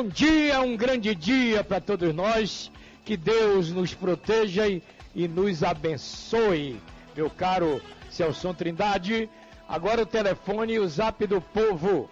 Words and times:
Bom 0.00 0.06
dia, 0.06 0.60
um 0.60 0.76
grande 0.76 1.12
dia 1.12 1.64
para 1.64 1.80
todos 1.80 2.14
nós. 2.14 2.70
Que 3.04 3.16
Deus 3.16 3.72
nos 3.72 3.92
proteja 3.94 4.68
e, 4.68 4.80
e 5.12 5.26
nos 5.26 5.64
abençoe. 5.64 6.80
Meu 7.16 7.28
caro 7.28 7.82
Celson 8.08 8.54
Trindade, 8.54 9.28
agora 9.68 10.02
o 10.02 10.06
telefone 10.06 10.74
e 10.74 10.78
o 10.78 10.86
zap 10.86 11.26
do 11.26 11.40
povo. 11.40 12.08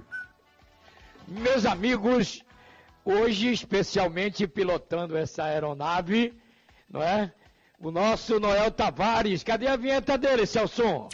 Meus 1.28 1.66
amigos, 1.66 2.44
hoje 3.04 3.52
especialmente 3.52 4.48
pilotando 4.48 5.18
essa 5.18 5.46
aeronave, 5.46 6.40
não 6.88 7.02
é? 7.02 7.34
O 7.80 7.90
nosso 7.90 8.40
Noel 8.40 8.70
Tavares. 8.70 9.42
Cadê 9.42 9.66
a 9.68 9.76
vinheta 9.76 10.16
dele, 10.16 10.46
Celso? 10.46 11.10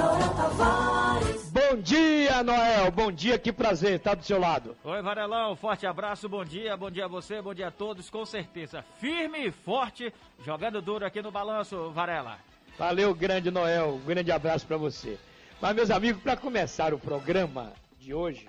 Noel 0.00 0.34
Tavares. 0.34 1.50
Bom 1.50 1.76
dia, 1.76 2.42
Noel. 2.42 2.90
Bom 2.90 3.12
dia, 3.12 3.38
que 3.38 3.52
prazer 3.52 3.96
estar 3.96 4.14
do 4.14 4.24
seu 4.24 4.40
lado. 4.40 4.74
Oi, 4.82 5.02
Varelão. 5.02 5.54
Forte 5.54 5.86
abraço, 5.86 6.26
bom 6.26 6.42
dia, 6.42 6.74
bom 6.74 6.90
dia 6.90 7.04
a 7.04 7.08
você, 7.08 7.42
bom 7.42 7.52
dia 7.52 7.68
a 7.68 7.70
todos, 7.70 8.08
com 8.08 8.24
certeza. 8.24 8.82
Firme 8.98 9.46
e 9.46 9.50
forte, 9.50 10.10
jogando 10.42 10.80
duro 10.80 11.04
aqui 11.04 11.20
no 11.20 11.30
balanço, 11.30 11.90
Varela. 11.90 12.38
Valeu, 12.78 13.14
grande 13.14 13.50
Noel. 13.50 13.96
Um 13.96 14.06
grande 14.06 14.32
abraço 14.32 14.66
para 14.66 14.78
você. 14.78 15.18
Mas, 15.60 15.76
meus 15.76 15.90
amigos, 15.90 16.22
para 16.22 16.34
começar 16.34 16.94
o 16.94 16.98
programa 16.98 17.74
de 17.98 18.14
hoje, 18.14 18.48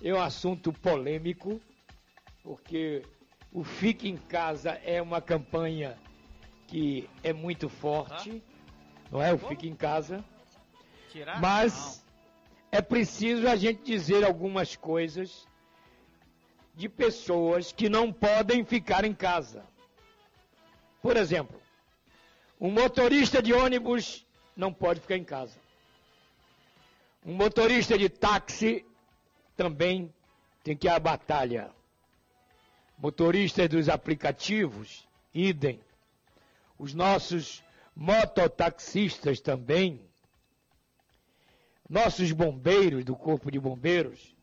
é 0.00 0.14
um 0.14 0.20
assunto 0.20 0.72
polêmico, 0.72 1.60
porque 2.44 3.02
o 3.52 3.64
Fique 3.64 4.08
em 4.08 4.16
Casa 4.16 4.80
é 4.84 5.02
uma 5.02 5.20
campanha 5.20 5.98
que 6.68 7.10
é 7.24 7.32
muito 7.32 7.68
forte, 7.68 8.40
não 9.10 9.20
é? 9.20 9.34
O 9.34 9.38
Fique 9.38 9.68
em 9.68 9.74
Casa. 9.74 10.24
Tirar? 11.10 11.40
Mas 11.40 12.04
é 12.70 12.80
preciso 12.80 13.48
a 13.48 13.56
gente 13.56 13.82
dizer 13.82 14.24
algumas 14.24 14.76
coisas 14.76 15.46
de 16.74 16.88
pessoas 16.88 17.72
que 17.72 17.88
não 17.88 18.12
podem 18.12 18.64
ficar 18.64 19.04
em 19.04 19.12
casa. 19.12 19.64
Por 21.02 21.16
exemplo, 21.16 21.60
um 22.60 22.70
motorista 22.70 23.42
de 23.42 23.52
ônibus 23.52 24.26
não 24.56 24.72
pode 24.72 25.00
ficar 25.00 25.16
em 25.16 25.24
casa. 25.24 25.58
Um 27.24 27.34
motorista 27.34 27.98
de 27.98 28.08
táxi 28.08 28.86
também 29.56 30.12
tem 30.62 30.76
que 30.76 30.86
ir 30.86 30.90
à 30.90 30.98
batalha. 30.98 31.70
Motoristas 32.96 33.68
dos 33.68 33.88
aplicativos, 33.88 35.08
idem. 35.34 35.80
Os 36.78 36.94
nossos 36.94 37.64
mototaxistas 37.96 39.40
também 39.40 40.09
nossos 41.90 42.30
bombeiros 42.30 43.04
do 43.04 43.16
Corpo 43.16 43.50
de 43.50 43.58
Bombeiros, 43.58 44.36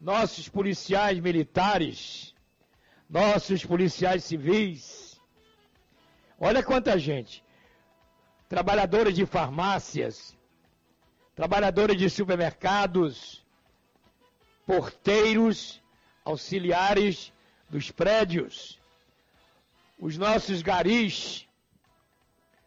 nossos 0.00 0.48
policiais 0.48 1.20
militares, 1.20 2.34
nossos 3.08 3.64
policiais 3.64 4.24
civis. 4.24 5.20
Olha 6.36 6.64
quanta 6.64 6.98
gente. 6.98 7.44
Trabalhadores 8.48 9.14
de 9.14 9.24
farmácias, 9.24 10.36
trabalhadores 11.36 11.96
de 11.96 12.10
supermercados, 12.10 13.46
porteiros, 14.66 15.80
auxiliares 16.24 17.32
dos 17.70 17.92
prédios, 17.92 18.80
os 19.96 20.18
nossos 20.18 20.60
garis, 20.60 21.48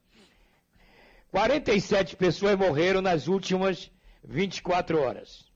47 1.31 2.17
pessoas 2.17 2.57
morreram 2.57 3.03
nas 3.03 3.27
últimas 3.27 3.91
24 4.23 5.01
horas. 5.01 5.51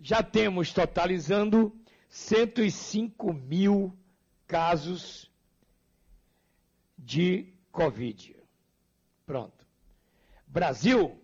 Já 0.00 0.22
temos 0.22 0.72
totalizando 0.72 1.72
105 2.12 3.32
mil 3.32 3.96
casos 4.46 5.32
de 6.98 7.54
Covid. 7.70 8.36
Pronto. 9.24 9.66
Brasil, 10.46 11.18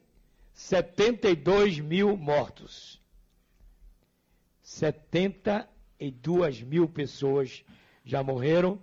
72 0.55 1.79
mil 1.79 2.17
mortos. 2.17 2.99
72 4.63 6.63
mil 6.63 6.89
pessoas 6.89 7.63
já 8.03 8.23
morreram. 8.23 8.81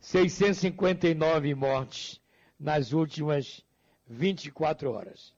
659 0.00 1.54
mortes 1.54 2.20
nas 2.58 2.92
últimas 2.92 3.64
24 4.08 4.90
horas. 4.90 5.32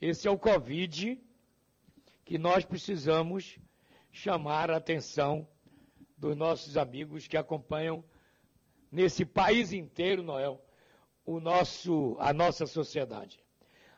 Esse 0.00 0.28
é 0.28 0.30
o 0.30 0.38
Covid 0.38 1.20
que 2.24 2.38
nós 2.38 2.64
precisamos 2.64 3.58
chamar 4.12 4.70
a 4.70 4.76
atenção 4.76 5.46
dos 6.16 6.36
nossos 6.36 6.76
amigos 6.76 7.26
que 7.26 7.36
acompanham 7.36 8.04
nesse 8.90 9.24
país 9.24 9.72
inteiro, 9.72 10.22
Noel, 10.22 10.60
o 11.24 11.40
nosso, 11.40 12.16
a 12.18 12.32
nossa 12.32 12.66
sociedade. 12.66 13.42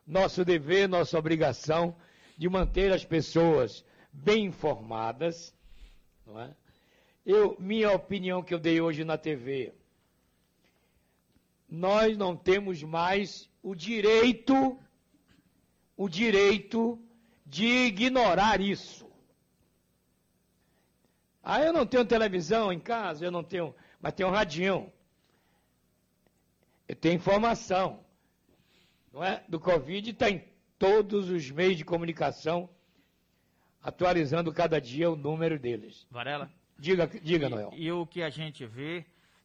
Nosso 0.07 0.45
dever, 0.45 0.89
nossa 0.89 1.19
obrigação 1.19 1.97
de 2.37 2.49
manter 2.49 2.93
as 2.93 3.05
pessoas 3.05 3.85
bem 4.13 4.47
informadas, 4.47 5.55
não 6.27 6.41
é? 6.41 6.55
Eu, 7.25 7.57
minha 7.59 7.93
opinião 7.93 8.43
que 8.43 8.53
eu 8.53 8.59
dei 8.59 8.81
hoje 8.81 9.05
na 9.05 9.17
TV, 9.17 9.73
nós 11.69 12.19
não 12.19 12.37
temos 12.37 12.83
mais 12.83 13.49
o 13.63 13.75
direito, 13.75 14.79
o 15.97 16.09
direito 16.09 16.99
de 17.47 17.65
ignorar 17.87 18.61
isso. 18.61 19.12
Ah, 21.43 21.61
eu 21.61 21.73
não 21.73 21.85
tenho 21.85 22.05
televisão 22.05 22.73
em 22.73 22.79
casa, 22.79 23.25
eu 23.25 23.31
não 23.31 23.43
tenho, 23.43 23.75
mas 24.01 24.13
tenho 24.13 24.29
um 24.29 24.33
radinho. 24.33 24.93
Eu 26.87 26.95
tenho 26.95 27.15
informação. 27.15 28.01
Não 29.13 29.23
é? 29.25 29.43
Do 29.49 29.59
Covid 29.59 30.11
está 30.11 30.31
em 30.31 30.45
todos 30.79 31.29
os 31.29 31.51
meios 31.51 31.77
de 31.77 31.85
comunicação 31.85 32.69
atualizando 33.83 34.53
cada 34.53 34.81
dia 34.81 35.11
o 35.11 35.17
número 35.17 35.59
deles. 35.59 36.07
Varela? 36.11 36.51
Diga, 36.79 37.07
diga 37.07 37.49
Noel. 37.49 37.71
E, 37.75 37.87
e 37.87 37.93
o 37.93 38.07
que 38.07 38.23
a 38.23 38.31
gente 38.31 38.65
vê 38.65 39.05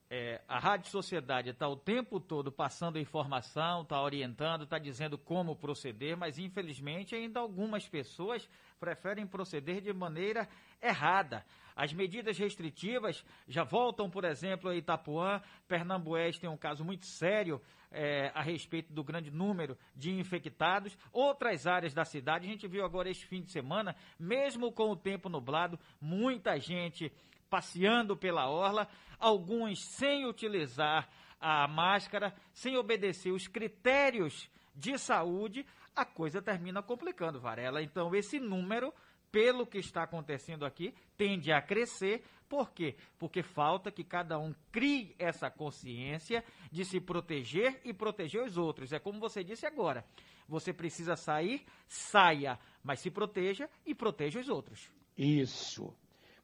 é, 0.09 0.42
a 0.48 0.57
Rádio 0.57 0.89
Sociedade 0.89 1.50
está 1.50 1.68
o 1.68 1.75
tempo 1.75 2.19
todo 2.19 2.50
passando 2.50 2.98
informação, 2.98 3.81
está 3.81 4.01
orientando, 4.01 4.63
está 4.63 4.77
dizendo 4.77 5.18
como 5.18 5.56
proceder, 5.56 6.15
mas 6.15 6.39
infelizmente 6.39 7.13
ainda 7.13 7.42
algumas 7.42 7.88
pessoas 7.89 8.48
preferem 8.80 9.27
proceder 9.27 9.81
de 9.81 9.92
maneira 9.92 10.48
errada. 10.81 11.45
As 11.75 11.94
medidas 11.94 12.38
restritivas 12.38 13.24
já 13.48 13.63
voltam, 13.63 14.09
por 14.09 14.24
exemplo, 14.24 14.69
a 14.69 14.75
Itapuã, 14.75 15.42
Pernambués 15.68 16.39
tem 16.39 16.50
um 16.50 16.57
caso 16.57 16.86
muito 16.86 17.06
sério 17.06 17.62
é, 17.92 18.31
a 18.33 18.42
respeito 18.42 18.94
do 18.94 19.04
grande 19.04 19.30
número 19.30 19.77
de 19.95 20.12
infectados. 20.12 20.98
Outras 21.12 21.68
áreas 21.68 21.94
da 21.94 22.06
cidade, 22.06 22.48
a 22.48 22.50
gente 22.50 22.68
viu 22.68 22.83
agora 22.83 23.09
este 23.09 23.25
fim 23.25 23.42
de 23.42 23.51
semana, 23.51 23.95
mesmo 24.18 24.71
com 24.71 24.89
o 24.89 24.95
tempo 24.95 25.30
nublado, 25.30 25.77
muita 26.00 26.57
gente 26.59 27.12
passeando 27.49 28.15
pela 28.15 28.49
orla, 28.49 28.88
alguns 29.19 29.83
sem 29.83 30.25
utilizar 30.25 31.09
a 31.39 31.67
máscara, 31.67 32.33
sem 32.53 32.77
obedecer 32.77 33.31
os 33.31 33.47
critérios 33.47 34.49
de 34.75 34.97
saúde, 34.97 35.65
a 35.95 36.05
coisa 36.05 36.41
termina 36.41 36.81
complicando, 36.83 37.39
Varela. 37.39 37.81
Então, 37.81 38.13
esse 38.13 38.39
número, 38.39 38.94
pelo 39.31 39.65
que 39.65 39.79
está 39.79 40.03
acontecendo 40.03 40.65
aqui, 40.65 40.94
tende 41.15 41.51
a 41.51 41.61
crescer. 41.61 42.23
Por 42.47 42.71
quê? 42.71 42.95
Porque 43.17 43.41
falta 43.41 43.91
que 43.91 44.03
cada 44.03 44.38
um 44.39 44.53
crie 44.71 45.15
essa 45.17 45.49
consciência 45.49 46.44
de 46.71 46.85
se 46.85 46.99
proteger 46.99 47.81
e 47.83 47.94
proteger 47.94 48.44
os 48.44 48.57
outros. 48.57 48.94
É 48.94 48.99
como 48.99 49.19
você 49.19 49.44
disse 49.44 49.65
agora. 49.65 50.05
Você 50.47 50.71
precisa 50.71 51.15
sair, 51.15 51.65
saia, 51.88 52.57
mas 52.83 52.99
se 52.99 53.11
proteja 53.11 53.69
e 53.85 53.94
proteja 53.94 54.39
os 54.39 54.47
outros. 54.47 54.89
Isso. 55.17 55.94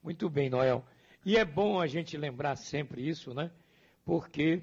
Muito 0.03 0.29
bem, 0.29 0.50
Noel. 0.50 0.85
E 1.25 1.38
é 1.38 1.45
bom 1.45 1.79
a 1.79 1.88
gente 1.88 2.17
lembrar 2.17 2.57
sempre 2.57 3.07
isso, 3.07 3.33
né? 3.33 3.50
Porque 4.03 4.61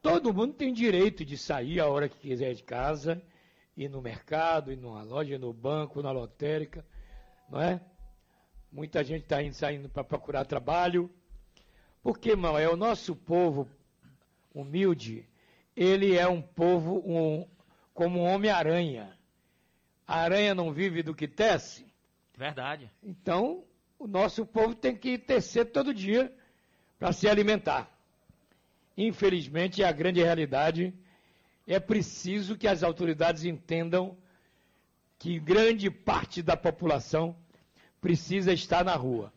todo 0.00 0.32
mundo 0.32 0.54
tem 0.54 0.72
direito 0.72 1.26
de 1.26 1.36
sair 1.36 1.78
a 1.78 1.86
hora 1.86 2.08
que 2.08 2.18
quiser 2.18 2.54
de 2.54 2.62
casa, 2.62 3.22
ir 3.76 3.90
no 3.90 4.00
mercado, 4.00 4.72
ir 4.72 4.78
numa 4.78 5.02
loja, 5.02 5.38
no 5.38 5.52
banco, 5.52 6.00
na 6.00 6.10
lotérica, 6.10 6.82
não 7.50 7.60
é? 7.60 7.78
Muita 8.72 9.04
gente 9.04 9.24
está 9.24 9.42
indo 9.42 9.54
saindo 9.54 9.90
para 9.90 10.02
procurar 10.02 10.46
trabalho. 10.46 11.10
Porque, 12.02 12.30
irmão, 12.30 12.58
é 12.58 12.66
o 12.66 12.76
nosso 12.76 13.14
povo 13.14 13.68
humilde, 14.54 15.28
ele 15.76 16.16
é 16.16 16.26
um 16.26 16.40
povo 16.40 17.02
um, 17.04 17.46
como 17.92 18.20
um 18.20 18.24
homem-aranha. 18.24 19.14
A 20.06 20.20
aranha 20.20 20.54
não 20.54 20.72
vive 20.72 21.02
do 21.02 21.14
que 21.14 21.28
tece. 21.28 21.85
Verdade. 22.36 22.90
Então, 23.02 23.64
o 23.98 24.06
nosso 24.06 24.44
povo 24.44 24.74
tem 24.74 24.94
que 24.94 25.16
tecer 25.16 25.66
todo 25.66 25.94
dia 25.94 26.32
para 26.98 27.12
se 27.12 27.28
alimentar. 27.28 27.90
Infelizmente, 28.96 29.82
é 29.82 29.88
a 29.88 29.92
grande 29.92 30.22
realidade. 30.22 30.92
É 31.66 31.80
preciso 31.80 32.56
que 32.56 32.68
as 32.68 32.82
autoridades 32.82 33.44
entendam 33.44 34.16
que 35.18 35.38
grande 35.38 35.90
parte 35.90 36.42
da 36.42 36.56
população 36.56 37.34
precisa 38.00 38.52
estar 38.52 38.84
na 38.84 38.94
rua. 38.94 39.32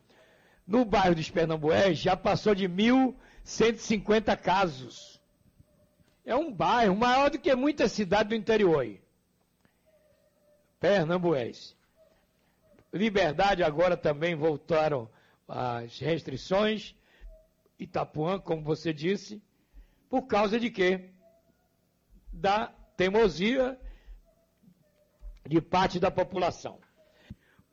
No 0.66 0.84
bairro 0.84 1.14
dos 1.14 1.30
Pernambués 1.30 1.98
já 1.98 2.16
passou 2.16 2.54
de 2.54 2.68
1.150 2.68 4.36
casos. 4.36 5.20
É 6.24 6.36
um 6.36 6.52
bairro 6.52 6.94
maior 6.94 7.30
do 7.30 7.38
que 7.38 7.54
muitas 7.56 7.92
cidades 7.92 8.28
do 8.28 8.34
interior. 8.34 8.80
Aí. 8.80 9.00
Pernambués. 10.78 11.74
Liberdade 12.92 13.62
agora 13.62 13.96
também 13.96 14.34
voltaram 14.34 15.08
as 15.46 15.98
restrições. 15.98 16.94
Itapuã, 17.78 18.38
como 18.38 18.62
você 18.62 18.92
disse, 18.92 19.42
por 20.08 20.22
causa 20.22 20.58
de 20.58 20.70
quê? 20.70 21.10
Da 22.32 22.66
teimosia 22.96 23.78
de 25.46 25.60
parte 25.60 25.98
da 25.98 26.10
população. 26.10 26.78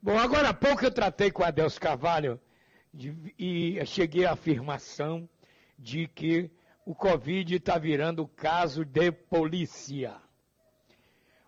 Bom, 0.00 0.18
agora 0.18 0.50
há 0.50 0.54
pouco 0.54 0.84
eu 0.84 0.90
tratei 0.90 1.30
com 1.30 1.42
Adelso 1.42 1.80
Carvalho 1.80 2.40
de, 2.94 3.34
e 3.38 3.84
cheguei 3.84 4.24
à 4.24 4.32
afirmação 4.32 5.28
de 5.78 6.06
que 6.08 6.50
o 6.86 6.94
Covid 6.94 7.56
está 7.56 7.76
virando 7.76 8.26
caso 8.26 8.84
de 8.84 9.12
polícia. 9.12 10.16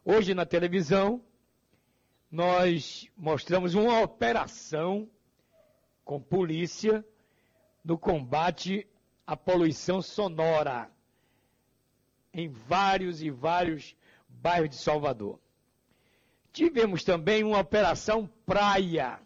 Hoje 0.05 0.35
na 0.35 0.45
televisão, 0.45 1.25
nós 2.31 3.09
mostramos 3.17 3.75
uma 3.75 4.01
operação 4.01 5.11
com 6.05 6.21
polícia 6.21 7.05
no 7.85 7.99
combate 7.99 8.87
à 9.27 9.37
poluição 9.37 10.01
sonora 10.01 10.91
em 12.33 12.49
vários 12.49 13.23
e 13.23 13.31
vários 13.31 13.97
bairros 14.29 14.71
de 14.71 14.77
Salvador. 14.77 15.41
Tivemos 16.53 17.03
também 17.05 17.43
uma 17.43 17.59
operação 17.59 18.29
praia. 18.47 19.21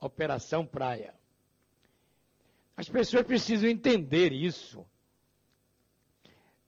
Operação 0.00 0.66
praia. 0.66 1.14
As 2.76 2.88
pessoas 2.88 3.24
precisam 3.24 3.68
entender 3.68 4.32
isso. 4.32 4.84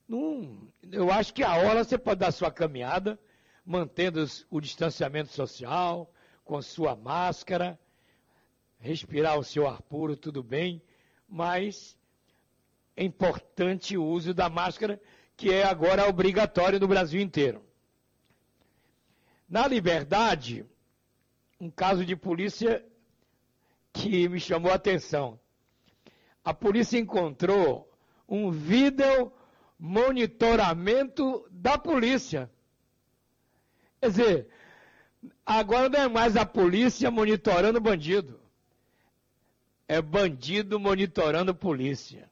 Num, 0.06 0.68
eu 0.92 1.10
acho 1.10 1.32
que 1.32 1.42
a 1.42 1.54
hora 1.56 1.82
você 1.82 1.96
pode 1.96 2.20
dar 2.20 2.30
sua 2.30 2.50
caminhada, 2.50 3.18
mantendo 3.64 4.24
o 4.50 4.60
distanciamento 4.60 5.32
social, 5.32 6.12
com 6.44 6.60
sua 6.60 6.94
máscara, 6.94 7.78
respirar 8.78 9.38
o 9.38 9.44
seu 9.44 9.66
ar 9.66 9.80
puro, 9.82 10.16
tudo 10.16 10.42
bem, 10.42 10.82
mas 11.26 11.96
é 12.96 13.02
importante 13.02 13.96
o 13.96 14.04
uso 14.04 14.34
da 14.34 14.48
máscara, 14.48 15.00
que 15.36 15.50
é 15.50 15.64
agora 15.64 16.08
obrigatório 16.08 16.78
no 16.78 16.86
Brasil 16.86 17.20
inteiro. 17.20 17.64
Na 19.48 19.66
Liberdade, 19.66 20.66
um 21.60 21.70
caso 21.70 22.04
de 22.04 22.14
polícia 22.14 22.84
que 23.92 24.28
me 24.28 24.38
chamou 24.38 24.70
a 24.70 24.74
atenção. 24.74 25.40
A 26.44 26.52
polícia 26.52 26.98
encontrou 26.98 27.90
um 28.28 28.50
vídeo 28.50 29.32
monitoramento 29.78 31.46
da 31.50 31.78
polícia. 31.78 32.50
Quer 34.04 34.10
dizer, 34.10 34.48
agora 35.46 35.88
não 35.88 35.98
é 35.98 36.08
mais 36.08 36.36
a 36.36 36.44
polícia 36.44 37.10
monitorando 37.10 37.80
bandido. 37.80 38.38
É 39.88 40.02
bandido 40.02 40.78
monitorando 40.78 41.54
polícia. 41.54 42.30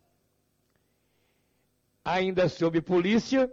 Ainda 2.05 2.47
sob 2.50 2.79
polícia, 2.83 3.50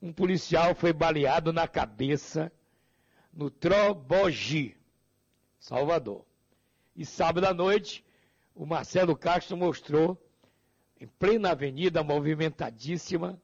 um 0.00 0.10
policial 0.10 0.74
foi 0.74 0.94
baleado 0.94 1.52
na 1.52 1.68
cabeça 1.68 2.50
no 3.30 3.50
Trobogi, 3.50 4.74
Salvador. 5.58 6.24
E 6.96 7.04
sábado 7.04 7.44
à 7.44 7.52
noite, 7.52 8.02
o 8.54 8.64
Marcelo 8.64 9.14
Castro 9.14 9.54
mostrou, 9.54 10.16
em 10.98 11.06
plena 11.06 11.50
avenida 11.50 12.02
movimentadíssima, 12.02 13.38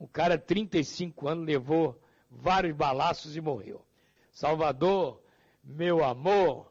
um 0.00 0.06
cara 0.08 0.36
de 0.36 0.46
35 0.46 1.28
anos 1.28 1.46
levou 1.46 1.96
vários 2.30 2.74
balaços 2.74 3.36
e 3.36 3.40
morreu. 3.40 3.84
Salvador, 4.30 5.20
meu 5.64 6.04
amor, 6.04 6.70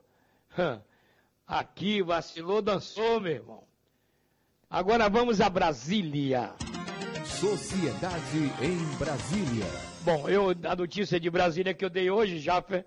aqui 1.45 2.01
vacilou, 2.01 2.61
dançou, 2.61 3.19
meu 3.19 3.33
irmão. 3.33 3.63
Agora 4.69 5.09
vamos 5.09 5.41
a 5.41 5.49
Brasília. 5.49 6.53
Sociedade 7.25 8.37
em 8.61 8.97
Brasília. 8.97 9.65
Bom, 10.03 10.29
eu, 10.29 10.49
a 10.49 10.75
notícia 10.75 11.19
de 11.19 11.29
Brasília 11.29 11.73
que 11.73 11.83
eu 11.83 11.89
dei 11.89 12.09
hoje, 12.09 12.39
Jaffer, 12.39 12.85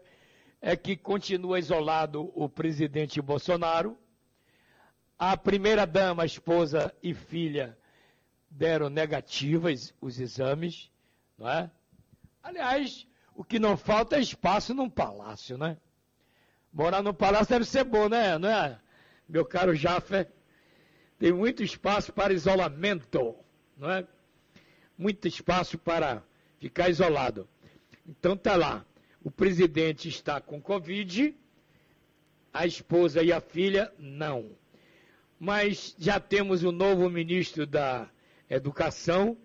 é 0.60 0.76
que 0.76 0.96
continua 0.96 1.58
isolado 1.58 2.32
o 2.34 2.48
presidente 2.48 3.20
Bolsonaro. 3.20 3.98
A 5.18 5.36
primeira-dama, 5.36 6.24
esposa 6.24 6.94
e 7.02 7.14
filha 7.14 7.76
deram 8.50 8.88
negativas 8.90 9.94
os 10.00 10.20
exames, 10.20 10.90
não 11.38 11.48
é? 11.48 11.70
Aliás, 12.42 13.06
o 13.34 13.44
que 13.44 13.58
não 13.58 13.76
falta 13.76 14.16
é 14.16 14.20
espaço 14.20 14.74
num 14.74 14.90
palácio, 14.90 15.56
né? 15.56 15.76
Morar 16.72 17.02
num 17.02 17.14
palácio 17.14 17.48
deve 17.48 17.64
ser 17.64 17.84
bom, 17.84 18.08
né? 18.08 18.36
Não 18.38 18.48
é? 18.48 18.80
Meu 19.28 19.44
caro 19.44 19.74
Jafé, 19.74 20.28
tem 21.18 21.32
muito 21.32 21.62
espaço 21.62 22.12
para 22.12 22.32
isolamento, 22.32 23.36
não 23.76 23.90
é? 23.90 24.06
Muito 24.98 25.28
espaço 25.28 25.78
para 25.78 26.22
ficar 26.58 26.88
isolado. 26.88 27.48
Então 28.06 28.36
tá 28.36 28.56
lá. 28.56 28.84
O 29.22 29.30
presidente 29.30 30.08
está 30.08 30.40
com 30.40 30.60
Covid, 30.60 31.36
a 32.52 32.66
esposa 32.66 33.22
e 33.22 33.32
a 33.32 33.40
filha 33.40 33.92
não. 33.98 34.50
Mas 35.38 35.94
já 35.98 36.18
temos 36.18 36.64
o 36.64 36.72
novo 36.72 37.08
ministro 37.08 37.66
da 37.66 38.10
Educação 38.50 39.38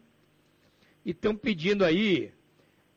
e 1.06 1.12
estão 1.12 1.36
pedindo 1.36 1.86
aí 1.86 2.34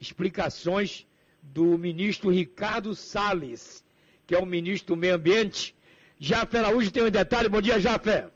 explicações 0.00 1.06
do 1.42 1.76
ministro 1.78 2.30
Ricardo 2.30 2.94
Salles, 2.94 3.84
que 4.26 4.34
é 4.34 4.38
o 4.38 4.46
ministro 4.46 4.94
do 4.94 5.00
Meio 5.00 5.14
Ambiente. 5.14 5.74
Jafé 6.18 6.58
Araújo 6.58 6.92
tem 6.92 7.02
um 7.02 7.10
detalhe. 7.10 7.48
Bom 7.48 7.60
dia, 7.60 7.78
Jafé. 7.78 8.30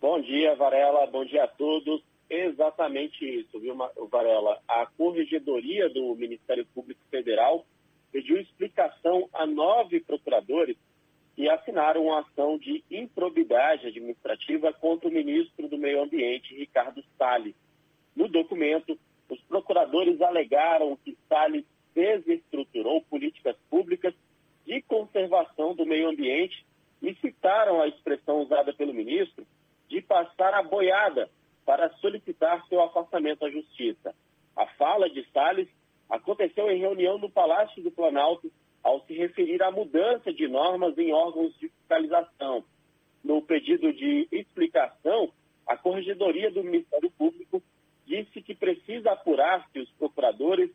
Bom 0.00 0.20
dia, 0.20 0.54
Varela. 0.54 1.06
Bom 1.06 1.24
dia 1.24 1.44
a 1.44 1.48
todos. 1.48 2.02
Exatamente 2.30 3.24
isso, 3.24 3.58
viu, 3.58 3.74
Varela? 4.10 4.60
A 4.68 4.86
Corregedoria 4.86 5.88
do 5.88 6.14
Ministério 6.14 6.66
Público 6.74 7.00
Federal 7.10 7.64
pediu 8.12 8.38
explicação 8.40 9.28
a 9.32 9.46
nove 9.46 10.00
procuradores 10.00 10.76
que 11.34 11.48
assinaram 11.48 12.06
uma 12.06 12.20
ação 12.20 12.58
de 12.58 12.84
improbidade 12.90 13.86
administrativa 13.86 14.72
contra 14.72 15.08
o 15.08 15.12
ministro 15.12 15.68
do 15.68 15.78
Meio 15.78 16.02
Ambiente, 16.02 16.54
Ricardo 16.54 17.02
Salles. 17.16 17.54
No 18.14 18.28
documento, 18.28 18.98
os 19.28 19.40
procuradores 19.42 20.20
alegaram 20.20 20.96
que 21.04 21.16
Salles 21.28 21.64
desestruturou 21.94 23.02
políticas 23.02 23.56
públicas 23.68 24.14
de 24.64 24.82
conservação 24.82 25.74
do 25.74 25.84
meio 25.84 26.08
ambiente 26.08 26.64
e 27.02 27.14
citaram 27.16 27.80
a 27.80 27.88
expressão 27.88 28.42
usada 28.42 28.72
pelo 28.72 28.94
ministro 28.94 29.46
de 29.88 30.00
passar 30.00 30.54
a 30.54 30.62
boiada 30.62 31.30
para 31.64 31.90
solicitar 31.96 32.66
seu 32.66 32.82
afastamento 32.82 33.44
à 33.44 33.50
justiça. 33.50 34.14
A 34.56 34.66
fala 34.66 35.08
de 35.08 35.24
Salles 35.32 35.68
aconteceu 36.08 36.70
em 36.70 36.80
reunião 36.80 37.18
no 37.18 37.30
Palácio 37.30 37.82
do 37.82 37.90
Planalto 37.90 38.50
ao 38.82 39.04
se 39.06 39.12
referir 39.14 39.62
à 39.62 39.70
mudança 39.70 40.32
de 40.32 40.48
normas 40.48 40.96
em 40.96 41.12
órgãos 41.12 41.52
de 41.58 41.68
fiscalização. 41.68 42.64
No 43.22 43.42
pedido 43.42 43.92
de 43.92 44.28
explicação, 44.32 45.30
a 45.66 45.76
Corregedoria 45.76 46.50
do 46.50 46.64
Ministério 46.64 47.10
Público 47.10 47.62
disse 48.08 48.40
que 48.42 48.54
precisa 48.54 49.12
apurar 49.12 49.68
se 49.70 49.78
os 49.78 49.90
procuradores 49.92 50.70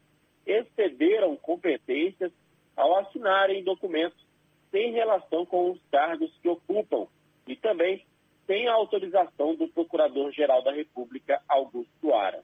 excederam 0.46 1.36
competências 1.36 2.32
ao 2.76 2.96
assinarem 3.00 3.64
documentos 3.64 4.24
sem 4.72 4.92
relação 4.92 5.46
com 5.46 5.72
os 5.72 5.82
cargos 5.92 6.32
que 6.42 6.48
ocupam 6.48 7.08
e 7.48 7.56
também 7.56 8.06
sem 8.46 8.68
a 8.68 8.74
autorização 8.74 9.56
do 9.56 9.68
Procurador-Geral 9.68 10.62
da 10.64 10.72
República, 10.72 11.42
Augusto 11.48 12.14
Ara. 12.14 12.44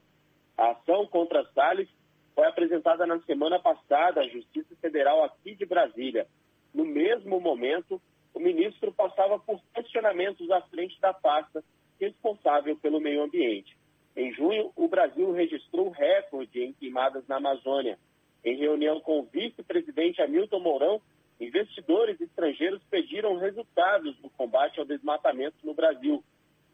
A 0.56 0.70
ação 0.70 1.06
contra 1.06 1.44
Salles 1.52 1.88
foi 2.34 2.46
apresentada 2.46 3.06
na 3.06 3.20
semana 3.20 3.58
passada 3.58 4.20
à 4.20 4.28
Justiça 4.28 4.74
Federal 4.80 5.22
aqui 5.24 5.54
de 5.54 5.66
Brasília. 5.66 6.26
No 6.72 6.84
mesmo 6.84 7.40
momento, 7.40 8.00
o 8.32 8.40
ministro 8.40 8.92
passava 8.92 9.38
por 9.38 9.60
questionamentos 9.74 10.50
à 10.50 10.60
frente 10.62 10.98
da 11.00 11.12
pasta 11.12 11.62
responsável 12.00 12.76
pelo 12.76 13.00
meio 13.00 13.22
ambiente. 13.22 13.76
Em 14.20 14.34
junho, 14.34 14.70
o 14.76 14.86
Brasil 14.86 15.32
registrou 15.32 15.88
recorde 15.88 16.62
em 16.62 16.74
queimadas 16.74 17.26
na 17.26 17.36
Amazônia. 17.36 17.98
Em 18.44 18.54
reunião 18.54 19.00
com 19.00 19.20
o 19.20 19.22
vice-presidente 19.22 20.20
Hamilton 20.20 20.60
Mourão, 20.60 21.00
investidores 21.40 22.20
estrangeiros 22.20 22.82
pediram 22.90 23.38
resultados 23.38 24.14
do 24.18 24.28
combate 24.28 24.78
ao 24.78 24.84
desmatamento 24.84 25.56
no 25.64 25.72
Brasil. 25.72 26.22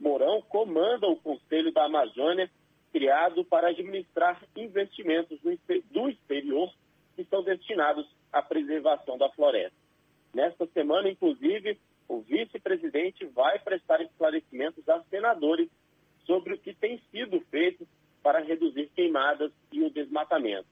Mourão 0.00 0.42
comanda 0.42 1.06
o 1.06 1.14
Conselho 1.14 1.72
da 1.72 1.84
Amazônia, 1.84 2.50
criado 2.92 3.44
para 3.44 3.68
administrar 3.68 4.42
investimentos 4.56 5.38
do 5.92 6.08
exterior 6.10 6.74
que 7.14 7.22
são 7.26 7.44
destinados 7.44 8.12
à 8.32 8.42
preservação 8.42 9.16
da 9.16 9.30
floresta. 9.30 9.78
Nesta 10.34 10.66
semana, 10.66 11.08
inclusive, 11.08 11.78
o 12.08 12.22
vice-presidente 12.22 13.24
vai 13.26 13.60
prestar 13.60 14.00
esclarecimentos 14.00 14.88
a 14.88 15.00
senadores 15.04 15.68
sobre 16.26 16.54
o 16.54 16.58
que 16.58 16.74
tem 16.74 17.00
sido 17.10 17.40
feito 17.50 17.86
para 18.22 18.40
reduzir 18.40 18.90
queimadas 18.94 19.52
e 19.72 19.82
o 19.82 19.90
desmatamento. 19.90 20.66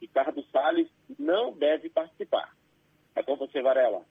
Ricardo 0.00 0.44
Salles 0.50 0.88
não 1.18 1.52
deve 1.52 1.88
participar. 1.88 2.54
É 3.14 3.22
com 3.22 3.36
você, 3.36 3.62
Varela. 3.62 4.04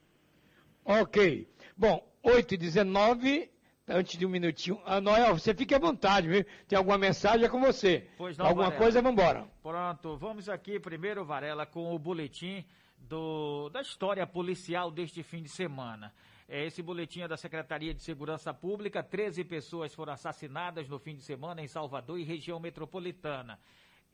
Ok. 0.84 1.46
Bom, 1.76 2.04
8 2.22 2.54
e 2.54 2.56
19 2.56 3.50
antes 3.88 4.18
de 4.18 4.26
um 4.26 4.28
minutinho. 4.28 4.80
Ah, 4.84 5.00
Noel, 5.00 5.38
você 5.38 5.54
fique 5.54 5.74
à 5.74 5.78
vontade, 5.78 6.26
viu? 6.28 6.44
Tem 6.66 6.76
alguma 6.76 6.98
mensagem 6.98 7.46
é 7.46 7.48
com 7.48 7.60
você. 7.60 8.08
Pois 8.16 8.36
não, 8.36 8.46
Alguma 8.46 8.64
Varela. 8.66 8.82
coisa, 8.82 9.02
vamos 9.02 9.22
embora. 9.22 9.46
Pronto, 9.62 10.16
vamos 10.16 10.48
aqui 10.48 10.80
primeiro, 10.80 11.24
Varela, 11.24 11.66
com 11.66 11.94
o 11.94 11.98
boletim 11.98 12.64
do, 12.98 13.68
da 13.70 13.80
história 13.80 14.26
policial 14.26 14.90
deste 14.90 15.22
fim 15.22 15.42
de 15.42 15.48
semana. 15.48 16.12
É, 16.48 16.64
esse 16.64 16.82
boletim 16.82 17.22
é 17.22 17.28
da 17.28 17.36
Secretaria 17.36 17.92
de 17.92 18.02
Segurança 18.02 18.54
Pública. 18.54 19.02
13 19.02 19.44
pessoas 19.44 19.92
foram 19.92 20.12
assassinadas 20.12 20.88
no 20.88 20.98
fim 20.98 21.16
de 21.16 21.22
semana 21.22 21.60
em 21.60 21.66
Salvador 21.66 22.18
e 22.18 22.24
região 22.24 22.60
metropolitana 22.60 23.58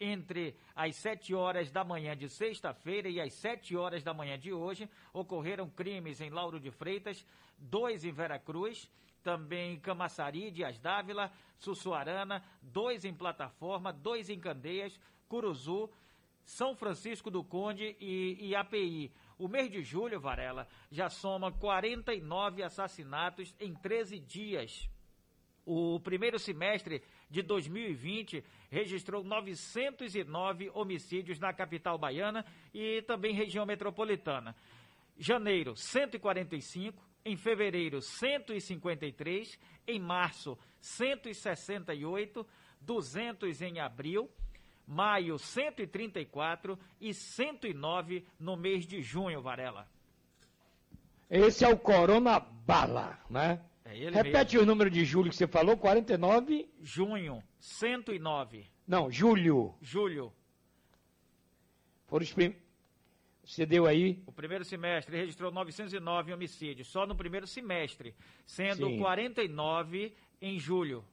entre 0.02 0.56
as 0.74 0.96
7 0.96 1.34
horas 1.34 1.70
da 1.70 1.84
manhã 1.84 2.16
de 2.16 2.28
sexta-feira 2.28 3.08
e 3.08 3.20
as 3.20 3.32
7 3.34 3.76
horas 3.76 4.02
da 4.02 4.12
manhã 4.12 4.38
de 4.38 4.52
hoje, 4.52 4.88
ocorreram 5.12 5.70
crimes 5.70 6.20
em 6.20 6.28
Lauro 6.28 6.58
de 6.58 6.70
Freitas, 6.70 7.24
dois 7.56 8.04
em 8.04 8.10
Veracruz, 8.10 8.90
também 9.22 9.74
em 9.74 9.80
Camaçari, 9.80 10.50
Dias 10.50 10.78
Dávila, 10.80 11.30
Sussuarana, 11.58 12.42
dois 12.60 13.04
em 13.04 13.14
Plataforma, 13.14 13.92
dois 13.92 14.28
em 14.28 14.40
Candeias, 14.40 14.98
Curuzu, 15.28 15.88
São 16.44 16.74
Francisco 16.74 17.30
do 17.30 17.44
Conde 17.44 17.96
e, 18.00 18.36
e 18.40 18.56
API. 18.56 19.12
O 19.42 19.48
mês 19.48 19.68
de 19.68 19.82
julho, 19.82 20.20
Varela, 20.20 20.68
já 20.88 21.08
soma 21.10 21.50
49 21.50 22.62
assassinatos 22.62 23.52
em 23.58 23.74
13 23.74 24.20
dias. 24.20 24.88
O 25.66 25.98
primeiro 25.98 26.38
semestre 26.38 27.02
de 27.28 27.42
2020 27.42 28.44
registrou 28.70 29.24
909 29.24 30.70
homicídios 30.72 31.40
na 31.40 31.52
capital 31.52 31.98
baiana 31.98 32.46
e 32.72 33.02
também 33.02 33.34
região 33.34 33.66
metropolitana. 33.66 34.54
Janeiro, 35.18 35.74
145. 35.74 37.02
Em 37.24 37.36
fevereiro, 37.36 38.00
153. 38.00 39.58
Em 39.88 39.98
março, 39.98 40.56
168. 40.80 42.46
200 42.80 43.60
em 43.60 43.80
abril. 43.80 44.30
Maio, 44.86 45.38
134. 45.38 46.78
E 47.00 47.14
109 47.14 48.26
no 48.38 48.56
mês 48.56 48.86
de 48.86 49.02
junho, 49.02 49.40
Varela. 49.40 49.88
Esse 51.30 51.64
é 51.64 51.68
o 51.68 51.78
Corona 51.78 52.38
Bala, 52.38 53.18
né? 53.30 53.60
É 53.84 54.10
Repete 54.10 54.54
mesmo. 54.56 54.62
o 54.62 54.66
número 54.66 54.90
de 54.90 55.04
julho 55.04 55.30
que 55.30 55.36
você 55.36 55.46
falou, 55.46 55.76
49. 55.76 56.68
Junho, 56.82 57.42
109. 57.58 58.66
Não, 58.86 59.10
julho. 59.10 59.74
Julho, 59.80 60.32
Foram 62.06 62.24
os 62.24 62.32
prim... 62.32 62.54
Você 63.44 63.66
deu 63.66 63.86
aí? 63.86 64.22
o 64.24 64.30
primeiro 64.32 64.64
semestre 64.64 65.16
registrou 65.16 65.50
909 65.50 66.32
homicídios, 66.32 66.86
só 66.88 67.04
no 67.06 67.14
primeiro 67.16 67.46
semestre, 67.46 68.14
sendo 68.46 68.86
Sim. 68.86 68.98
49 68.98 70.14
em 70.40 70.60
julho 70.60 71.04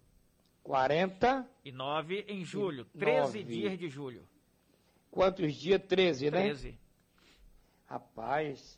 40. 0.63 1.47
e 1.65 1.71
9 1.71 2.25
em 2.27 2.43
julho. 2.45 2.85
E 2.93 2.99
13 2.99 3.21
nove. 3.21 3.43
dias 3.43 3.77
de 3.79 3.89
julho. 3.89 4.27
Quantos 5.11 5.53
dias? 5.55 5.81
13, 5.87 6.29
né? 6.31 6.41
13. 6.43 6.77
Rapaz, 7.87 8.77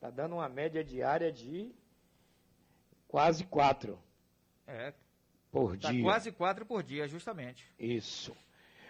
tá 0.00 0.08
dando 0.10 0.36
uma 0.36 0.48
média 0.48 0.82
diária 0.82 1.30
de 1.30 1.70
quase 3.06 3.44
4 3.44 3.98
É, 4.66 4.94
por 5.50 5.76
tá 5.76 5.90
dia. 5.90 6.02
quase 6.02 6.32
4 6.32 6.64
por 6.64 6.82
dia, 6.82 7.06
justamente. 7.06 7.64
Isso. 7.78 8.34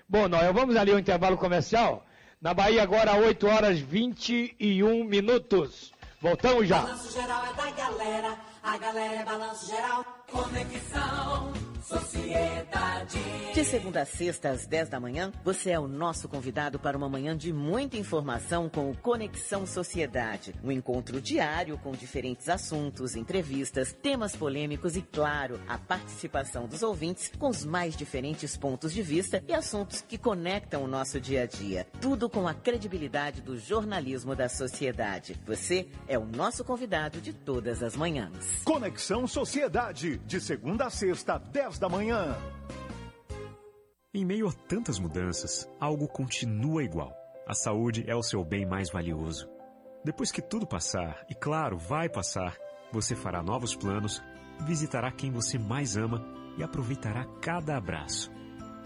Bom, 0.08 0.28
Noel, 0.28 0.54
vamos 0.54 0.76
ali 0.76 0.92
ao 0.92 0.98
intervalo 0.98 1.36
comercial. 1.36 2.06
Na 2.40 2.54
Bahia 2.54 2.82
agora, 2.82 3.16
8 3.16 3.46
horas 3.48 3.78
21 3.80 5.02
minutos. 5.04 5.92
Voltamos 6.20 6.68
já. 6.68 6.82
Balanço 6.82 7.12
geral 7.12 7.44
é 7.46 7.52
da 7.54 7.70
galera, 7.72 8.38
a 8.62 8.78
galera 8.78 9.20
é 9.20 9.24
balanço 9.24 9.66
geral. 9.66 10.04
Conexão 10.30 11.52
Sociedade. 11.86 13.20
De 13.54 13.64
segunda 13.64 14.02
a 14.02 14.04
sexta, 14.04 14.50
às 14.50 14.66
10 14.66 14.88
da 14.88 14.98
manhã, 14.98 15.32
você 15.44 15.70
é 15.70 15.78
o 15.78 15.86
nosso 15.86 16.28
convidado 16.28 16.80
para 16.80 16.98
uma 16.98 17.08
manhã 17.08 17.36
de 17.36 17.52
muita 17.52 17.96
informação 17.96 18.68
com 18.68 18.90
o 18.90 18.96
Conexão 18.96 19.64
Sociedade. 19.64 20.52
Um 20.64 20.72
encontro 20.72 21.20
diário 21.20 21.78
com 21.78 21.92
diferentes 21.92 22.48
assuntos, 22.48 23.14
entrevistas, 23.14 23.92
temas 23.92 24.34
polêmicos 24.34 24.96
e, 24.96 25.00
claro, 25.00 25.60
a 25.68 25.78
participação 25.78 26.66
dos 26.66 26.82
ouvintes 26.82 27.30
com 27.38 27.48
os 27.48 27.64
mais 27.64 27.96
diferentes 27.96 28.56
pontos 28.56 28.92
de 28.92 29.00
vista 29.00 29.42
e 29.46 29.54
assuntos 29.54 30.00
que 30.00 30.18
conectam 30.18 30.82
o 30.82 30.88
nosso 30.88 31.20
dia 31.20 31.44
a 31.44 31.46
dia. 31.46 31.86
Tudo 32.00 32.28
com 32.28 32.48
a 32.48 32.52
credibilidade 32.52 33.40
do 33.40 33.56
jornalismo 33.56 34.34
da 34.34 34.48
sociedade. 34.48 35.40
Você 35.46 35.86
é 36.08 36.18
o 36.18 36.26
nosso 36.26 36.64
convidado 36.64 37.20
de 37.20 37.32
todas 37.32 37.80
as 37.80 37.94
manhãs. 37.94 38.64
Conexão 38.64 39.24
Sociedade, 39.28 40.18
de 40.26 40.40
segunda 40.40 40.86
a 40.86 40.90
sexta, 40.90 41.38
10 41.38 41.75
da 41.78 41.88
manhã. 41.88 42.36
Em 44.12 44.24
meio 44.24 44.48
a 44.48 44.52
tantas 44.52 44.98
mudanças, 44.98 45.68
algo 45.78 46.08
continua 46.08 46.82
igual. 46.82 47.14
A 47.46 47.54
saúde 47.54 48.04
é 48.06 48.14
o 48.14 48.22
seu 48.22 48.44
bem 48.44 48.64
mais 48.66 48.90
valioso. 48.90 49.48
Depois 50.04 50.32
que 50.32 50.40
tudo 50.40 50.66
passar, 50.66 51.24
e 51.28 51.34
claro, 51.34 51.76
vai 51.76 52.08
passar, 52.08 52.56
você 52.92 53.14
fará 53.14 53.42
novos 53.42 53.76
planos, 53.76 54.22
visitará 54.64 55.10
quem 55.12 55.30
você 55.30 55.58
mais 55.58 55.96
ama 55.96 56.24
e 56.56 56.62
aproveitará 56.62 57.26
cada 57.42 57.76
abraço. 57.76 58.30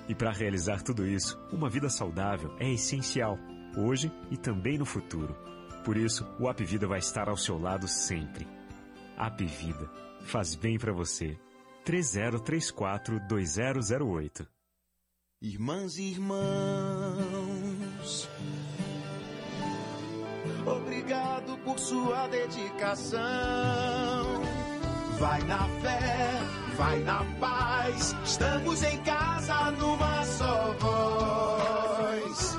E 0.08 0.14
para 0.14 0.32
realizar 0.32 0.82
tudo 0.82 1.06
isso, 1.06 1.38
uma 1.52 1.70
vida 1.70 1.88
saudável 1.88 2.54
é 2.58 2.68
essencial. 2.68 3.38
hoje 3.76 4.10
e 4.32 4.36
também 4.36 4.76
no 4.76 4.84
futuro. 4.84 5.36
Por 5.84 5.96
isso, 5.96 6.26
o 6.40 6.48
Apvida 6.48 6.88
vai 6.88 6.98
estar 6.98 7.28
ao 7.28 7.36
seu 7.36 7.56
lado 7.56 7.86
sempre. 7.86 8.48
Apvida 9.16 9.88
faz 10.22 10.56
bem 10.56 10.76
para 10.76 10.92
você. 10.92 11.38
3034-2008 11.84 14.46
Irmãs 15.42 15.96
e 15.96 16.02
irmãos, 16.02 16.38
obrigado 20.66 21.56
por 21.64 21.78
sua 21.78 22.28
dedicação. 22.28 23.18
Vai 25.18 25.42
na 25.44 25.66
fé, 25.80 26.42
vai 26.76 27.00
na 27.00 27.24
paz, 27.40 28.14
estamos 28.22 28.82
em 28.82 29.02
casa 29.02 29.70
numa 29.70 30.26
só 30.26 30.74
voz. 30.74 32.54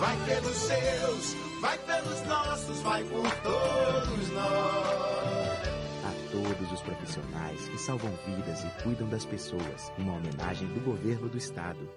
Vai 0.00 0.16
pelos 0.24 0.56
seus, 0.56 1.34
vai 1.60 1.76
pelos 1.76 2.22
nossos, 2.22 2.80
vai 2.80 3.04
por 3.04 3.30
todos 3.42 4.30
nós. 4.30 5.13
Todos 6.34 6.72
os 6.72 6.82
profissionais 6.82 7.68
que 7.68 7.78
salvam 7.78 8.10
vidas 8.26 8.64
e 8.64 8.82
cuidam 8.82 9.08
das 9.08 9.24
pessoas, 9.24 9.92
uma 9.96 10.14
homenagem 10.14 10.66
do 10.66 10.80
governo 10.80 11.28
do 11.28 11.38
estado. 11.38 11.88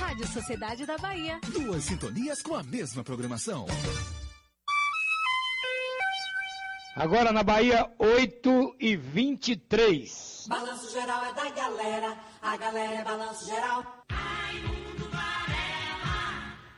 Rádio 0.00 0.26
Sociedade 0.26 0.84
da 0.84 0.98
Bahia. 0.98 1.38
Duas 1.52 1.84
sintonias 1.84 2.42
com 2.42 2.56
a 2.56 2.62
mesma 2.64 3.04
programação. 3.04 3.66
Agora 6.96 7.30
na 7.30 7.44
Bahia, 7.44 7.88
8 8.00 8.74
e 8.80 8.96
23. 8.96 10.46
Balanço 10.48 10.90
geral 10.92 11.24
é 11.24 11.32
da 11.34 11.50
galera, 11.50 12.18
a 12.42 12.56
galera 12.56 12.94
é 12.94 13.04
balanço 13.04 13.46
geral. 13.46 14.04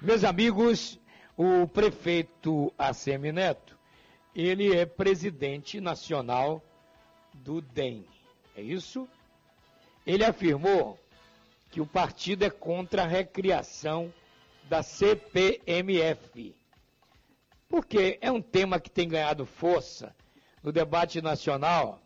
Meus 0.03 0.23
amigos, 0.23 1.01
o 1.35 1.67
prefeito 1.67 2.71
ACM 2.77 3.33
Neto, 3.33 3.74
ele 4.35 4.77
é 4.77 4.85
presidente 4.85 5.81
nacional 5.81 6.63
do 7.33 7.61
DEM. 7.61 8.05
É 8.57 8.63
isso? 8.63 9.09
Ele 10.07 10.25
afirmou 10.25 10.99
que 11.71 11.81
o 11.81 11.87
partido 11.87 12.45
é 12.45 12.51
contra 12.51 13.03
a 13.03 13.07
recriação 13.07 14.13
da 14.69 14.83
CPMF. 14.83 16.55
Porque 17.69 18.19
é 18.21 18.31
um 18.31 18.43
tema 18.43 18.81
que 18.81 18.91
tem 18.91 19.09
ganhado 19.09 19.47
força 19.47 20.15
no 20.63 20.73
debate 20.73 21.21
nacional 21.21 22.01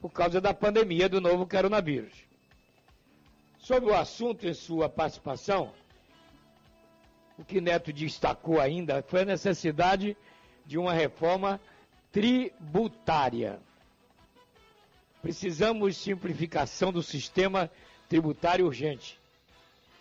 por 0.00 0.10
causa 0.10 0.40
da 0.40 0.52
pandemia 0.52 1.08
do 1.08 1.20
novo 1.20 1.46
coronavírus. 1.46 2.26
Sobre 3.58 3.90
o 3.90 3.94
assunto 3.94 4.46
em 4.46 4.54
sua 4.54 4.88
participação, 4.88 5.72
o 7.38 7.44
que 7.44 7.60
Neto 7.60 7.92
destacou 7.92 8.60
ainda 8.60 9.02
foi 9.02 9.22
a 9.22 9.26
necessidade 9.26 10.16
de 10.66 10.76
uma 10.78 10.92
reforma 10.92 11.60
tributária. 12.12 13.58
Precisamos 15.22 15.94
de 15.94 16.00
simplificação 16.00 16.92
do 16.92 17.02
sistema 17.02 17.70
tributário 18.08 18.66
urgente. 18.66 19.18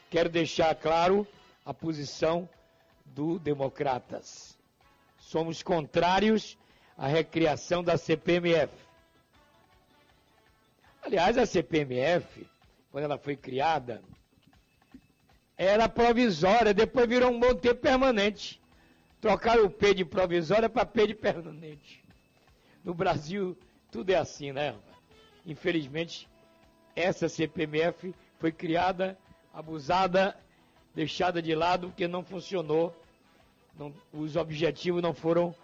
Quero 0.10 0.30
deixar 0.30 0.74
claro 0.76 1.28
a 1.66 1.74
posição 1.74 2.48
do 3.06 3.40
Democratas. 3.40 4.58
Somos 5.20 5.64
contrários 5.64 6.58
à 6.98 7.08
recriação 7.08 7.84
da 7.84 7.98
CPMF. 7.98 8.72
Aliás, 11.02 11.38
a 11.38 11.46
CPMF, 11.46 12.48
quando 12.92 13.04
ela 13.04 13.18
foi 13.18 13.36
criada, 13.36 14.02
era 15.58 15.88
provisória, 15.88 16.74
depois 16.74 17.08
virou 17.08 17.32
um 17.32 17.40
bom 17.40 17.54
tempo 17.56 17.82
permanente. 17.82 18.62
Trocaram 19.26 19.66
o 19.66 19.72
P 19.72 19.96
de 19.96 20.06
provisória 20.06 20.70
para 20.70 20.86
P 20.86 21.08
de 21.08 21.16
permanente. 21.16 22.06
No 22.84 22.94
Brasil, 22.94 23.58
tudo 23.90 24.12
é 24.12 24.16
assim, 24.18 24.52
né? 24.52 24.76
Infelizmente, 25.44 26.30
essa 26.96 27.28
CPMF 27.28 28.14
foi 28.38 28.52
criada, 28.52 29.18
abusada, 29.52 30.38
deixada 30.94 31.42
de 31.42 31.56
lado 31.56 31.88
porque 31.88 32.08
não 32.08 32.24
funcionou, 32.24 32.96
não, 33.76 33.92
os 34.14 34.36
objetivos 34.36 35.02
não 35.02 35.12
foram 35.12 35.56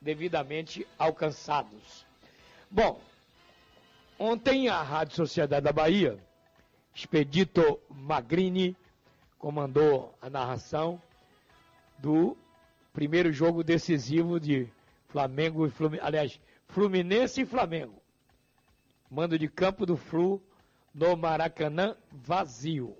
devidamente 0.00 0.86
alcançados. 0.98 2.06
Bom, 2.70 2.98
ontem 4.18 4.70
a 4.70 4.82
Rádio 4.82 5.16
Sociedade 5.16 5.64
da 5.64 5.70
Bahia, 5.70 6.18
Expedito 6.94 7.78
Magrini, 7.90 8.74
comandou 9.38 10.14
a 10.22 10.30
narração 10.30 10.98
do 11.98 12.38
primeiro 12.92 13.32
jogo 13.32 13.64
decisivo 13.64 14.38
de 14.38 14.68
Flamengo 15.08 15.66
e 15.66 15.70
Fluminense, 15.70 16.06
aliás, 16.06 16.40
Fluminense 16.68 17.42
e 17.42 17.46
Flamengo. 17.46 18.02
Mando 19.10 19.38
de 19.38 19.48
campo 19.48 19.84
do 19.84 19.96
Flu 19.96 20.42
no 20.94 21.16
Maracanã 21.16 21.96
vazio. 22.10 22.96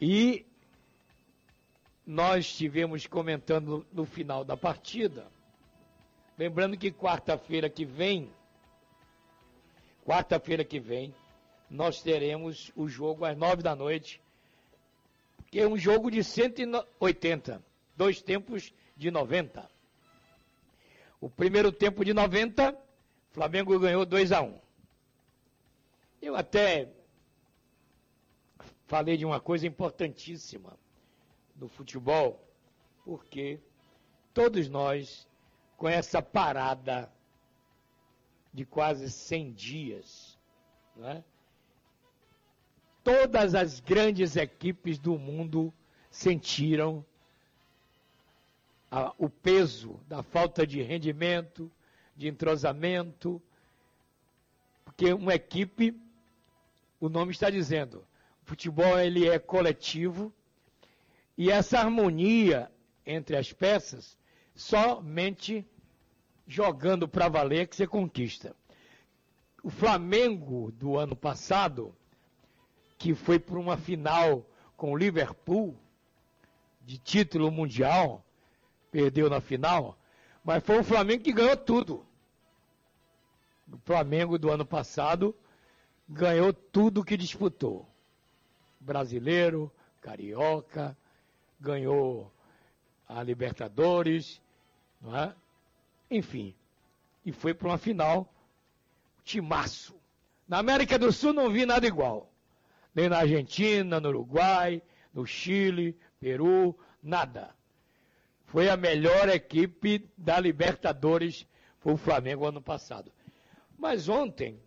E 0.00 0.44
nós 2.06 2.46
estivemos 2.46 3.06
comentando 3.06 3.86
no 3.92 4.04
final 4.04 4.44
da 4.44 4.56
partida, 4.56 5.26
lembrando 6.36 6.76
que 6.76 6.90
quarta-feira 6.90 7.70
que 7.70 7.84
vem, 7.84 8.30
quarta-feira 10.04 10.64
que 10.64 10.78
vem, 10.78 11.14
nós 11.70 12.02
teremos 12.02 12.70
o 12.76 12.88
jogo 12.88 13.24
às 13.24 13.36
nove 13.36 13.62
da 13.62 13.74
noite, 13.74 14.20
que 15.50 15.60
é 15.60 15.66
um 15.66 15.78
jogo 15.78 16.10
de 16.10 16.22
180, 16.22 17.62
dois 17.96 18.22
tempos 18.22 18.72
de 18.96 19.10
90. 19.10 19.68
O 21.20 21.30
primeiro 21.30 21.72
tempo 21.72 22.04
de 22.04 22.12
90, 22.12 22.76
Flamengo 23.30 23.78
ganhou 23.78 24.04
2 24.04 24.32
a 24.32 24.42
1. 24.42 24.46
Um. 24.46 24.60
Eu 26.20 26.36
até 26.36 26.92
falei 28.86 29.16
de 29.16 29.24
uma 29.24 29.40
coisa 29.40 29.66
importantíssima 29.66 30.78
no 31.56 31.68
futebol, 31.68 32.46
porque 33.04 33.60
todos 34.32 34.68
nós, 34.68 35.28
com 35.76 35.88
essa 35.88 36.20
parada 36.20 37.10
de 38.52 38.64
quase 38.64 39.10
100 39.10 39.52
dias, 39.52 40.38
é? 41.02 41.22
todas 43.02 43.54
as 43.54 43.80
grandes 43.80 44.36
equipes 44.36 44.98
do 44.98 45.18
mundo 45.18 45.72
sentiram 46.10 47.04
a, 48.90 49.12
o 49.18 49.28
peso 49.28 50.00
da 50.08 50.22
falta 50.22 50.66
de 50.66 50.82
rendimento, 50.82 51.70
de 52.16 52.28
entrosamento, 52.28 53.42
porque 54.84 55.12
uma 55.12 55.34
equipe 55.34 55.94
o 57.04 57.08
nome 57.10 57.32
está 57.32 57.50
dizendo. 57.50 57.98
O 58.42 58.46
futebol 58.46 58.98
ele 58.98 59.28
é 59.28 59.38
coletivo 59.38 60.32
e 61.36 61.50
essa 61.50 61.78
harmonia 61.78 62.70
entre 63.04 63.36
as 63.36 63.52
peças 63.52 64.16
somente 64.54 65.66
jogando 66.46 67.06
para 67.06 67.28
valer 67.28 67.66
que 67.66 67.76
você 67.76 67.86
conquista. 67.86 68.56
O 69.62 69.68
Flamengo 69.68 70.70
do 70.72 70.96
ano 70.96 71.16
passado, 71.16 71.94
que 72.96 73.14
foi 73.14 73.38
por 73.38 73.58
uma 73.58 73.76
final 73.76 74.48
com 74.76 74.92
o 74.92 74.96
Liverpool 74.96 75.76
de 76.82 76.98
título 76.98 77.50
mundial, 77.50 78.24
perdeu 78.94 79.28
na 79.28 79.40
final, 79.40 79.98
mas 80.44 80.62
foi 80.62 80.78
o 80.78 80.84
Flamengo 80.84 81.24
que 81.24 81.32
ganhou 81.32 81.56
tudo. 81.56 82.06
O 83.72 83.76
Flamengo 83.78 84.38
do 84.38 84.52
ano 84.52 84.64
passado 84.64 85.34
ganhou 86.08 86.52
tudo 86.52 87.02
que 87.02 87.16
disputou. 87.16 87.88
Brasileiro, 88.78 89.68
Carioca, 90.00 90.96
ganhou 91.58 92.32
a 93.08 93.20
Libertadores, 93.20 94.40
não 95.00 95.16
é? 95.16 95.34
Enfim, 96.08 96.54
e 97.26 97.32
foi 97.32 97.52
para 97.52 97.66
uma 97.66 97.78
final 97.78 98.32
timaço. 99.24 99.96
Na 100.46 100.58
América 100.58 100.96
do 100.96 101.10
Sul 101.10 101.32
não 101.32 101.50
vi 101.50 101.66
nada 101.66 101.84
igual. 101.84 102.30
Nem 102.94 103.08
na 103.08 103.18
Argentina, 103.18 103.98
no 103.98 104.08
Uruguai, 104.08 104.80
no 105.12 105.26
Chile, 105.26 105.98
Peru, 106.20 106.78
nada. 107.02 107.52
Foi 108.54 108.68
a 108.68 108.76
melhor 108.76 109.28
equipe 109.28 110.08
da 110.16 110.38
Libertadores, 110.38 111.44
foi 111.80 111.94
o 111.94 111.96
Flamengo 111.96 112.46
ano 112.46 112.62
passado. 112.62 113.10
Mas 113.76 114.08
ontem, 114.08 114.60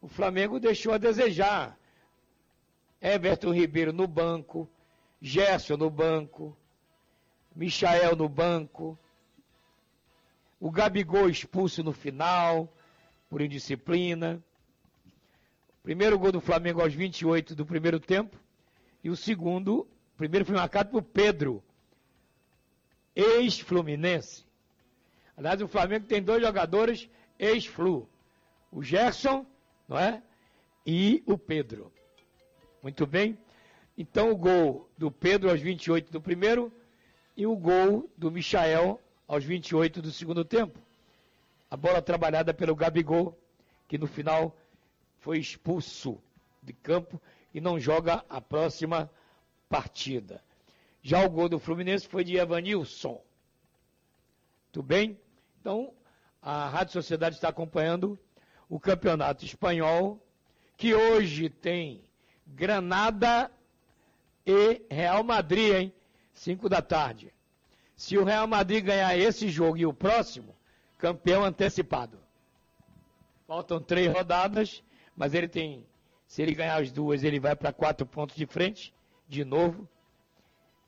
o 0.00 0.06
Flamengo 0.06 0.60
deixou 0.60 0.92
a 0.92 0.96
desejar. 0.96 1.76
Everton 3.00 3.52
Ribeiro 3.52 3.92
no 3.92 4.06
banco, 4.06 4.70
Gerson 5.20 5.76
no 5.76 5.90
banco, 5.90 6.56
Michael 7.52 8.14
no 8.14 8.28
banco, 8.28 8.96
o 10.60 10.70
Gabigol 10.70 11.28
expulso 11.28 11.82
no 11.82 11.92
final, 11.92 12.72
por 13.28 13.40
indisciplina. 13.40 14.40
Primeiro 15.82 16.16
gol 16.16 16.30
do 16.30 16.40
Flamengo 16.40 16.80
aos 16.80 16.94
28 16.94 17.56
do 17.56 17.66
primeiro 17.66 17.98
tempo, 17.98 18.38
e 19.02 19.10
o 19.10 19.16
segundo, 19.16 19.84
primeiro 20.16 20.46
foi 20.46 20.54
marcado 20.54 20.90
por 20.90 21.02
Pedro, 21.02 21.60
ex-Fluminense. 23.14 24.44
Aliás, 25.36 25.60
o 25.62 25.68
Flamengo 25.68 26.06
tem 26.06 26.22
dois 26.22 26.42
jogadores 26.42 27.08
ex-Flu. 27.38 28.08
O 28.70 28.82
Gerson, 28.82 29.46
não 29.88 29.98
é? 29.98 30.22
E 30.86 31.22
o 31.26 31.36
Pedro. 31.36 31.92
Muito 32.82 33.06
bem. 33.06 33.38
Então 33.96 34.30
o 34.30 34.36
gol 34.36 34.88
do 34.96 35.10
Pedro 35.10 35.50
aos 35.50 35.60
28 35.60 36.12
do 36.12 36.20
primeiro 36.20 36.72
e 37.36 37.46
o 37.46 37.56
gol 37.56 38.08
do 38.16 38.30
Michael 38.30 39.00
aos 39.26 39.44
28 39.44 40.00
do 40.02 40.10
segundo 40.10 40.44
tempo. 40.44 40.78
A 41.70 41.76
bola 41.76 42.02
trabalhada 42.02 42.52
pelo 42.52 42.74
Gabigol, 42.74 43.38
que 43.86 43.98
no 43.98 44.06
final 44.06 44.56
foi 45.20 45.38
expulso 45.38 46.20
de 46.62 46.72
campo 46.72 47.20
e 47.52 47.60
não 47.60 47.78
joga 47.78 48.24
a 48.28 48.40
próxima 48.40 49.10
partida. 49.68 50.42
Já 51.02 51.24
o 51.24 51.30
gol 51.30 51.48
do 51.48 51.58
Fluminense 51.58 52.06
foi 52.06 52.24
de 52.24 52.36
Evanilson. 52.36 53.22
Tudo 54.70 54.86
bem? 54.86 55.18
Então, 55.60 55.92
a 56.42 56.68
Rádio 56.68 56.92
Sociedade 56.92 57.36
está 57.36 57.48
acompanhando 57.48 58.18
o 58.68 58.78
Campeonato 58.78 59.44
Espanhol, 59.44 60.24
que 60.76 60.94
hoje 60.94 61.48
tem 61.48 62.04
Granada 62.46 63.50
e 64.46 64.82
Real 64.90 65.24
Madrid, 65.24 65.74
hein? 65.74 65.94
5 66.32 66.68
da 66.68 66.80
tarde. 66.80 67.32
Se 67.96 68.16
o 68.16 68.24
Real 68.24 68.46
Madrid 68.46 68.84
ganhar 68.84 69.16
esse 69.16 69.48
jogo 69.48 69.76
e 69.76 69.84
o 69.84 69.92
próximo, 69.92 70.56
campeão 70.96 71.44
antecipado. 71.44 72.18
Faltam 73.46 73.80
três 73.80 74.12
rodadas, 74.12 74.82
mas 75.16 75.34
ele 75.34 75.48
tem. 75.48 75.86
Se 76.26 76.40
ele 76.40 76.54
ganhar 76.54 76.80
as 76.80 76.92
duas, 76.92 77.24
ele 77.24 77.40
vai 77.40 77.56
para 77.56 77.72
quatro 77.72 78.06
pontos 78.06 78.36
de 78.36 78.46
frente, 78.46 78.94
de 79.28 79.44
novo. 79.44 79.88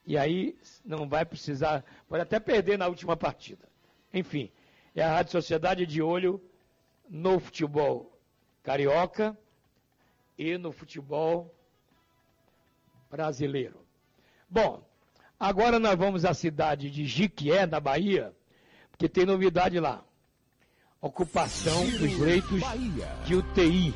E 0.05 0.19
aí 0.19 0.57
não 0.85 1.09
vai 1.09 1.25
precisar. 1.25 1.85
Pode 2.09 2.23
até 2.23 2.41
perder 2.41 2.77
na 2.77 2.89
última 2.89 3.17
partida. 3.17 3.69
Enfim, 4.13 4.51
é 4.95 5.03
a 5.03 5.11
Rádio 5.11 5.33
Sociedade 5.33 5.87
de 5.87 6.03
olho 6.03 6.43
no 7.09 7.39
futebol 7.39 8.19
carioca 8.63 9.37
e 10.39 10.57
no 10.59 10.73
futebol 10.73 11.55
brasileiro. 13.11 13.81
Bom, 14.49 14.83
agora 15.39 15.79
nós 15.79 15.97
vamos 15.97 16.25
à 16.25 16.35
cidade 16.35 16.91
de 16.91 17.07
Jiquié, 17.07 17.67
na 17.67 17.81
Bahia, 17.81 18.35
porque 18.91 19.09
tem 19.09 19.25
novidade 19.25 19.79
lá. 19.79 20.05
Ocupação 21.01 21.85
dos 21.85 22.19
leitos 22.19 22.61
de 23.25 23.35
UTI. 23.35 23.95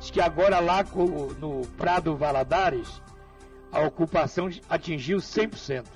Diz 0.00 0.10
que 0.10 0.20
agora 0.20 0.58
lá 0.58 0.82
no 1.38 1.66
Prado 1.76 2.16
Valadares, 2.16 3.02
a 3.72 3.80
ocupação 3.80 4.50
atingiu 4.68 5.18
100%. 5.18 5.86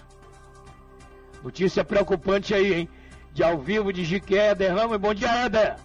Notícia 1.44 1.84
preocupante 1.84 2.54
aí, 2.54 2.72
hein? 2.72 2.88
De 3.32 3.44
ao 3.44 3.58
vivo 3.58 3.92
de 3.92 4.02
Jiquié, 4.02 4.54
Derrama. 4.54 4.96
Bom 4.96 5.12
dia, 5.12 5.30
Éder. 5.44 5.76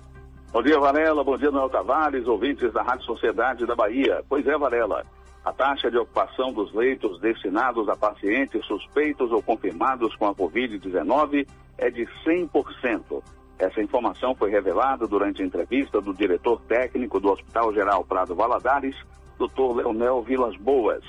Bom 0.51 0.63
dia, 0.63 0.80
Varela. 0.80 1.23
Bom 1.23 1.38
dia, 1.38 1.51
Noel 1.51 1.69
Tavares, 1.69 2.25
ouvintes 2.27 2.71
da 2.71 2.82
Rádio 2.82 3.06
Sociedade 3.06 3.65
da 3.65 3.75
Bahia. 3.75 4.23
Pois 4.27 4.47
é, 4.47 4.58
Varela. 4.58 5.06
A 5.43 5.51
taxa 5.51 5.89
de 5.89 5.97
ocupação 5.97 6.54
dos 6.54 6.73
leitos 6.73 7.19
destinados 7.19 7.89
a 7.89 7.95
pacientes 7.95 8.65
suspeitos 8.65 9.32
ou 9.32 9.41
confirmados 9.41 10.15
com 10.15 10.27
a 10.27 10.36
Covid-19 10.36 11.47
é 11.77 11.89
de 11.89 12.08
100%. 12.25 13.23
Essa 13.58 13.82
informação 13.82 14.34
foi 14.36 14.49
revelada 14.49 15.08
durante 15.08 15.41
a 15.41 15.45
entrevista 15.45 15.99
do 15.99 16.13
diretor 16.13 16.62
técnico 16.62 17.19
do 17.19 17.32
Hospital 17.32 17.73
Geral 17.73 18.04
Prado 18.04 18.36
Valadares, 18.36 18.95
Dr. 19.38 19.77
Leonel 19.77 20.21
Vilas 20.21 20.56
Boas. 20.58 21.04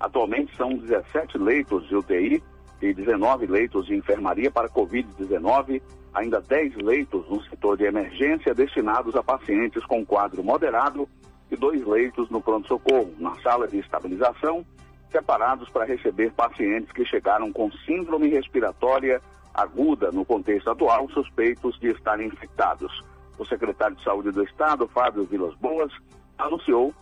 Atualmente 0.00 0.56
são 0.56 0.70
17 0.70 1.36
leitos 1.36 1.86
de 1.86 1.94
UTI 1.94 2.42
e 2.80 2.94
19 2.94 3.46
leitos 3.46 3.86
de 3.86 3.94
enfermaria 3.94 4.50
para 4.50 4.70
Covid-19, 4.70 5.82
ainda 6.14 6.40
10 6.40 6.76
leitos 6.76 7.28
no 7.28 7.42
setor 7.44 7.76
de 7.76 7.84
emergência 7.84 8.54
destinados 8.54 9.14
a 9.14 9.22
pacientes 9.22 9.84
com 9.84 10.04
quadro 10.04 10.42
moderado 10.42 11.06
e 11.50 11.56
dois 11.56 11.84
leitos 11.86 12.30
no 12.30 12.40
pronto-socorro, 12.40 13.12
na 13.18 13.34
sala 13.42 13.68
de 13.68 13.78
estabilização, 13.78 14.64
separados 15.10 15.68
para 15.68 15.84
receber 15.84 16.32
pacientes 16.32 16.90
que 16.92 17.04
chegaram 17.04 17.52
com 17.52 17.70
síndrome 17.84 18.28
respiratória 18.28 19.20
aguda 19.52 20.10
no 20.10 20.24
contexto 20.24 20.70
atual, 20.70 21.10
suspeitos 21.10 21.78
de 21.78 21.88
estarem 21.88 22.28
infectados. 22.28 23.04
O 23.36 23.44
secretário 23.44 23.96
de 23.96 24.04
Saúde 24.04 24.30
do 24.30 24.42
Estado, 24.44 24.88
Fábio 24.88 25.24
Vilas 25.24 25.54
Boas, 25.56 25.92
anunciou 26.38 26.94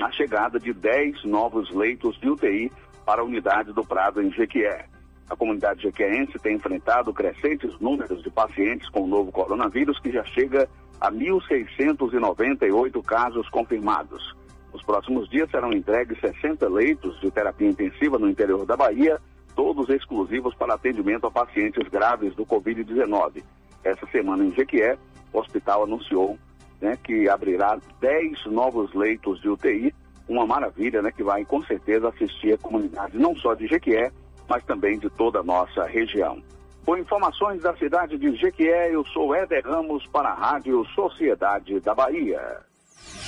a 0.00 0.10
chegada 0.12 0.58
de 0.58 0.72
10 0.72 1.24
novos 1.24 1.70
leitos 1.74 2.18
de 2.20 2.30
UTI 2.30 2.70
para 3.04 3.22
a 3.22 3.24
unidade 3.24 3.72
do 3.72 3.84
Prado 3.84 4.22
em 4.22 4.30
Jequié. 4.30 4.86
A 5.28 5.36
comunidade 5.36 5.82
jequiense 5.82 6.38
tem 6.38 6.56
enfrentado 6.56 7.12
crescentes 7.12 7.78
números 7.80 8.22
de 8.22 8.30
pacientes 8.30 8.88
com 8.88 9.02
o 9.02 9.06
novo 9.06 9.30
coronavírus, 9.30 9.98
que 10.00 10.10
já 10.10 10.24
chega 10.24 10.68
a 11.00 11.12
1.698 11.12 13.04
casos 13.04 13.48
confirmados. 13.50 14.34
Nos 14.72 14.82
próximos 14.82 15.28
dias 15.28 15.50
serão 15.50 15.72
entregues 15.72 16.18
60 16.20 16.68
leitos 16.68 17.20
de 17.20 17.30
terapia 17.30 17.68
intensiva 17.68 18.18
no 18.18 18.28
interior 18.28 18.64
da 18.64 18.76
Bahia, 18.76 19.20
todos 19.54 19.90
exclusivos 19.90 20.54
para 20.54 20.74
atendimento 20.74 21.26
a 21.26 21.30
pacientes 21.30 21.86
graves 21.88 22.34
do 22.34 22.46
Covid-19. 22.46 23.42
Essa 23.84 24.06
semana 24.06 24.44
em 24.44 24.54
Jequié, 24.54 24.96
o 25.32 25.38
hospital 25.38 25.84
anunciou 25.84 26.38
né, 26.80 26.98
que 27.02 27.28
abrirá 27.28 27.78
10 28.00 28.46
novos 28.46 28.92
leitos 28.94 29.40
de 29.40 29.48
UTI, 29.48 29.94
uma 30.28 30.46
maravilha 30.46 31.02
né, 31.02 31.10
que 31.10 31.22
vai 31.22 31.44
com 31.44 31.62
certeza 31.62 32.08
assistir 32.08 32.52
a 32.52 32.58
comunidade 32.58 33.16
não 33.16 33.34
só 33.36 33.54
de 33.54 33.66
Jequié, 33.66 34.12
mas 34.48 34.64
também 34.64 34.98
de 34.98 35.10
toda 35.10 35.40
a 35.40 35.42
nossa 35.42 35.84
região. 35.84 36.42
Com 36.84 36.96
informações 36.96 37.62
da 37.62 37.76
cidade 37.76 38.16
de 38.16 38.34
Jequié, 38.36 38.94
eu 38.94 39.04
sou 39.06 39.34
Éder 39.34 39.66
Ramos 39.66 40.06
para 40.06 40.30
a 40.30 40.34
Rádio 40.34 40.84
Sociedade 40.94 41.78
da 41.80 41.94
Bahia. 41.94 42.40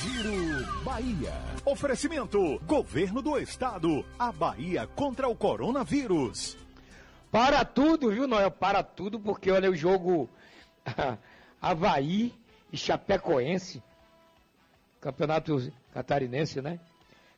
Giro 0.01 0.83
Bahia. 0.83 1.33
Oferecimento: 1.65 2.59
Governo 2.67 3.21
do 3.21 3.39
Estado. 3.39 4.03
A 4.19 4.33
Bahia 4.33 4.89
contra 4.97 5.29
o 5.29 5.37
coronavírus. 5.37 6.57
Para 7.31 7.65
tudo, 7.65 8.11
viu, 8.11 8.27
Noel? 8.27 8.51
Para 8.51 8.83
tudo, 8.83 9.21
porque 9.21 9.51
olha 9.51 9.71
o 9.71 9.77
jogo 9.77 10.29
Havaí 11.61 12.33
e 12.73 12.77
Chapecoense. 12.77 13.83
Campeonato 15.01 15.73
catarinense, 15.93 16.61
né? 16.61 16.79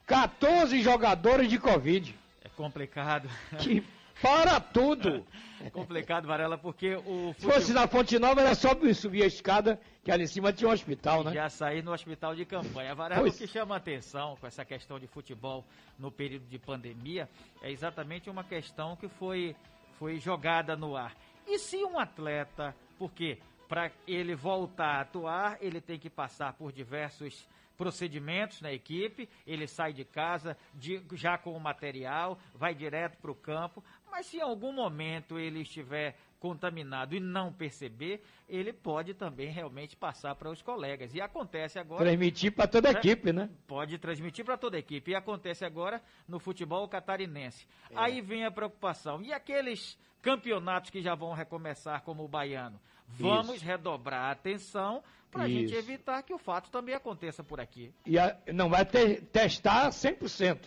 14 0.06 0.82
jogadores 0.82 1.48
de 1.48 1.58
Covid. 1.58 2.18
É 2.44 2.48
complicado. 2.48 3.28
Que 3.58 3.84
para 4.20 4.60
tudo. 4.60 5.24
É 5.60 5.70
complicado, 5.70 6.26
Varela, 6.26 6.56
porque 6.56 6.94
o. 6.94 7.34
Se 7.38 7.46
fosse 7.46 7.72
na 7.72 7.86
Fonte 7.86 8.18
Nova, 8.18 8.40
era 8.40 8.54
só 8.54 8.70
subir 8.94 9.22
a 9.22 9.26
escada, 9.26 9.80
que 10.02 10.10
ali 10.10 10.24
em 10.24 10.26
cima 10.26 10.52
tinha 10.52 10.68
um 10.68 10.72
hospital, 10.72 11.24
né? 11.24 11.32
Já 11.32 11.48
sair 11.48 11.82
no 11.82 11.92
hospital 11.92 12.34
de 12.34 12.44
campanha. 12.44 12.94
Varela, 12.94 13.20
pois. 13.20 13.34
o 13.34 13.38
que 13.38 13.46
chama 13.46 13.76
atenção 13.76 14.36
com 14.40 14.46
essa 14.46 14.64
questão 14.64 14.98
de 14.98 15.06
futebol 15.06 15.64
no 15.98 16.10
período 16.10 16.46
de 16.46 16.58
pandemia 16.58 17.28
é 17.62 17.70
exatamente 17.70 18.30
uma 18.30 18.44
questão 18.44 18.96
que 18.96 19.08
foi, 19.08 19.56
foi 19.98 20.18
jogada 20.18 20.76
no 20.76 20.96
ar. 20.96 21.14
E 21.46 21.58
se 21.58 21.84
um 21.84 21.98
atleta, 21.98 22.74
porque 22.98 23.38
para 23.72 23.90
ele 24.06 24.34
voltar 24.34 24.98
a 24.98 25.00
atuar, 25.00 25.56
ele 25.62 25.80
tem 25.80 25.98
que 25.98 26.10
passar 26.10 26.52
por 26.52 26.70
diversos 26.70 27.48
procedimentos 27.74 28.60
na 28.60 28.70
equipe, 28.70 29.26
ele 29.46 29.66
sai 29.66 29.94
de 29.94 30.04
casa 30.04 30.58
de, 30.74 31.02
já 31.14 31.38
com 31.38 31.56
o 31.56 31.58
material, 31.58 32.38
vai 32.54 32.74
direto 32.74 33.16
para 33.16 33.30
o 33.30 33.34
campo, 33.34 33.82
mas 34.10 34.26
se 34.26 34.36
em 34.36 34.42
algum 34.42 34.74
momento 34.74 35.38
ele 35.38 35.62
estiver 35.62 36.18
contaminado 36.38 37.16
e 37.16 37.20
não 37.20 37.50
perceber, 37.50 38.22
ele 38.46 38.74
pode 38.74 39.14
também 39.14 39.48
realmente 39.48 39.96
passar 39.96 40.34
para 40.34 40.50
os 40.50 40.60
colegas. 40.60 41.14
E 41.14 41.22
acontece 41.22 41.78
agora. 41.78 42.04
Transmitir 42.04 42.52
para 42.52 42.68
toda 42.68 42.90
a 42.90 42.92
né? 42.92 42.98
equipe, 42.98 43.32
né? 43.32 43.48
Pode 43.66 43.96
transmitir 43.96 44.44
para 44.44 44.58
toda 44.58 44.76
a 44.76 44.80
equipe. 44.80 45.12
E 45.12 45.14
acontece 45.14 45.64
agora 45.64 46.02
no 46.28 46.38
futebol 46.38 46.86
catarinense. 46.88 47.66
É. 47.90 47.94
Aí 47.96 48.20
vem 48.20 48.44
a 48.44 48.50
preocupação. 48.50 49.22
E 49.22 49.32
aqueles 49.32 49.98
campeonatos 50.20 50.90
que 50.90 51.00
já 51.00 51.14
vão 51.14 51.32
recomeçar, 51.32 52.02
como 52.02 52.22
o 52.22 52.28
baiano? 52.28 52.78
Vamos 53.08 53.56
Isso. 53.56 53.64
redobrar 53.64 54.24
a 54.24 54.30
atenção 54.32 55.02
para 55.30 55.44
a 55.44 55.48
gente 55.48 55.74
evitar 55.74 56.22
que 56.22 56.34
o 56.34 56.38
fato 56.38 56.70
também 56.70 56.94
aconteça 56.94 57.42
por 57.42 57.58
aqui. 57.58 57.92
E 58.04 58.18
a, 58.18 58.36
não 58.52 58.68
vai 58.68 58.84
ter, 58.84 59.22
testar 59.32 59.88
100%. 59.88 60.58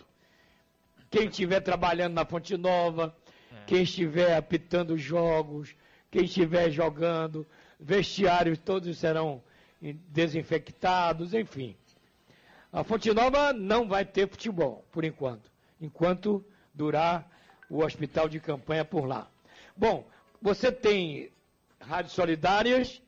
Quem 1.10 1.28
estiver 1.28 1.62
trabalhando 1.62 2.13
na 2.13 2.26
Fonte 2.26 2.58
Nova, 2.58 3.15
é. 3.52 3.65
quem 3.65 3.84
estiver 3.84 4.36
apitando 4.36 4.98
jogos, 4.98 5.76
quem 6.10 6.26
estiver 6.26 6.71
jogando, 6.71 7.45
vestiários 7.80 8.58
todos 8.58 8.98
serão 8.98 9.41
desinfectados, 9.82 11.34
enfim. 11.34 11.76
A 12.74 12.84
Fonte 12.84 13.13
Nova 13.13 13.54
não 13.54 13.88
vai 13.88 14.04
ter 14.04 14.28
futebol, 14.28 14.84
por 14.91 15.06
enquanto, 15.06 15.52
enquanto 15.80 16.43
durar 16.74 17.30
o 17.69 17.84
hospital 17.84 18.28
de 18.28 18.39
campanha 18.39 18.84
por 18.84 19.06
lá. 19.06 19.30
Bom, 19.78 20.06
você 20.41 20.71
tem 20.71 21.32
rádios 21.86 22.13
solidárias, 22.13 23.02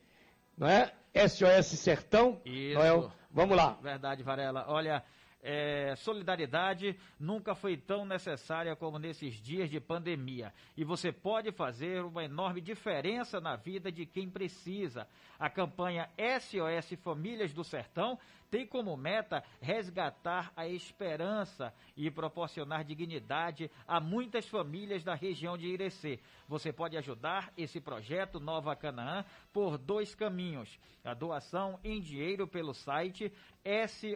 não 0.57 0.67
é? 0.67 0.93
SOS 1.27 1.79
Sertão. 1.79 2.39
Isso. 2.45 2.75
Noel, 2.77 3.11
vamos 3.31 3.57
lá. 3.57 3.77
Verdade, 3.81 4.23
Varela. 4.23 4.65
Olha, 4.67 5.03
É, 5.49 5.95
solidariedade 5.97 6.97
nunca 7.17 7.55
foi 7.55 7.77
tão 7.77 8.03
necessária 8.05 8.75
como 8.75 8.99
nesses 8.99 9.35
dias 9.35 9.69
de 9.69 9.79
pandemia. 9.79 10.51
E 10.75 10.83
você 10.83 11.11
pode 11.11 11.51
fazer 11.51 12.03
uma 12.03 12.23
enorme 12.25 12.59
diferença 12.59 13.39
na 13.39 13.55
vida 13.55 13.89
de 13.89 14.05
quem 14.05 14.29
precisa. 14.29 15.07
A 15.39 15.49
campanha 15.49 16.09
SOS 16.17 16.99
Famílias 17.01 17.53
do 17.53 17.63
Sertão 17.63 18.19
tem 18.49 18.65
como 18.65 18.95
meta 18.95 19.43
resgatar 19.61 20.51
a 20.55 20.67
esperança 20.67 21.73
e 21.95 22.09
proporcionar 22.09 22.83
dignidade 22.83 23.69
a 23.87 23.99
muitas 23.99 24.47
famílias 24.47 25.03
da 25.03 25.13
região 25.13 25.55
de 25.57 25.67
Irecê. 25.67 26.19
Você 26.47 26.71
pode 26.71 26.97
ajudar 26.97 27.51
esse 27.57 27.81
projeto 27.81 28.39
Nova 28.39 28.75
Canaã 28.75 29.25
por 29.51 29.77
dois 29.77 30.15
caminhos: 30.15 30.79
a 31.03 31.13
doação 31.13 31.79
em 31.83 31.99
dinheiro 31.99 32.47
pelo 32.47 32.73
site 32.73 33.31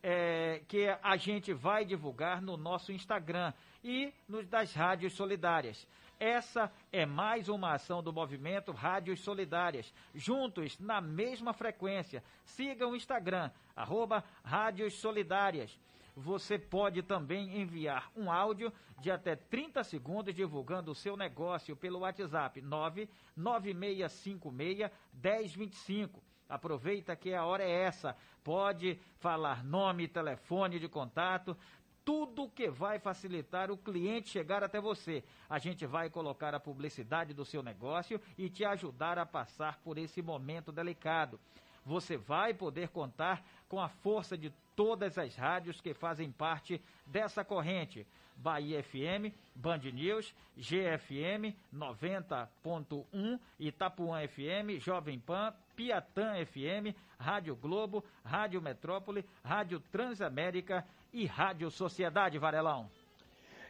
é, 0.02 0.62
que 0.68 0.86
a 1.02 1.16
gente 1.16 1.52
vai 1.52 1.84
divulgar 1.84 2.40
no 2.40 2.56
nosso 2.56 2.92
Instagram 2.92 3.52
e 3.82 4.12
nos 4.28 4.46
das 4.46 4.72
rádios 4.72 5.14
solidárias. 5.14 5.86
Essa 6.18 6.72
é 6.90 7.04
mais 7.04 7.48
uma 7.48 7.72
ação 7.72 8.02
do 8.02 8.12
movimento 8.12 8.72
Rádios 8.72 9.20
Solidárias, 9.20 9.92
juntos 10.14 10.78
na 10.78 10.98
mesma 11.00 11.52
frequência. 11.52 12.24
Siga 12.44 12.86
o 12.86 12.96
Instagram, 12.96 13.50
arroba 13.74 14.24
Rádios 14.42 14.94
Solidárias. 14.94 15.78
Você 16.16 16.58
pode 16.58 17.02
também 17.02 17.60
enviar 17.60 18.10
um 18.16 18.32
áudio 18.32 18.72
de 18.98 19.10
até 19.10 19.36
30 19.36 19.84
segundos 19.84 20.34
divulgando 20.34 20.90
o 20.90 20.94
seu 20.94 21.14
negócio 21.14 21.76
pelo 21.76 21.98
WhatsApp 21.98 22.62
99656 22.62 24.90
1025. 25.12 26.22
Aproveita 26.48 27.14
que 27.14 27.34
a 27.34 27.44
hora 27.44 27.62
é 27.62 27.82
essa. 27.82 28.16
Pode 28.42 28.98
falar 29.18 29.62
nome, 29.62 30.08
telefone 30.08 30.78
de 30.78 30.88
contato, 30.88 31.54
tudo 32.02 32.48
que 32.48 32.70
vai 32.70 32.98
facilitar 32.98 33.70
o 33.70 33.76
cliente 33.76 34.30
chegar 34.30 34.64
até 34.64 34.80
você. 34.80 35.22
A 35.50 35.58
gente 35.58 35.84
vai 35.84 36.08
colocar 36.08 36.54
a 36.54 36.60
publicidade 36.60 37.34
do 37.34 37.44
seu 37.44 37.62
negócio 37.62 38.18
e 38.38 38.48
te 38.48 38.64
ajudar 38.64 39.18
a 39.18 39.26
passar 39.26 39.80
por 39.80 39.98
esse 39.98 40.22
momento 40.22 40.72
delicado. 40.72 41.38
Você 41.86 42.16
vai 42.16 42.52
poder 42.52 42.88
contar 42.88 43.46
com 43.68 43.80
a 43.80 43.88
força 43.88 44.36
de 44.36 44.52
todas 44.74 45.16
as 45.16 45.36
rádios 45.36 45.80
que 45.80 45.94
fazem 45.94 46.32
parte 46.32 46.82
dessa 47.06 47.44
corrente. 47.44 48.04
Bahia 48.36 48.82
FM, 48.82 49.32
Band 49.54 49.78
News, 49.94 50.34
GFM 50.58 51.54
90.1, 51.72 53.40
Itapuã 53.58 54.28
FM, 54.28 54.78
Jovem 54.78 55.18
Pan, 55.18 55.54
Piatã 55.74 56.34
FM, 56.44 56.94
Rádio 57.18 57.56
Globo, 57.56 58.04
Rádio 58.22 58.60
Metrópole, 58.60 59.24
Rádio 59.42 59.80
Transamérica 59.90 60.86
e 61.12 61.24
Rádio 61.24 61.70
Sociedade 61.70 62.36
Varelão. 62.36 62.90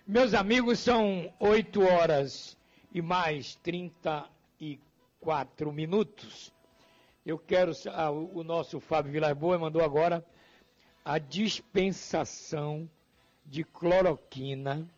Meus 0.04 0.34
amigos, 0.34 0.80
são 0.80 1.32
8 1.38 1.80
horas 1.82 2.58
e 2.92 3.00
mais 3.02 3.54
34 3.56 5.72
minutos. 5.72 6.55
Eu 7.26 7.38
quero. 7.40 7.72
Ah, 7.92 8.12
o 8.12 8.44
nosso 8.44 8.78
Fábio 8.78 9.10
Vilas 9.10 9.36
Boas 9.36 9.60
mandou 9.60 9.82
agora 9.82 10.24
a 11.04 11.18
dispensação 11.18 12.88
de 13.44 13.64
cloroquina 13.64 14.88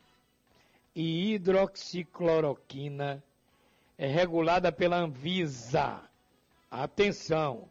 e 0.94 1.32
hidroxicloroquina 1.32 3.24
é 3.96 4.06
regulada 4.06 4.70
pela 4.70 4.98
Anvisa. 4.98 6.02
Atenção! 6.70 7.70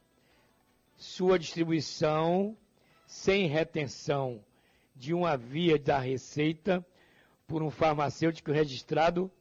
Sua 0.95 1.37
distribuição 1.37 2.57
sem 3.05 3.45
retenção 3.45 4.43
de 4.95 5.13
uma 5.13 5.37
via 5.37 5.77
da 5.77 5.99
receita 5.99 6.83
por 7.45 7.61
um 7.61 7.69
farmacêutico 7.69 8.51
registrado 8.51 9.31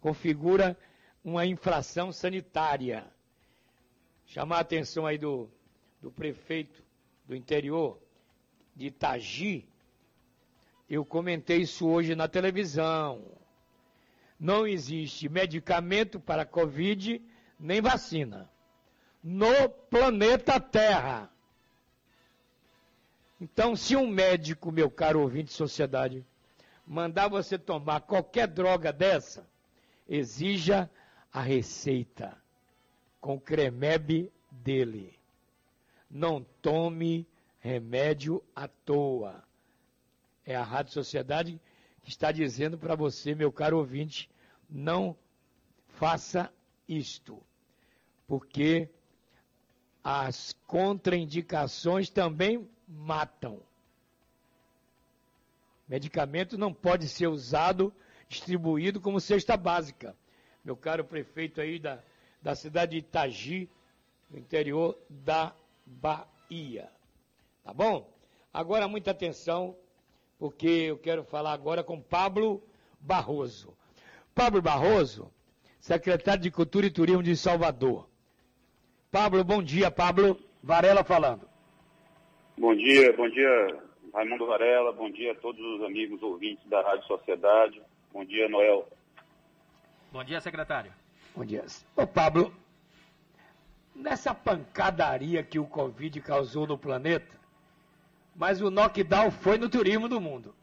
configura 0.00 0.78
uma 1.24 1.44
infração 1.44 2.12
sanitária. 2.12 3.10
Chamar 4.32 4.56
a 4.56 4.60
atenção 4.60 5.04
aí 5.04 5.18
do, 5.18 5.46
do 6.00 6.10
prefeito 6.10 6.82
do 7.26 7.36
interior, 7.36 7.98
de 8.74 8.86
Itagi, 8.86 9.68
eu 10.88 11.04
comentei 11.04 11.58
isso 11.58 11.86
hoje 11.86 12.14
na 12.14 12.26
televisão. 12.26 13.22
Não 14.40 14.66
existe 14.66 15.28
medicamento 15.28 16.18
para 16.18 16.46
Covid 16.46 17.20
nem 17.60 17.82
vacina 17.82 18.50
no 19.22 19.68
planeta 19.68 20.58
Terra. 20.58 21.30
Então, 23.38 23.76
se 23.76 23.94
um 23.94 24.06
médico, 24.06 24.72
meu 24.72 24.90
caro 24.90 25.20
ouvinte 25.20 25.48
de 25.48 25.52
sociedade, 25.52 26.24
mandar 26.86 27.28
você 27.28 27.58
tomar 27.58 28.00
qualquer 28.00 28.48
droga 28.48 28.94
dessa, 28.94 29.46
exija 30.08 30.90
a 31.30 31.42
receita 31.42 32.41
com 33.22 33.38
cremebe 33.38 34.32
dele. 34.50 35.16
Não 36.10 36.44
tome 36.60 37.24
remédio 37.60 38.42
à 38.54 38.66
toa. 38.66 39.42
É 40.44 40.56
a 40.56 40.64
Rádio 40.64 40.92
Sociedade 40.92 41.60
que 42.02 42.10
está 42.10 42.32
dizendo 42.32 42.76
para 42.76 42.96
você, 42.96 43.32
meu 43.32 43.52
caro 43.52 43.78
ouvinte, 43.78 44.28
não 44.68 45.16
faça 45.86 46.52
isto, 46.88 47.40
porque 48.26 48.90
as 50.02 50.52
contraindicações 50.66 52.10
também 52.10 52.68
matam. 52.88 53.62
Medicamento 55.88 56.58
não 56.58 56.74
pode 56.74 57.08
ser 57.08 57.28
usado, 57.28 57.94
distribuído 58.28 59.00
como 59.00 59.20
cesta 59.20 59.56
básica. 59.56 60.16
Meu 60.64 60.76
caro 60.76 61.04
prefeito 61.04 61.60
aí 61.60 61.78
da, 61.78 62.02
da 62.42 62.54
cidade 62.54 62.92
de 62.92 62.98
Itagi, 62.98 63.70
no 64.30 64.38
interior 64.38 64.98
da 65.08 65.52
Bahia. 65.86 66.90
Tá 67.62 67.72
bom? 67.72 68.10
Agora 68.52 68.88
muita 68.88 69.12
atenção, 69.12 69.76
porque 70.38 70.66
eu 70.66 70.98
quero 70.98 71.24
falar 71.24 71.52
agora 71.52 71.84
com 71.84 72.00
Pablo 72.00 72.62
Barroso. 73.00 73.76
Pablo 74.34 74.60
Barroso, 74.60 75.30
secretário 75.78 76.42
de 76.42 76.50
Cultura 76.50 76.86
e 76.86 76.90
Turismo 76.90 77.22
de 77.22 77.36
Salvador. 77.36 78.08
Pablo, 79.10 79.44
bom 79.44 79.62
dia, 79.62 79.90
Pablo. 79.90 80.38
Varela 80.62 81.02
falando. 81.04 81.48
Bom 82.56 82.74
dia, 82.74 83.12
bom 83.16 83.28
dia, 83.28 83.82
Raimundo 84.14 84.46
Varela, 84.46 84.92
bom 84.92 85.10
dia 85.10 85.32
a 85.32 85.34
todos 85.34 85.60
os 85.60 85.82
amigos 85.82 86.22
ouvintes 86.22 86.64
da 86.68 86.80
Rádio 86.82 87.06
Sociedade. 87.06 87.82
Bom 88.12 88.24
dia, 88.24 88.48
Noel. 88.48 88.86
Bom 90.12 90.22
dia, 90.22 90.40
secretário. 90.40 90.92
Bom 91.34 91.46
dia. 91.46 91.64
Ô, 91.96 92.06
Pablo, 92.06 92.54
nessa 93.94 94.34
pancadaria 94.34 95.42
que 95.42 95.58
o 95.58 95.66
Covid 95.66 96.20
causou 96.20 96.66
no 96.66 96.76
planeta, 96.76 97.34
mas 98.36 98.60
o 98.60 98.70
knockdown 98.70 99.30
foi 99.30 99.56
no 99.56 99.68
turismo 99.70 100.08
do 100.08 100.20
mundo. 100.20 100.54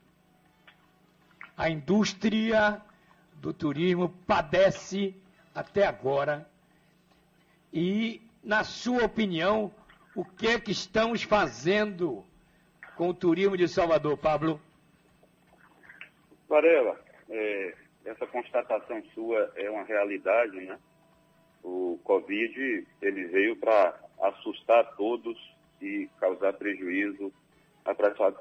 A 1.57 1.69
indústria 1.71 2.79
do 3.33 3.51
turismo 3.51 4.09
padece 4.27 5.15
até 5.55 5.87
agora. 5.87 6.47
E, 7.73 8.21
na 8.43 8.63
sua 8.63 9.05
opinião, 9.05 9.73
o 10.15 10.23
que 10.23 10.47
é 10.47 10.59
que 10.59 10.71
estamos 10.71 11.23
fazendo 11.23 12.23
com 12.95 13.09
o 13.09 13.13
turismo 13.13 13.57
de 13.57 13.67
Salvador, 13.67 14.17
Pablo? 14.17 14.61
Varela, 16.47 16.99
é, 17.27 17.75
essa 18.09 18.25
constatação 18.25 19.03
sua 19.13 19.51
é 19.55 19.69
uma 19.69 19.83
realidade, 19.83 20.59
né? 20.61 20.77
O 21.63 21.99
Covid, 22.03 22.87
ele 23.01 23.25
veio 23.25 23.55
para 23.55 23.99
assustar 24.21 24.95
todos 24.95 25.37
e 25.81 26.09
causar 26.19 26.53
prejuízo 26.53 27.31
a, 27.85 27.91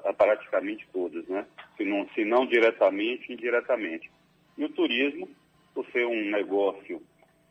a, 0.09 0.13
praticamente 0.13 0.87
todos, 0.91 1.27
né? 1.27 1.45
Se 1.77 1.85
não, 1.85 2.07
se 2.09 2.25
não 2.25 2.45
diretamente, 2.47 3.31
indiretamente. 3.31 4.09
E 4.57 4.65
o 4.65 4.69
turismo, 4.69 5.29
por 5.73 5.85
ser 5.91 6.05
um 6.05 6.31
negócio 6.31 7.01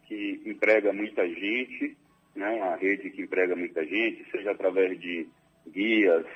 que 0.07 0.42
emprega 0.44 0.92
muita 0.92 1.26
gente, 1.28 1.96
né? 2.35 2.50
uma 2.50 2.76
rede 2.76 3.11
que 3.11 3.22
emprega 3.22 3.54
muita 3.54 3.85
gente, 3.85 4.28
seja 4.31 4.50
através 4.50 4.98
de 5.00 5.28
guias, 5.68 6.26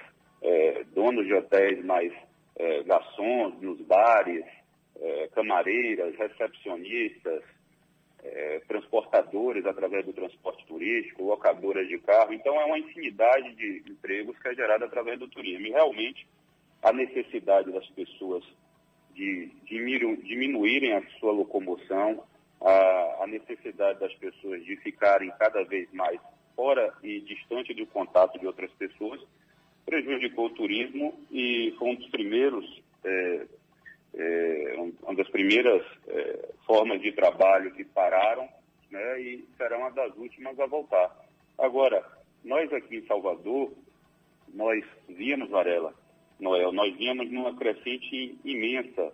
é, 0.42 0.84
donos 0.94 1.26
de 1.26 1.34
hotéis, 1.34 1.84
mais 1.84 2.12
é, 2.56 2.82
garçons 2.84 3.60
nos 3.60 3.80
bares, 3.80 4.44
é, 5.02 5.28
camareiras, 5.34 6.14
recepcionistas, 6.16 7.42
é, 8.22 8.62
transportadores 8.68 9.66
através 9.66 10.06
do 10.06 10.12
transporte 10.12 10.64
turístico, 10.66 11.24
locadoras 11.24 11.88
de 11.88 11.98
carro. 11.98 12.32
Então, 12.32 12.54
é 12.60 12.64
uma 12.64 12.78
infinidade 12.78 13.54
de 13.56 13.82
empregos 13.90 14.38
que 14.38 14.48
é 14.48 14.54
gerada 14.54 14.84
através 14.84 15.18
do 15.18 15.26
turismo. 15.26 15.66
E, 15.66 15.70
realmente, 15.70 16.26
a 16.82 16.92
necessidade 16.92 17.72
das 17.72 17.86
pessoas 17.90 18.44
de, 19.14 19.50
diminuírem 19.64 20.94
a 20.94 21.02
sua 21.18 21.32
locomoção, 21.32 22.22
a, 22.60 23.24
a 23.24 23.26
necessidade 23.26 23.98
das 23.98 24.14
pessoas 24.14 24.64
de 24.64 24.76
ficarem 24.76 25.30
cada 25.38 25.64
vez 25.64 25.92
mais 25.92 26.20
fora 26.54 26.94
e 27.02 27.20
distante 27.20 27.74
do 27.74 27.86
contato 27.86 28.38
de 28.38 28.46
outras 28.46 28.70
pessoas, 28.72 29.20
prejudicou 29.84 30.46
o 30.46 30.50
turismo 30.50 31.12
e 31.30 31.74
foi 31.76 31.88
um 31.88 31.94
dos 31.96 32.08
primeiros 32.08 32.82
é, 33.04 33.46
é, 34.14 34.74
uma 35.02 35.14
das 35.14 35.28
primeiras 35.28 35.82
é, 36.08 36.48
formas 36.66 37.00
de 37.00 37.12
trabalho 37.12 37.72
que 37.72 37.84
pararam 37.84 38.48
né, 38.90 39.20
e 39.20 39.48
será 39.56 39.78
uma 39.78 39.90
das 39.90 40.14
últimas 40.16 40.58
a 40.60 40.66
voltar. 40.66 41.16
Agora, 41.58 42.04
nós 42.44 42.72
aqui 42.72 42.96
em 42.96 43.06
Salvador, 43.06 43.72
nós 44.52 44.84
víamos, 45.08 45.48
Varela, 45.48 45.94
Noel, 46.38 46.72
nós 46.72 46.94
víamos 46.96 47.30
numa 47.30 47.54
crescente 47.56 48.38
imensa 48.44 49.12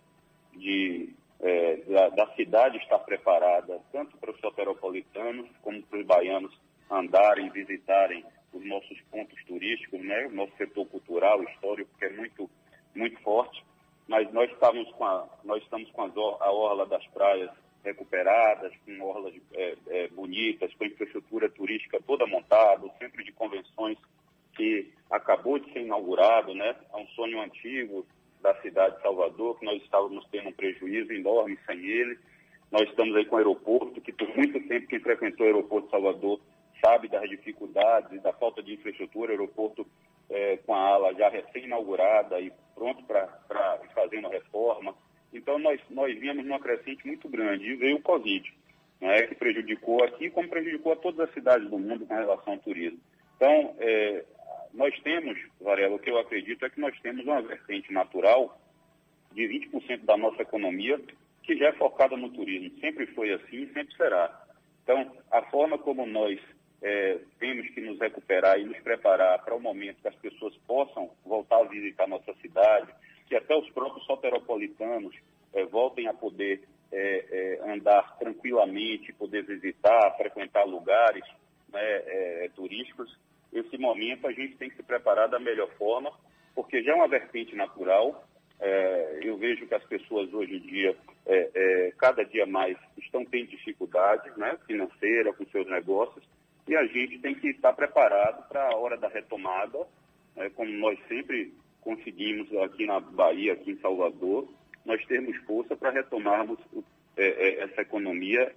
de, 0.55 1.11
é, 1.41 1.77
da, 1.77 2.09
da, 2.09 2.35
cidade 2.35 2.79
estar 2.79 2.99
preparada, 3.01 3.81
tanto 3.93 4.17
para 4.17 4.33
os 4.33 4.41
soteropolitanos 4.41 5.49
como 5.63 5.83
para 5.83 6.01
os 6.01 6.07
baianos 6.07 6.59
andarem, 6.91 7.51
visitarem 7.51 8.25
os 8.53 8.65
nossos 8.65 8.99
pontos 9.11 9.39
turísticos, 9.45 10.01
né, 10.01 10.27
o 10.27 10.35
nosso 10.35 10.57
setor 10.57 10.87
cultural, 10.87 11.43
histórico, 11.45 11.91
que 11.99 12.07
é 12.07 12.11
muito, 12.11 12.51
muito 12.95 13.21
forte 13.21 13.63
mas 14.09 14.33
nós 14.33 14.51
estamos 14.51 14.91
com 14.93 15.05
a, 15.05 15.29
nós 15.45 15.63
estamos 15.63 15.91
com 15.91 16.03
a 16.03 16.51
orla 16.51 16.87
das 16.87 17.07
praias 17.09 17.51
recuperadas, 17.85 18.73
com 18.85 19.01
orlas 19.03 19.35
é, 19.55 19.77
é, 19.89 20.09
bonitas, 20.09 20.73
com 20.75 20.85
infraestrutura 20.85 21.49
turística 21.51 22.01
toda 22.07 22.27
montada, 22.27 22.87
o 22.87 22.93
centro 22.99 23.23
de 23.23 23.33
convenções 23.33 23.99
que 24.57 24.91
acabou 25.11 25.59
de 25.59 25.73
ser 25.73 25.83
inaugurado, 25.83 26.55
né? 26.55 26.75
É 26.93 26.97
um 26.97 27.07
sonho 27.09 27.41
antigo 27.41 28.05
da 28.41 28.55
cidade 28.61 28.97
de 28.97 29.03
Salvador, 29.03 29.59
que 29.59 29.65
nós 29.65 29.81
estávamos 29.83 30.27
tendo 30.31 30.49
um 30.49 30.53
prejuízo 30.53 31.13
enorme 31.13 31.59
sem 31.67 31.79
ele. 31.79 32.19
Nós 32.71 32.89
estamos 32.89 33.15
aí 33.15 33.25
com 33.25 33.37
o 33.37 33.39
aeroporto, 33.39 34.01
que 34.01 34.13
por 34.13 34.29
muito 34.37 34.61
tempo 34.67 34.89
quem 34.89 35.01
frequentou 35.01 35.47
o 35.47 35.49
aeroporto 35.49 35.87
de 35.87 35.91
Salvador 35.93 36.41
sabe 36.85 37.09
das 37.09 37.29
dificuldades 37.29 38.13
e 38.13 38.19
da 38.19 38.33
falta 38.33 38.63
de 38.63 38.75
infraestrutura. 38.75 39.31
O 39.31 39.33
aeroporto 39.33 39.87
é, 40.31 40.57
com 40.59 40.75
a 40.75 40.81
ala 40.81 41.15
já 41.15 41.29
recém-inaugurada 41.29 42.41
e 42.41 42.53
pronto 42.75 43.03
para 43.05 43.27
fazer 43.95 44.19
uma 44.19 44.31
reforma. 44.31 44.95
Então, 45.33 45.59
nós, 45.59 45.81
nós 45.91 46.19
vimos 46.19 46.45
numa 46.45 46.61
crescente 46.61 47.07
muito 47.07 47.29
grande 47.29 47.65
e 47.65 47.77
veio 47.77 47.97
o 47.97 48.03
Covid, 48.03 48.53
né, 49.01 49.23
que 49.23 49.35
prejudicou 49.35 50.03
aqui, 50.05 50.31
como 50.31 50.49
prejudicou 50.49 50.93
a 50.93 50.97
todas 50.97 51.29
as 51.29 51.35
cidades 51.35 51.69
do 51.69 51.79
mundo 51.79 52.07
com 52.07 52.15
relação 52.15 52.55
ao 52.55 52.59
turismo. 52.59 52.99
Então, 53.37 53.75
é, 53.79 54.25
nós 54.73 54.99
temos, 55.01 55.39
Varela, 55.61 55.97
o 55.97 55.99
que 55.99 56.11
eu 56.11 56.19
acredito 56.19 56.65
é 56.65 56.71
que 56.71 56.81
nós 56.81 56.99
temos 57.01 57.25
uma 57.25 57.43
vertente 57.43 57.93
natural 57.93 58.59
de 59.33 59.43
20% 59.43 60.05
da 60.05 60.17
nossa 60.17 60.43
economia 60.43 61.01
que 61.43 61.57
já 61.57 61.69
é 61.69 61.73
focada 61.73 62.17
no 62.17 62.31
turismo. 62.31 62.79
Sempre 62.81 63.07
foi 63.09 63.33
assim 63.33 63.63
e 63.63 63.73
sempre 63.73 63.95
será. 63.97 64.47
Então, 64.83 65.11
a 65.31 65.43
forma 65.43 65.79
como 65.79 66.07
nós 66.07 66.41
é, 66.81 67.19
temos 67.39 67.69
que 67.71 67.81
nos 67.81 67.99
recuperar 67.99 68.59
e 68.59 68.65
nos 68.65 68.79
preparar 68.79 69.43
para 69.45 69.55
o 69.55 69.61
momento 69.61 70.01
que 70.01 70.09
as 70.09 70.15
pessoas 70.17 70.55
possam 70.67 71.11
voltar 71.25 71.59
a 71.61 71.65
visitar 71.65 72.07
nossa 72.07 72.33
cidade, 72.35 72.93
que 73.27 73.35
até 73.35 73.55
os 73.57 73.69
próprios 73.71 74.05
soteropolitanos 74.07 75.15
é, 75.55 75.65
voltem 75.65 76.07
a 76.07 76.15
poder 76.15 76.63
é, 76.91 77.59
é 77.61 77.71
andar 77.71 78.17
tranquilamente, 78.19 79.13
poder 79.13 79.43
visitar, 79.43 80.17
frequentar 80.17 80.65
lugares 80.65 81.25
né, 81.71 81.81
é, 81.83 82.51
turísticos. 82.55 83.15
Esse 83.53 83.77
momento 83.77 84.27
a 84.27 84.33
gente 84.33 84.57
tem 84.57 84.71
que 84.71 84.77
se 84.77 84.83
preparar 84.83 85.29
da 85.29 85.39
melhor 85.39 85.69
forma, 85.77 86.11
porque 86.55 86.83
já 86.83 86.93
é 86.93 86.95
uma 86.95 87.09
vertente 87.09 87.55
natural. 87.55 88.25
É, 88.61 89.21
eu 89.23 89.37
vejo 89.37 89.67
que 89.67 89.75
as 89.75 89.85
pessoas 89.85 90.33
hoje 90.33 90.57
em 90.57 90.61
dia, 90.61 90.97
cada 91.99 92.25
dia 92.25 92.47
mais, 92.47 92.77
estão 92.97 93.23
tendo 93.25 93.49
dificuldades 93.49 94.35
né, 94.37 94.57
financeiras 94.67 95.37
com 95.37 95.45
seus 95.47 95.69
negócios 95.69 96.25
e 96.69 96.77
a 96.77 96.85
gente 96.87 97.19
tem 97.19 97.35
que 97.35 97.49
estar 97.49 97.73
preparado 97.73 98.47
para 98.49 98.69
a 98.69 98.77
hora 98.77 98.97
da 98.97 99.09
retomada, 99.09 99.87
né, 100.37 100.51
como 100.51 100.71
nós 100.73 100.99
sempre 101.09 101.53
conseguimos 101.81 102.55
aqui 102.59 102.85
na 102.85 103.01
Bahia, 103.01 103.55
aqui 103.55 103.71
em 103.71 103.79
Salvador, 103.79 104.47
nós 104.85 105.03
temos 105.07 105.35
força 105.45 105.75
para 105.75 105.91
retomarmos 105.91 106.59
é, 107.17 107.27
é, 107.27 107.65
essa 107.65 107.81
economia 107.81 108.55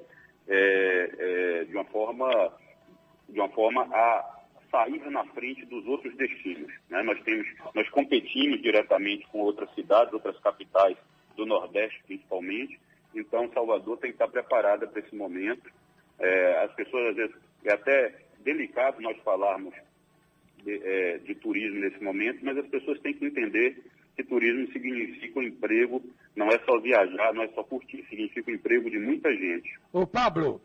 é, 0.48 1.12
é, 1.20 1.64
de 1.64 1.74
uma 1.74 1.86
forma 1.86 2.54
de 3.30 3.40
uma 3.40 3.50
forma 3.50 3.84
a 3.84 4.40
sair 4.70 5.00
na 5.10 5.26
frente 5.28 5.66
dos 5.66 5.86
outros 5.88 6.14
destinos. 6.18 6.72
Né? 6.90 7.02
Nós 7.04 7.22
temos, 7.24 7.48
nós 7.74 7.90
competimos 7.90 8.62
diretamente 8.62 9.26
com 9.28 9.40
outras 9.40 9.74
cidades, 9.74 10.14
outras 10.14 10.38
capitais 10.40 10.98
do 11.38 11.46
Nordeste 11.46 12.04
principalmente. 12.06 12.78
Então 13.16 13.50
Salvador 13.54 13.98
tem 13.98 14.12
que 14.12 14.16
estar 14.16 14.28
preparada 14.28 14.86
para 14.86 15.00
esse 15.00 15.16
momento. 15.16 15.72
É, 16.20 16.64
as 16.66 16.74
pessoas 16.74 17.08
às 17.08 17.16
vezes 17.16 17.36
é 17.66 17.74
até 17.74 18.16
delicado 18.44 19.02
nós 19.02 19.18
falarmos 19.24 19.74
de, 20.64 20.74
é, 20.84 21.18
de, 21.20 21.36
turismo 21.36 21.80
nesse 21.80 22.04
momento, 22.04 22.40
mas 22.44 22.58
as 22.58 22.68
pessoas 22.68 23.00
têm 23.00 23.14
que 23.14 23.26
entender 23.26 23.84
que 24.16 24.24
turismo 24.24 24.72
significa 24.72 25.40
um 25.40 25.44
emprego, 25.44 26.02
não 26.36 26.48
é 26.48 26.60
só 26.66 26.80
viajar, 26.80 27.34
não 27.34 27.44
é 27.44 27.48
só 27.50 27.64
curtir, 27.64 28.06
significa 28.10 28.50
o 28.50 28.54
um 28.54 28.56
emprego 28.56 28.90
de 28.90 29.00
muita 29.00 29.32
gente. 29.36 29.80
Ô 29.92 30.06
Pablo, 30.06 30.62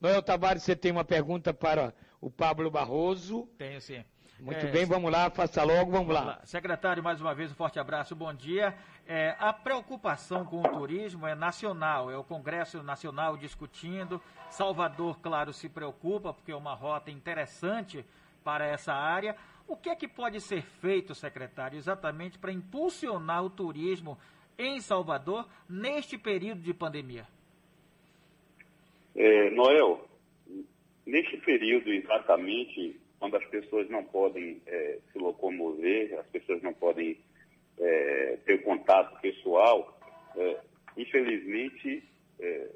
Noel 0.00 0.22
Tavares, 0.22 0.62
você 0.62 0.76
tem 0.76 0.92
uma 0.92 1.04
pergunta 1.04 1.54
para 1.54 1.94
o 2.20 2.30
Pablo 2.30 2.70
Barroso? 2.70 3.48
Tenho 3.58 3.80
sim. 3.80 4.04
Muito 4.40 4.66
é, 4.66 4.70
bem, 4.70 4.84
vamos 4.84 5.10
lá, 5.10 5.30
faça 5.30 5.62
logo, 5.62 5.90
vamos, 5.90 6.08
vamos 6.08 6.14
lá. 6.14 6.24
lá. 6.24 6.40
Secretário, 6.44 7.02
mais 7.02 7.20
uma 7.20 7.34
vez 7.34 7.52
um 7.52 7.54
forte 7.54 7.78
abraço, 7.78 8.16
bom 8.16 8.34
dia. 8.34 8.74
É, 9.06 9.36
a 9.38 9.52
preocupação 9.52 10.44
com 10.44 10.60
o 10.60 10.68
turismo 10.68 11.26
é 11.26 11.34
nacional, 11.34 12.10
é 12.10 12.16
o 12.16 12.24
Congresso 12.24 12.82
Nacional 12.82 13.36
discutindo. 13.36 14.20
Salvador, 14.50 15.20
claro, 15.20 15.52
se 15.52 15.68
preocupa, 15.68 16.32
porque 16.32 16.52
é 16.52 16.56
uma 16.56 16.74
rota 16.74 17.10
interessante 17.10 18.04
para 18.42 18.66
essa 18.66 18.92
área. 18.92 19.36
O 19.66 19.76
que 19.76 19.88
é 19.88 19.96
que 19.96 20.08
pode 20.08 20.40
ser 20.40 20.62
feito, 20.62 21.14
secretário, 21.14 21.78
exatamente 21.78 22.38
para 22.38 22.52
impulsionar 22.52 23.42
o 23.44 23.50
turismo 23.50 24.18
em 24.58 24.80
Salvador 24.80 25.48
neste 25.68 26.18
período 26.18 26.60
de 26.60 26.74
pandemia? 26.74 27.26
É, 29.14 29.50
Noel, 29.50 30.06
neste 31.06 31.36
período 31.38 31.90
exatamente 31.92 33.00
quando 33.24 33.36
as 33.36 33.44
pessoas 33.46 33.88
não 33.88 34.04
podem 34.04 34.60
é, 34.66 34.98
se 35.10 35.18
locomover, 35.18 36.14
as 36.18 36.26
pessoas 36.26 36.60
não 36.60 36.74
podem 36.74 37.16
é, 37.78 38.38
ter 38.44 38.62
contato 38.62 39.18
pessoal, 39.22 39.98
é, 40.36 40.60
infelizmente 40.94 42.04
é, 42.38 42.68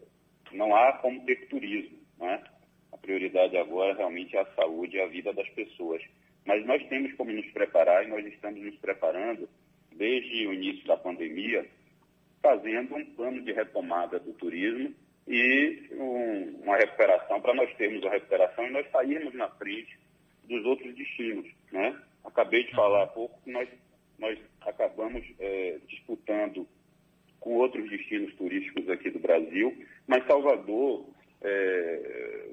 não 0.53 0.75
há 0.75 0.95
como 0.95 1.23
ter 1.27 1.49
turismo. 1.49 1.99
Né? 2.19 2.43
A 2.91 2.97
prioridade 2.97 3.59
agora 3.59 3.95
realmente 3.95 4.35
é 4.39 4.41
a 4.41 4.55
saúde 4.55 4.97
e 4.97 5.01
a 5.03 5.07
vida 5.07 5.35
das 5.35 5.47
pessoas. 5.51 6.03
Mas 6.47 6.65
nós 6.65 6.83
temos 6.89 7.13
como 7.13 7.31
nos 7.31 7.47
preparar 7.51 8.07
e 8.07 8.09
nós 8.09 8.25
estamos 8.25 8.59
nos 8.63 8.77
preparando 8.77 9.47
desde 9.93 10.47
o 10.47 10.55
início 10.55 10.87
da 10.87 10.97
pandemia, 10.97 11.67
fazendo 12.41 12.97
um 12.97 13.05
plano 13.05 13.43
de 13.43 13.53
retomada 13.53 14.19
do 14.19 14.33
turismo 14.33 14.95
e 15.27 15.91
um, 15.93 16.63
uma 16.63 16.79
recuperação, 16.79 17.39
para 17.39 17.53
nós 17.53 17.71
termos 17.77 18.03
a 18.07 18.11
recuperação 18.11 18.67
e 18.67 18.71
nós 18.71 18.91
sairmos 18.91 19.35
na 19.35 19.51
frente 19.51 20.08
dos 20.49 20.65
outros 20.65 20.95
destinos. 20.95 21.47
Né? 21.71 21.97
Acabei 22.25 22.65
de 22.65 22.73
falar 22.73 23.05
há 23.05 23.07
pouco 23.07 23.41
que 23.43 23.51
nós, 23.51 23.69
nós 24.19 24.39
acabamos 24.63 25.25
é, 25.39 25.79
disputando 25.87 26.67
com 27.41 27.55
outros 27.55 27.89
destinos 27.89 28.35
turísticos 28.35 28.89
aqui 28.89 29.11
do 29.11 29.19
Brasil, 29.19 29.77
mas 30.07 30.27
Salvador, 30.27 31.07
é, 31.41 32.51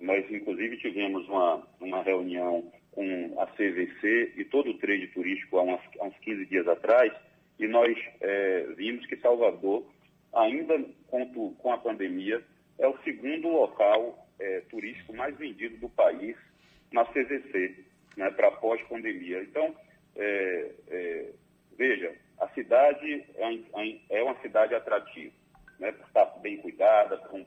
nós 0.00 0.30
inclusive 0.30 0.76
tivemos 0.76 1.26
uma, 1.28 1.66
uma 1.80 2.02
reunião 2.02 2.70
com 2.92 3.40
a 3.40 3.46
CVC 3.46 4.34
e 4.36 4.44
todo 4.44 4.70
o 4.70 4.78
trade 4.78 5.06
turístico 5.08 5.58
há, 5.58 5.62
umas, 5.62 5.80
há 5.98 6.04
uns 6.04 6.18
15 6.18 6.46
dias 6.46 6.68
atrás, 6.68 7.12
e 7.58 7.66
nós 7.66 7.96
é, 8.20 8.66
vimos 8.76 9.06
que 9.06 9.16
Salvador 9.16 9.86
ainda 10.32 10.78
com, 11.08 11.54
com 11.54 11.72
a 11.72 11.78
pandemia, 11.78 12.42
é 12.78 12.86
o 12.86 12.98
segundo 13.02 13.48
local 13.48 14.28
é, 14.38 14.60
turístico 14.70 15.14
mais 15.14 15.36
vendido 15.36 15.76
do 15.78 15.88
país 15.88 16.36
na 16.92 17.04
CVC, 17.06 17.84
né, 18.16 18.30
para 18.30 18.50
pós-pandemia. 18.52 19.42
Então, 19.42 19.74
é, 20.16 20.70
é, 20.88 21.30
veja, 21.76 22.14
a 22.40 22.48
cidade 22.48 23.24
é, 23.36 24.18
é 24.18 24.22
uma 24.22 24.40
cidade 24.40 24.74
atrativa, 24.74 25.32
né, 25.78 25.94
está 26.06 26.24
bem 26.42 26.58
cuidada, 26.58 27.16
com 27.18 27.44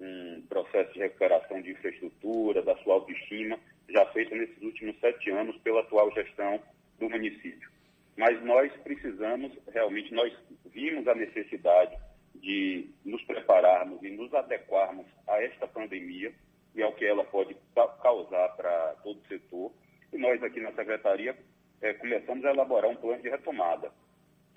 um 0.00 0.42
processo 0.48 0.92
de 0.92 0.98
recuperação 0.98 1.60
de 1.62 1.70
infraestrutura, 1.70 2.62
da 2.62 2.76
sua 2.78 2.94
autoestima, 2.94 3.58
já 3.88 4.04
feito 4.06 4.34
nesses 4.34 4.60
últimos 4.62 4.98
sete 4.98 5.30
anos 5.30 5.56
pela 5.58 5.80
atual 5.80 6.12
gestão 6.12 6.60
do 6.98 7.08
município. 7.08 7.70
Mas 8.16 8.42
nós 8.44 8.72
precisamos, 8.82 9.52
realmente, 9.72 10.12
nós 10.12 10.32
vimos 10.66 11.06
a 11.06 11.14
necessidade 11.14 11.96
de 12.34 12.90
nos 13.04 13.22
prepararmos 13.24 14.02
e 14.02 14.10
nos 14.10 14.32
adequarmos 14.34 15.06
a 15.26 15.42
esta 15.42 15.66
pandemia 15.66 16.32
e 16.74 16.82
ao 16.82 16.92
que 16.92 17.04
ela 17.04 17.24
pode 17.24 17.56
causar 18.02 18.48
para 18.56 18.94
todo 19.02 19.18
o 19.18 19.26
setor. 19.26 19.72
E 20.12 20.18
nós 20.18 20.42
aqui 20.42 20.60
na 20.60 20.72
Secretaria 20.72 21.36
é, 21.80 21.92
começamos 21.94 22.44
a 22.44 22.50
elaborar 22.50 22.90
um 22.90 22.96
plano 22.96 23.22
de 23.22 23.28
retomada. 23.28 23.92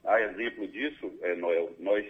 A 0.06 0.22
exemplo 0.22 0.68
disso, 0.68 1.12
é, 1.22 1.36
Noel, 1.36 1.74
nós 1.80 2.06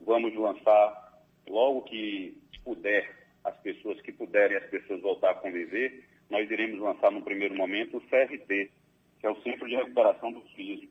vamos 0.00 0.34
lançar, 0.34 1.22
logo 1.48 1.82
que 1.82 2.36
puder, 2.64 3.10
as 3.44 3.56
pessoas 3.58 4.00
que 4.02 4.12
puderem, 4.12 4.56
as 4.56 4.66
pessoas 4.66 5.00
voltar 5.00 5.30
a 5.30 5.34
conviver, 5.34 6.04
nós 6.28 6.50
iremos 6.50 6.78
lançar 6.78 7.10
no 7.10 7.22
primeiro 7.22 7.54
momento 7.54 7.96
o 7.96 8.00
CRT, 8.02 8.70
que 9.18 9.26
é 9.26 9.30
o 9.30 9.40
Centro 9.42 9.66
de 9.66 9.76
Recuperação 9.76 10.32
do 10.32 10.40
Turismo. 10.40 10.88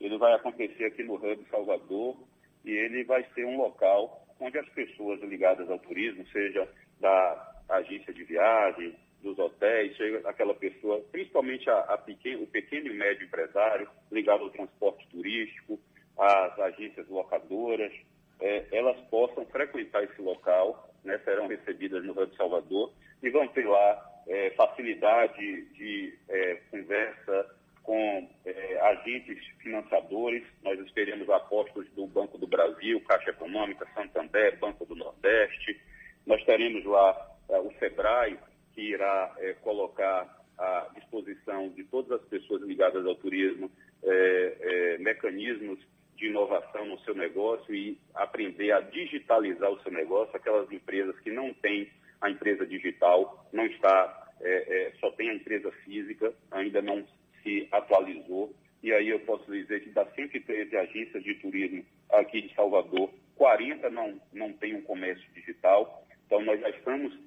Ele 0.00 0.18
vai 0.18 0.32
acontecer 0.34 0.86
aqui 0.86 1.02
no 1.02 1.14
Hub 1.14 1.46
Salvador 1.50 2.16
e 2.64 2.70
ele 2.70 3.04
vai 3.04 3.24
ser 3.34 3.44
um 3.44 3.56
local 3.56 4.26
onde 4.40 4.58
as 4.58 4.68
pessoas 4.70 5.20
ligadas 5.20 5.70
ao 5.70 5.78
turismo, 5.78 6.26
seja 6.28 6.68
da 6.98 7.49
agência 7.76 8.12
de 8.12 8.24
viagem, 8.24 8.94
dos 9.22 9.38
hotéis, 9.38 9.96
seja 9.96 10.20
aquela 10.28 10.54
pessoa, 10.54 11.00
principalmente 11.12 11.68
a, 11.68 11.78
a 11.80 11.98
pequeno, 11.98 12.44
o 12.44 12.46
pequeno 12.46 12.86
e 12.86 12.94
médio 12.94 13.26
empresário 13.26 13.88
ligado 14.10 14.44
ao 14.44 14.50
transporte 14.50 15.06
turístico, 15.08 15.78
às 16.16 16.58
agências 16.58 17.08
locadoras, 17.08 17.92
é, 18.40 18.64
elas 18.72 18.98
possam 19.08 19.44
frequentar 19.46 20.02
esse 20.04 20.20
local, 20.20 20.88
né, 21.04 21.18
serão 21.24 21.46
recebidas 21.46 22.04
no 22.04 22.12
Hub 22.12 22.34
Salvador 22.36 22.92
e 23.22 23.30
vão 23.30 23.46
ter 23.48 23.66
lá 23.66 24.22
é, 24.26 24.50
facilidade 24.50 25.62
de 25.72 26.18
é, 26.28 26.54
conversa 26.70 27.56
com 27.82 28.28
é, 28.44 28.80
agentes 28.80 29.44
financiadores. 29.58 30.42
Nós 30.62 30.78
esperamos 30.80 31.28
apostos 31.28 31.88
do 31.90 32.06
Banco 32.06 32.38
do 32.38 32.46
Brasil, 32.46 33.00
Caixa 33.02 33.30
Econômica, 33.30 33.86
Santander, 33.94 34.58
Banco 34.58 34.84
do 34.86 34.94
Nordeste. 34.94 35.80
Nós 36.26 36.42
teremos 36.44 36.84
lá 36.84 37.30
o 37.58 37.72
SEBRAE, 37.78 38.38
que 38.74 38.80
irá 38.80 39.34
é, 39.38 39.54
colocar 39.54 40.38
à 40.58 40.88
disposição 40.94 41.70
de 41.70 41.84
todas 41.84 42.20
as 42.20 42.28
pessoas 42.28 42.62
ligadas 42.62 43.04
ao 43.06 43.14
turismo 43.14 43.70
é, 44.02 44.98
mecanismos 44.98 45.78
de 46.16 46.26
inovação 46.26 46.84
no 46.84 46.98
seu 47.00 47.14
negócio 47.14 47.74
e 47.74 47.98
aprender 48.14 48.72
a 48.72 48.80
digitalizar 48.80 49.70
o 49.70 49.80
seu 49.82 49.90
negócio. 49.90 50.36
Aquelas 50.36 50.70
empresas 50.70 51.18
que 51.20 51.30
não 51.30 51.52
têm 51.54 51.90
a 52.20 52.30
empresa 52.30 52.66
digital, 52.66 53.48
não 53.52 53.64
está, 53.64 54.28
é, 54.40 54.88
é, 54.88 54.92
só 55.00 55.10
tem 55.12 55.30
a 55.30 55.34
empresa 55.34 55.72
física, 55.84 56.32
ainda 56.50 56.82
não 56.82 57.04
se 57.42 57.66
atualizou. 57.72 58.54
E 58.82 58.92
aí 58.92 59.08
eu 59.08 59.20
posso 59.20 59.50
dizer 59.50 59.82
que 59.82 59.90
das 59.90 60.12
113 60.14 60.76
agências 60.76 61.22
de 61.24 61.34
turismo 61.36 61.84
aqui 62.10 62.42
de 62.42 62.54
Salvador, 62.54 63.10
40 63.36 63.88
não, 63.90 64.20
não 64.32 64.52
têm 64.52 64.76
um 64.76 64.82
comércio 64.82 65.26
digital. 65.34 66.06
Então 66.26 66.42
nós 66.42 66.60
já 66.60 66.68
estamos 66.68 67.18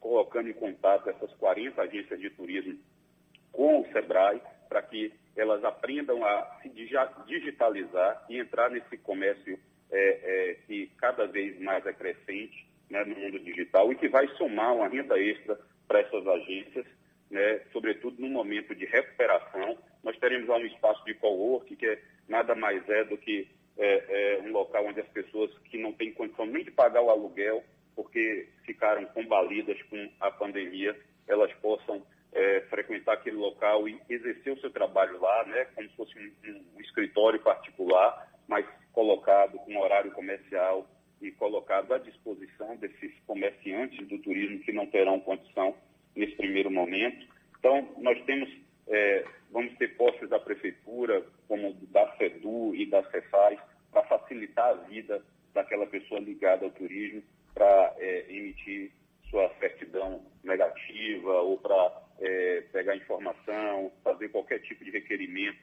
colocando 0.00 0.48
em 0.48 0.54
contato 0.54 1.10
essas 1.10 1.32
40 1.34 1.80
agências 1.82 2.18
de 2.18 2.30
turismo 2.30 2.78
com 3.52 3.80
o 3.80 3.92
SEBRAE 3.92 4.40
para 4.68 4.82
que 4.82 5.12
elas 5.36 5.62
aprendam 5.64 6.24
a 6.24 6.58
se 6.62 6.68
digitalizar 7.26 8.24
e 8.28 8.38
entrar 8.38 8.70
nesse 8.70 8.96
comércio 8.98 9.58
é, 9.90 9.98
é, 10.00 10.54
que 10.66 10.90
cada 10.98 11.26
vez 11.26 11.60
mais 11.60 11.84
é 11.84 11.92
crescente 11.92 12.66
né, 12.88 13.04
no 13.04 13.16
mundo 13.16 13.38
digital 13.40 13.92
e 13.92 13.96
que 13.96 14.08
vai 14.08 14.26
somar 14.36 14.74
uma 14.74 14.88
renda 14.88 15.18
extra 15.18 15.58
para 15.86 16.00
essas 16.00 16.26
agências, 16.26 16.86
né, 17.30 17.60
sobretudo 17.72 18.20
no 18.20 18.28
momento 18.28 18.74
de 18.74 18.86
recuperação. 18.86 19.78
Nós 20.02 20.16
teremos 20.18 20.48
lá 20.48 20.56
um 20.56 20.66
espaço 20.66 21.04
de 21.04 21.14
co-work, 21.14 21.74
que 21.74 21.86
é, 21.86 22.00
nada 22.28 22.54
mais 22.54 22.88
é 22.88 23.04
do 23.04 23.18
que 23.18 23.48
é, 23.76 24.36
é, 24.36 24.42
um 24.42 24.52
local 24.52 24.86
onde 24.86 25.00
as 25.00 25.08
pessoas 25.08 25.50
que 25.70 25.78
não 25.78 25.92
têm 25.92 26.12
condição 26.12 26.46
nem 26.46 26.64
de 26.64 26.70
pagar 26.70 27.02
o 27.02 27.10
aluguel, 27.10 27.64
porque 28.00 28.48
ficaram 28.64 29.04
combalidas 29.06 29.76
com 29.82 30.08
a 30.20 30.30
pandemia, 30.30 30.98
elas 31.28 31.52
possam 31.60 32.02
é, 32.32 32.62
frequentar 32.70 33.12
aquele 33.12 33.36
local 33.36 33.86
e 33.86 34.00
exercer 34.08 34.54
o 34.54 34.60
seu 34.60 34.70
trabalho 34.70 35.20
lá, 35.20 35.44
né, 35.44 35.66
como 35.74 35.86
se 35.90 35.96
fosse 35.96 36.18
um, 36.18 36.64
um 36.76 36.80
escritório 36.80 37.38
particular, 37.40 38.26
mas 38.48 38.64
colocado 38.94 39.58
com 39.58 39.76
horário 39.76 40.12
comercial 40.12 40.88
e 41.20 41.30
colocado 41.32 41.92
à 41.92 41.98
disposição 41.98 42.74
desses 42.76 43.12
comerciantes 43.26 44.08
do 44.08 44.18
turismo 44.20 44.60
que 44.60 44.72
não 44.72 44.86
terão 44.86 45.20
condição 45.20 45.76
nesse 46.16 46.36
primeiro 46.36 46.70
momento. 46.70 47.26
Então, 47.58 47.86
nós 47.98 48.18
temos, 48.24 48.48
é, 48.88 49.26
vamos 49.50 49.76
ter 49.76 49.94
postos 49.98 50.30
da 50.30 50.40
Prefeitura, 50.40 51.22
como 51.46 51.74
da 51.90 52.16
SEDU 52.16 52.74
e 52.74 52.86
da 52.86 53.02
CEFAS, 53.10 53.58
para 53.92 54.04
facilitar 54.04 54.70
a 54.70 54.74
vida 54.88 55.22
daquela 55.52 55.86
pessoa 55.86 56.18
ligada 56.18 56.64
ao 56.64 56.70
turismo, 56.70 57.22
para 57.54 57.94
é, 57.98 58.26
emitir 58.28 58.90
sua 59.28 59.48
certidão 59.60 60.24
negativa 60.42 61.32
ou 61.42 61.58
para 61.58 62.02
é, 62.20 62.64
pegar 62.72 62.96
informação, 62.96 63.92
fazer 64.02 64.28
qualquer 64.28 64.60
tipo 64.60 64.84
de 64.84 64.90
requerimento 64.90 65.58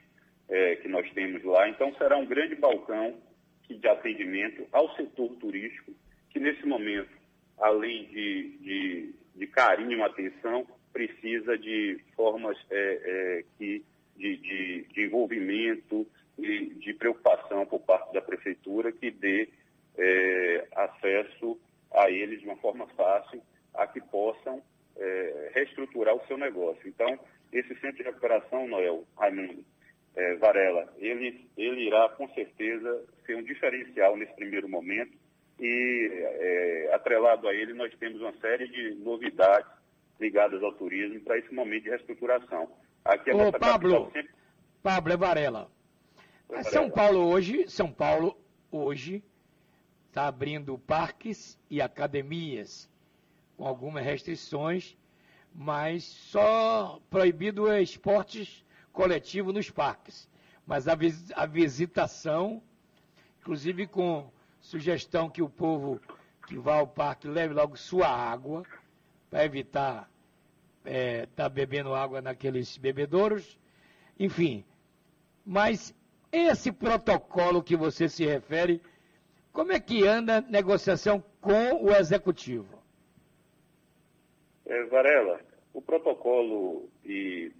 é, 0.50 0.76
que 0.78 0.88
nós 0.88 1.10
temos 1.14 1.44
lá. 1.44 1.68
Então, 1.70 1.94
será 1.96 2.18
um 2.18 2.26
grande 2.26 2.56
balcão 2.56 3.16
de 3.70 3.88
atendimento 3.88 4.66
ao 4.72 4.96
setor 4.96 5.36
turístico, 5.36 5.92
que 6.30 6.40
nesse 6.40 6.66
momento, 6.66 7.12
além 7.60 8.06
de, 8.06 8.58
de, 8.60 9.16
de 9.36 9.48
carinho 9.48 9.98
e 9.98 10.02
atenção, 10.02 10.66
precisa 10.94 11.58
de 11.58 12.00
formas 12.16 12.58
é, 12.72 12.78
é, 12.80 13.44
que, 13.58 13.84
de, 14.16 14.38
de, 14.38 14.86
de, 14.94 15.04
envolvimento 15.04 16.08
e 16.40 16.74
de 16.76 16.94
preocupação 16.94 17.66
por 17.66 17.80
parte 17.82 18.14
da 18.14 18.22
prefeitura 18.22 18.92
que 18.92 19.12
dê 19.12 19.50
é, 19.98 20.68
acesso 20.76 21.60
a 21.94 22.10
eles 22.10 22.40
de 22.40 22.46
uma 22.46 22.58
forma 22.58 22.88
fácil, 22.88 23.42
a 23.74 23.88
que 23.88 24.02
possam 24.02 24.62
é, 24.98 25.52
reestruturar 25.54 26.16
o 26.16 26.26
seu 26.28 26.38
negócio. 26.38 26.88
Então, 26.88 27.20
esse 27.52 27.74
centro 27.80 27.98
de 27.98 28.04
recuperação, 28.04 28.68
Noel, 28.68 29.06
Raimundo, 29.18 29.64
é, 30.16 30.36
Varela, 30.36 30.94
ele, 30.98 31.48
ele 31.56 31.88
irá 31.88 32.10
com 32.10 32.28
certeza 32.30 33.06
ser 33.26 33.38
um 33.38 33.44
diferencial 33.44 34.18
nesse 34.18 34.34
primeiro 34.34 34.68
momento 34.68 35.14
e 35.60 36.10
é, 36.12 36.94
atrelado 36.94 37.48
a 37.48 37.54
ele 37.54 37.74
nós 37.74 37.94
temos 37.98 38.20
uma 38.22 38.34
série 38.40 38.68
de 38.68 38.96
novidades 38.96 39.70
ligadas 40.20 40.62
ao 40.64 40.74
turismo 40.74 41.20
para 41.22 41.38
esse 41.38 41.54
momento 41.54 41.84
de 41.84 41.90
reestruturação. 41.90 42.70
Aqui 43.06 43.32
Ô, 43.32 43.52
Pablo, 43.52 44.12
sempre... 44.12 44.30
Pablo 44.82 45.14
é 45.14 45.18
Varela. 45.18 45.70
É 46.50 46.64
São 46.64 46.90
Paulo 46.90 47.32
hoje, 47.32 47.68
São 47.70 47.92
Paulo 47.92 48.36
hoje 48.72 49.24
está 50.18 50.28
abrindo 50.28 50.80
parques 50.80 51.60
e 51.70 51.80
academias 51.80 52.90
com 53.56 53.68
algumas 53.68 54.04
restrições, 54.04 54.98
mas 55.54 56.06
só 56.06 57.00
proibido 57.08 57.72
esportes 57.78 58.66
coletivo 58.92 59.54
nos 59.54 59.70
parques. 59.70 60.28
Mas 60.66 60.88
a, 60.88 60.96
vis 60.96 61.32
a 61.36 61.46
visitação, 61.46 62.64
inclusive 63.40 63.86
com 63.86 64.28
sugestão 64.60 65.30
que 65.30 65.44
o 65.44 65.50
povo 65.50 66.02
que 66.48 66.58
vá 66.58 66.78
ao 66.78 66.88
parque 66.88 67.28
leve 67.28 67.54
logo 67.54 67.78
sua 67.78 68.08
água, 68.08 68.64
para 69.30 69.46
evitar 69.46 70.10
estar 70.80 70.92
é, 70.92 71.28
tá 71.28 71.48
bebendo 71.48 71.94
água 71.94 72.24
naqueles 72.24 72.76
bebedouros, 72.76 73.56
enfim. 74.20 74.66
Mas 75.46 75.94
esse 76.32 76.72
protocolo 76.72 77.62
que 77.62 77.76
você 77.76 78.10
se 78.10 78.26
refere, 78.26 78.82
como 79.58 79.72
é 79.72 79.80
que 79.80 80.06
anda 80.06 80.38
a 80.38 80.42
negociação 80.42 81.20
com 81.42 81.84
o 81.84 81.90
executivo? 81.90 82.78
É, 84.68 84.84
Varela, 84.84 85.42
o 85.74 85.82
protocolo 85.82 86.88
e 87.04 87.52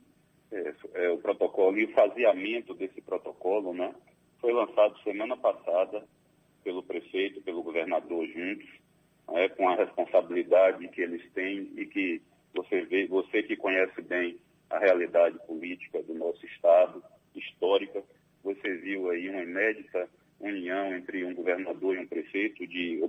é, 0.52 0.74
é, 0.94 1.10
o 1.10 1.18
protocolo 1.18 1.76
e 1.80 1.86
o 1.86 1.94
faseamento 1.94 2.76
desse 2.76 3.02
protocolo, 3.02 3.74
né, 3.74 3.96
foi 4.40 4.54
lançado 4.54 4.96
semana 5.00 5.36
passada 5.36 6.04
pelo 6.64 6.84
prefeito, 6.84 7.42
pelo 7.42 7.64
governador 7.64 8.28
juntos, 8.28 8.70
né, 9.32 9.50
com 9.50 9.68
a 9.68 9.76
responsabilidade 9.78 10.88
que 10.90 11.02
eles 11.02 11.28
têm 11.32 11.72
e 11.78 11.88
que 11.88 12.22
você 12.54 12.82
vê, 12.82 13.08
você 13.08 13.42
que 13.42 13.56
conhece 13.56 14.04
bem 14.04 14.38
a 14.70 14.78
realidade 14.78 15.40
política 15.48 16.04
do 16.04 16.14
nosso 16.14 16.46
estado, 16.46 17.04
histórica, 17.34 18.04
você 18.44 18.76
viu 18.76 19.10
aí 19.10 19.28
uma 19.32 19.42
inédita 19.42 20.08
união 20.40 20.96
entre 20.96 21.24
um 21.26 21.34
governador 21.34 21.96
e 21.96 22.00
um 22.00 22.08
prefeito 22.08 22.66
de 22.68 23.02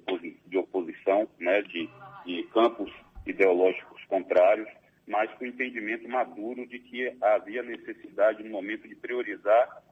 de, 1.69 1.91
de 2.25 2.43
campos 2.45 2.93
ideológicos 3.27 4.05
contrários, 4.07 4.69
mas 5.07 5.31
com 5.35 5.45
o 5.45 5.49
entendimento 5.49 6.09
maduro 6.09 6.67
de 6.67 6.79
que 6.79 7.13
havia 7.21 7.63
necessidade, 7.63 8.43
no 8.43 8.51
momento, 8.51 8.89
de 8.89 8.95
priorizar 8.95 9.83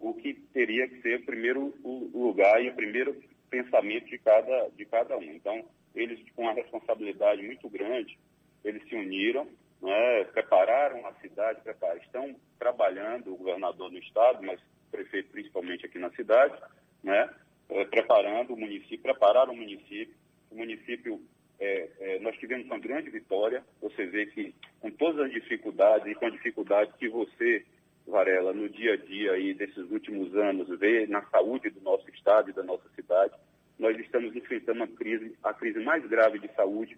o 0.00 0.14
que 0.14 0.34
teria 0.52 0.88
que 0.88 1.00
ser 1.00 1.20
o 1.20 1.24
primeiro 1.24 1.74
lugar 2.12 2.62
e 2.62 2.68
o 2.68 2.74
primeiro 2.74 3.16
pensamento 3.48 4.06
de 4.06 4.18
cada, 4.18 4.68
de 4.76 4.84
cada 4.84 5.16
um. 5.16 5.32
Então, 5.32 5.64
eles, 5.94 6.18
com 6.34 6.42
uma 6.42 6.52
responsabilidade 6.52 7.42
muito 7.42 7.68
grande, 7.68 8.18
eles 8.64 8.82
se 8.88 8.96
uniram, 8.96 9.46
né, 9.80 10.24
prepararam 10.32 11.06
a 11.06 11.12
cidade, 11.14 11.60
estão 12.02 12.34
trabalhando, 12.58 13.32
o 13.32 13.36
governador 13.36 13.90
no 13.92 13.98
estado, 13.98 14.44
mas 14.44 14.60
o 14.60 14.90
prefeito 14.90 15.30
principalmente 15.30 15.86
aqui 15.86 15.98
na 15.98 16.10
cidade, 16.10 16.54
né, 17.04 17.30
é, 17.68 17.84
preparando 17.84 18.54
o 18.54 18.56
município, 18.56 18.98
prepararam 18.98 19.52
o 19.52 19.56
município. 19.56 20.14
O 20.50 20.56
município, 20.56 21.20
é, 21.60 21.88
é, 22.00 22.18
nós 22.20 22.36
tivemos 22.38 22.66
uma 22.66 22.78
grande 22.78 23.10
vitória. 23.10 23.62
Você 23.80 24.06
vê 24.06 24.26
que, 24.26 24.54
com 24.80 24.90
todas 24.90 25.26
as 25.26 25.32
dificuldades 25.32 26.06
e 26.10 26.14
com 26.14 26.26
a 26.26 26.30
dificuldade 26.30 26.92
que 26.98 27.08
você, 27.08 27.64
Varela, 28.06 28.52
no 28.52 28.68
dia 28.68 28.94
a 28.94 28.96
dia 28.96 29.32
aí 29.32 29.54
desses 29.54 29.90
últimos 29.90 30.34
anos, 30.34 30.68
vê 30.78 31.06
na 31.06 31.22
saúde 31.26 31.70
do 31.70 31.80
nosso 31.80 32.08
estado 32.10 32.50
e 32.50 32.54
da 32.54 32.62
nossa 32.62 32.88
cidade, 32.94 33.34
nós 33.78 33.98
estamos 33.98 34.34
enfrentando 34.34 34.82
a 34.84 34.88
crise, 34.88 35.36
a 35.42 35.52
crise 35.52 35.80
mais 35.80 36.06
grave 36.06 36.38
de 36.38 36.48
saúde 36.54 36.96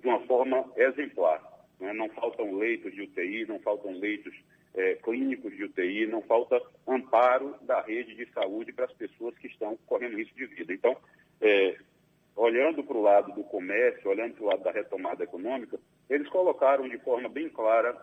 de 0.00 0.08
uma 0.08 0.20
forma 0.26 0.70
exemplar. 0.76 1.42
Né? 1.80 1.92
Não 1.92 2.08
faltam 2.10 2.54
leitos 2.54 2.92
de 2.92 3.02
UTI, 3.02 3.46
não 3.46 3.58
faltam 3.60 3.92
leitos 3.98 4.34
é, 4.74 4.94
clínicos 4.96 5.54
de 5.54 5.64
UTI, 5.64 6.06
não 6.06 6.22
falta 6.22 6.60
amparo 6.86 7.54
da 7.62 7.80
rede 7.80 8.14
de 8.14 8.26
saúde 8.32 8.72
para 8.72 8.86
as 8.86 8.92
pessoas 8.92 9.36
que 9.38 9.46
estão 9.46 9.76
correndo 9.86 10.16
risco 10.16 10.36
de 10.36 10.46
vida. 10.46 10.72
Então, 10.72 10.96
é, 11.40 11.76
olhando 12.36 12.82
para 12.82 12.96
o 12.96 13.02
lado 13.02 13.32
do 13.32 13.44
comércio, 13.44 14.10
olhando 14.10 14.34
para 14.34 14.44
o 14.44 14.46
lado 14.48 14.62
da 14.64 14.72
retomada 14.72 15.22
econômica, 15.22 15.78
eles 16.10 16.28
colocaram 16.28 16.88
de 16.88 16.98
forma 16.98 17.28
bem 17.28 17.48
clara, 17.48 17.96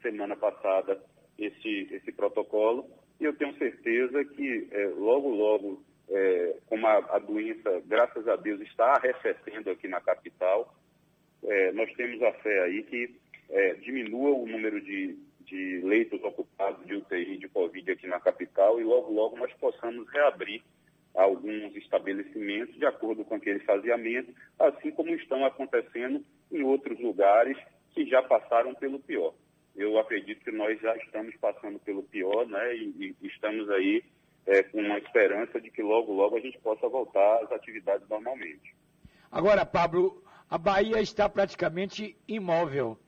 semana 0.00 0.36
passada, 0.36 1.00
esse, 1.38 1.88
esse 1.92 2.12
protocolo, 2.12 2.90
e 3.20 3.24
eu 3.24 3.34
tenho 3.34 3.56
certeza 3.56 4.24
que 4.24 4.68
é, 4.72 4.86
logo, 4.86 5.28
logo, 5.28 5.84
é, 6.10 6.56
como 6.66 6.86
a, 6.86 6.96
a, 7.14 7.18
doença, 7.20 7.80
graças 7.86 8.26
a 8.26 8.34
Deus, 8.34 8.60
está 8.60 8.94
arrefecendo 8.96 9.70
aqui 9.70 9.86
na 9.86 10.00
capital, 10.00 10.74
é, 11.44 11.72
nós 11.72 11.92
temos 11.94 12.20
a 12.22 12.32
fé 12.34 12.62
aí 12.64 12.82
que 12.82 13.14
é, 13.48 13.74
diminua 13.74 14.30
o 14.30 14.46
número 14.46 14.80
de, 14.80 15.16
de 15.52 15.82
leitos 15.82 16.24
ocupados 16.24 16.84
de 16.86 16.94
UTI 16.94 17.36
de 17.36 17.46
Covid 17.46 17.92
aqui 17.92 18.06
na 18.06 18.18
capital 18.18 18.80
e 18.80 18.84
logo, 18.84 19.12
logo 19.12 19.36
nós 19.36 19.52
possamos 19.60 20.08
reabrir 20.08 20.62
alguns 21.14 21.76
estabelecimentos 21.76 22.74
de 22.74 22.86
acordo 22.86 23.22
com 23.22 23.34
aquele 23.34 23.60
faseamento, 23.60 24.32
assim 24.58 24.90
como 24.90 25.10
estão 25.10 25.44
acontecendo 25.44 26.24
em 26.50 26.62
outros 26.62 26.98
lugares 26.98 27.58
que 27.90 28.06
já 28.06 28.22
passaram 28.22 28.74
pelo 28.74 28.98
pior. 28.98 29.34
Eu 29.76 29.98
acredito 29.98 30.42
que 30.42 30.50
nós 30.50 30.80
já 30.80 30.96
estamos 30.96 31.36
passando 31.36 31.78
pelo 31.80 32.02
pior, 32.02 32.46
né, 32.46 32.74
e, 32.74 33.14
e 33.20 33.26
estamos 33.26 33.68
aí 33.68 34.02
é, 34.46 34.62
com 34.62 34.80
uma 34.80 34.96
esperança 34.96 35.60
de 35.60 35.70
que 35.70 35.82
logo, 35.82 36.14
logo 36.14 36.38
a 36.38 36.40
gente 36.40 36.58
possa 36.60 36.88
voltar 36.88 37.42
às 37.42 37.52
atividades 37.52 38.08
normalmente. 38.08 38.74
Agora, 39.30 39.66
Pablo, 39.66 40.24
a 40.48 40.56
Bahia 40.56 40.98
está 41.02 41.28
praticamente 41.28 42.16
imóvel 42.26 42.98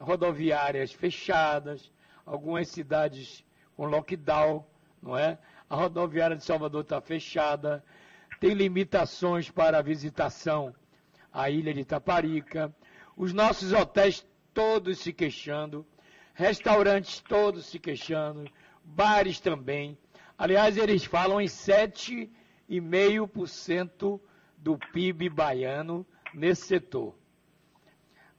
rodoviárias 0.00 0.92
fechadas, 0.92 1.90
algumas 2.24 2.68
cidades 2.68 3.44
com 3.76 3.84
lockdown, 3.86 4.64
não 5.02 5.16
é? 5.16 5.38
A 5.68 5.76
rodoviária 5.76 6.36
de 6.36 6.44
Salvador 6.44 6.82
está 6.82 7.00
fechada, 7.00 7.84
tem 8.40 8.54
limitações 8.54 9.50
para 9.50 9.78
a 9.78 9.82
visitação 9.82 10.74
à 11.32 11.50
ilha 11.50 11.74
de 11.74 11.80
Itaparica, 11.80 12.72
os 13.16 13.32
nossos 13.32 13.72
hotéis 13.72 14.24
todos 14.54 14.98
se 14.98 15.12
queixando, 15.12 15.84
restaurantes 16.34 17.18
todos 17.20 17.66
se 17.66 17.78
queixando, 17.78 18.50
bares 18.82 19.38
também. 19.40 19.96
Aliás, 20.36 20.76
eles 20.76 21.04
falam 21.04 21.40
em 21.40 21.46
7,5% 21.46 24.20
do 24.56 24.76
PIB 24.78 25.28
baiano 25.28 26.04
nesse 26.32 26.62
setor. 26.62 27.14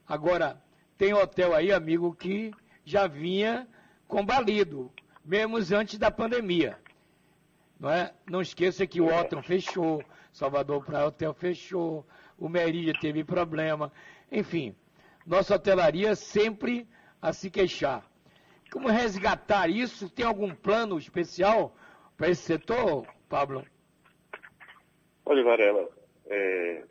Agora, 0.06 0.62
tem 1.00 1.14
hotel 1.14 1.54
aí, 1.54 1.72
amigo, 1.72 2.14
que 2.14 2.52
já 2.84 3.06
vinha 3.06 3.66
combalido, 4.06 4.92
mesmo 5.24 5.56
antes 5.74 5.96
da 5.96 6.10
pandemia. 6.10 6.78
Não, 7.78 7.90
é? 7.90 8.12
não 8.30 8.42
esqueça 8.42 8.86
que 8.86 9.00
o 9.00 9.06
Otton 9.06 9.42
fechou, 9.42 10.04
Salvador 10.30 10.84
Praia 10.84 11.06
Hotel 11.06 11.32
fechou, 11.32 12.06
o 12.38 12.50
Meridia 12.50 12.92
teve 13.00 13.24
problema. 13.24 13.90
Enfim, 14.30 14.76
nossa 15.26 15.54
hotelaria 15.54 16.14
sempre 16.14 16.86
a 17.22 17.32
se 17.32 17.50
queixar. 17.50 18.06
Como 18.70 18.86
resgatar 18.86 19.70
isso? 19.70 20.10
Tem 20.10 20.26
algum 20.26 20.54
plano 20.54 20.98
especial 20.98 21.74
para 22.14 22.28
esse 22.28 22.42
setor, 22.42 23.06
Pablo? 23.26 23.64
Olha, 25.24 25.42
Varela, 25.44 25.88
é, 26.26 26.84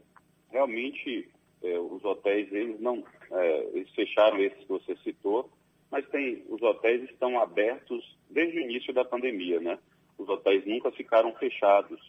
realmente 0.50 1.30
é, 1.62 1.78
os 1.78 2.04
hotéis 2.04 2.52
eles 2.52 2.80
não 2.80 3.04
é, 3.32 3.70
eles 3.74 3.90
fecharam 3.92 4.40
esses 4.40 4.60
que 4.60 4.68
você 4.68 4.96
citou, 4.98 5.50
mas 5.92 6.08
tem, 6.10 6.44
os 6.50 6.62
hotéis 6.62 7.04
estão 7.10 7.40
abertos 7.40 8.18
desde 8.30 8.60
o 8.60 8.62
início 8.62 8.94
da 8.94 9.04
pandemia, 9.04 9.60
né? 9.60 9.78
Os 10.18 10.28
hotéis 10.30 10.66
nunca 10.66 10.92
ficaram 10.92 11.34
fechados. 11.36 12.00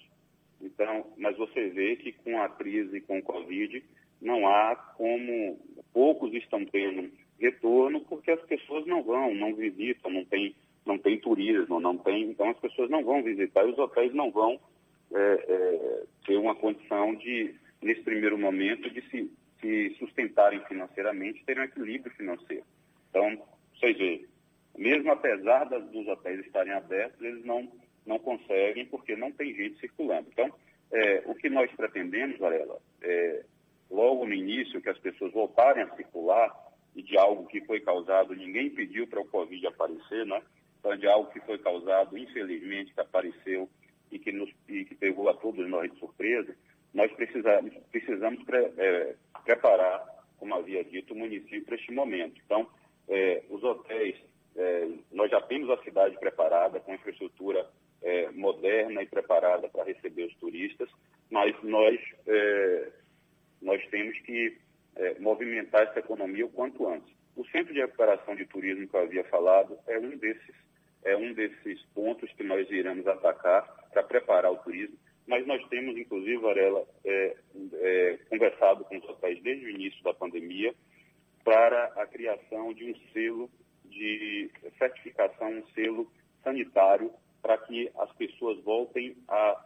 Então, 0.61 1.07
mas 1.17 1.37
você 1.37 1.69
vê 1.69 1.97
que 1.97 2.13
com 2.13 2.41
a 2.43 2.49
crise, 2.49 2.99
e 2.99 3.01
com 3.01 3.19
o 3.19 3.23
Covid, 3.23 3.83
não 4.21 4.47
há 4.47 4.77
como, 4.97 5.59
poucos 5.93 6.35
estão 6.35 6.65
tendo 6.67 7.11
retorno 7.41 8.01
porque 8.03 8.31
as 8.31 8.43
pessoas 8.43 8.87
não 8.87 9.03
vão, 9.03 9.35
não 9.35 9.55
visitam, 9.55 10.11
não 10.11 10.25
tem, 10.27 10.55
não 10.85 10.99
tem 10.99 11.19
turismo, 11.19 11.81
não 11.81 11.97
tem, 11.97 12.25
então 12.25 12.51
as 12.51 12.59
pessoas 12.59 12.91
não 12.91 13.03
vão 13.03 13.23
visitar 13.23 13.67
e 13.67 13.71
os 13.71 13.79
hotéis 13.79 14.13
não 14.13 14.31
vão 14.31 14.61
é, 15.13 15.45
é, 15.49 16.03
ter 16.27 16.37
uma 16.37 16.55
condição 16.55 17.15
de, 17.15 17.55
nesse 17.81 18.03
primeiro 18.03 18.37
momento, 18.37 18.91
de 18.91 19.01
se 19.09 19.31
se 19.61 19.95
sustentarem 19.99 20.65
financeiramente, 20.67 21.45
terem 21.45 21.63
um 21.63 21.67
equilíbrio 21.67 22.15
financeiro. 22.15 22.65
Então, 23.11 23.43
vocês 23.75 23.97
veem, 23.97 24.27
mesmo 24.77 25.11
apesar 25.11 25.65
das, 25.65 25.85
dos 25.91 26.07
hotéis 26.07 26.41
estarem 26.41 26.73
abertos, 26.73 27.21
eles 27.21 27.45
não, 27.45 27.71
não 28.07 28.19
conseguem 28.19 28.87
porque 28.87 29.17
não 29.17 29.33
tem 29.33 29.55
gente 29.55 29.79
circulando. 29.81 30.29
Então, 30.33 30.53
é, 30.93 31.23
o 31.27 31.35
que 31.35 31.49
nós 31.49 31.71
pretendemos, 31.73 32.39
Varela, 32.39 32.79
é, 33.03 33.45
logo 33.91 34.27
no 34.27 34.35
início, 34.35 34.81
que 34.81 34.89
as 34.89 34.99
pessoas 34.99 35.33
voltarem 35.33 35.83
a 35.83 35.97
circular, 35.97 36.51
e 36.95 37.03
de 37.03 37.17
algo 37.17 37.47
que 37.47 37.61
foi 37.63 37.81
causado, 37.81 38.35
ninguém 38.35 38.71
pediu 38.71 39.07
para 39.07 39.21
o 39.21 39.27
Covid 39.27 39.67
aparecer, 39.67 40.27
né? 40.27 40.43
Então, 40.79 40.97
de 40.97 41.07
algo 41.07 41.31
que 41.31 41.41
foi 41.41 41.59
causado, 41.59 42.17
infelizmente, 42.17 42.93
que 42.93 43.01
apareceu 43.01 43.69
e 44.11 44.19
que, 44.19 44.33
nos, 44.33 44.51
e 44.69 44.85
que 44.85 44.95
pegou 44.95 45.29
a 45.29 45.35
todos 45.35 45.69
nós 45.69 45.91
de 45.91 45.99
surpresa, 45.99 46.55
nós 46.93 47.11
precisamos, 47.13 47.73
precisamos 47.91 48.43
pre, 48.45 48.73
é, 48.77 49.15
preparar, 49.45 50.05
como 50.39 50.55
havia 50.55 50.83
dito, 50.85 51.15
o 51.15 51.19
município 51.19 51.65
para 51.65 51.77
este 51.77 51.93
momento. 51.93 52.41
Então, 52.45 52.69
é, 53.09 53.43
os 53.49 53.63
hotéis, 53.63 54.17
é, 54.57 54.89
nós 55.13 55.31
já 55.31 55.41
temos 55.43 55.71
a 55.71 55.83
cidade 55.83 56.19
preparada, 56.19 56.81
com 56.81 56.95
infraestrutura 56.95 57.67
é, 58.03 58.31
moderna 58.31 59.03
e 59.03 59.07
preparada 59.07 59.69
para 59.69 59.85
receber 59.85 60.25
os 60.25 60.35
turistas, 60.37 60.89
mas 61.31 61.55
nós, 61.63 62.01
é, 62.27 62.89
nós 63.63 63.85
temos 63.89 64.19
que 64.21 64.59
é, 64.97 65.19
movimentar 65.19 65.83
essa 65.83 66.01
economia 66.01 66.47
o 66.47 66.51
quanto 66.51 66.89
antes. 66.89 67.13
O 67.37 67.45
Centro 67.47 67.73
de 67.73 67.81
Recuperação 67.81 68.35
de 68.35 68.45
Turismo 68.47 68.89
que 68.89 68.95
eu 68.97 69.01
havia 69.01 69.25
falado 69.25 69.79
é 69.87 69.99
um 69.99 70.17
desses, 70.17 70.55
é 71.05 71.17
um 71.17 71.33
desses 71.33 71.81
pontos 71.95 72.31
que 72.33 72.43
nós 72.43 72.69
iremos 72.71 73.07
atacar 73.07 73.65
para 73.93 74.03
preparar 74.03 74.51
o 74.51 74.59
turismo 74.59 74.99
mas 75.31 75.47
nós 75.47 75.65
temos, 75.69 75.97
inclusive, 75.97 76.39
Varela, 76.39 76.85
é, 77.05 77.37
é, 77.75 78.19
conversado 78.29 78.85
com 78.85 78.99
os 78.99 79.09
hotéis 79.09 79.41
desde 79.45 79.65
o 79.65 79.71
início 79.71 80.03
da 80.03 80.13
pandemia 80.13 80.75
para 81.45 81.85
a 81.97 82.05
criação 82.05 82.75
de 82.75 82.91
um 82.91 82.95
selo 83.13 83.49
de 83.85 84.51
certificação, 84.77 85.53
um 85.53 85.67
selo 85.69 86.11
sanitário, 86.43 87.13
para 87.41 87.57
que 87.59 87.89
as 87.97 88.13
pessoas 88.15 88.61
voltem 88.65 89.17
a 89.29 89.65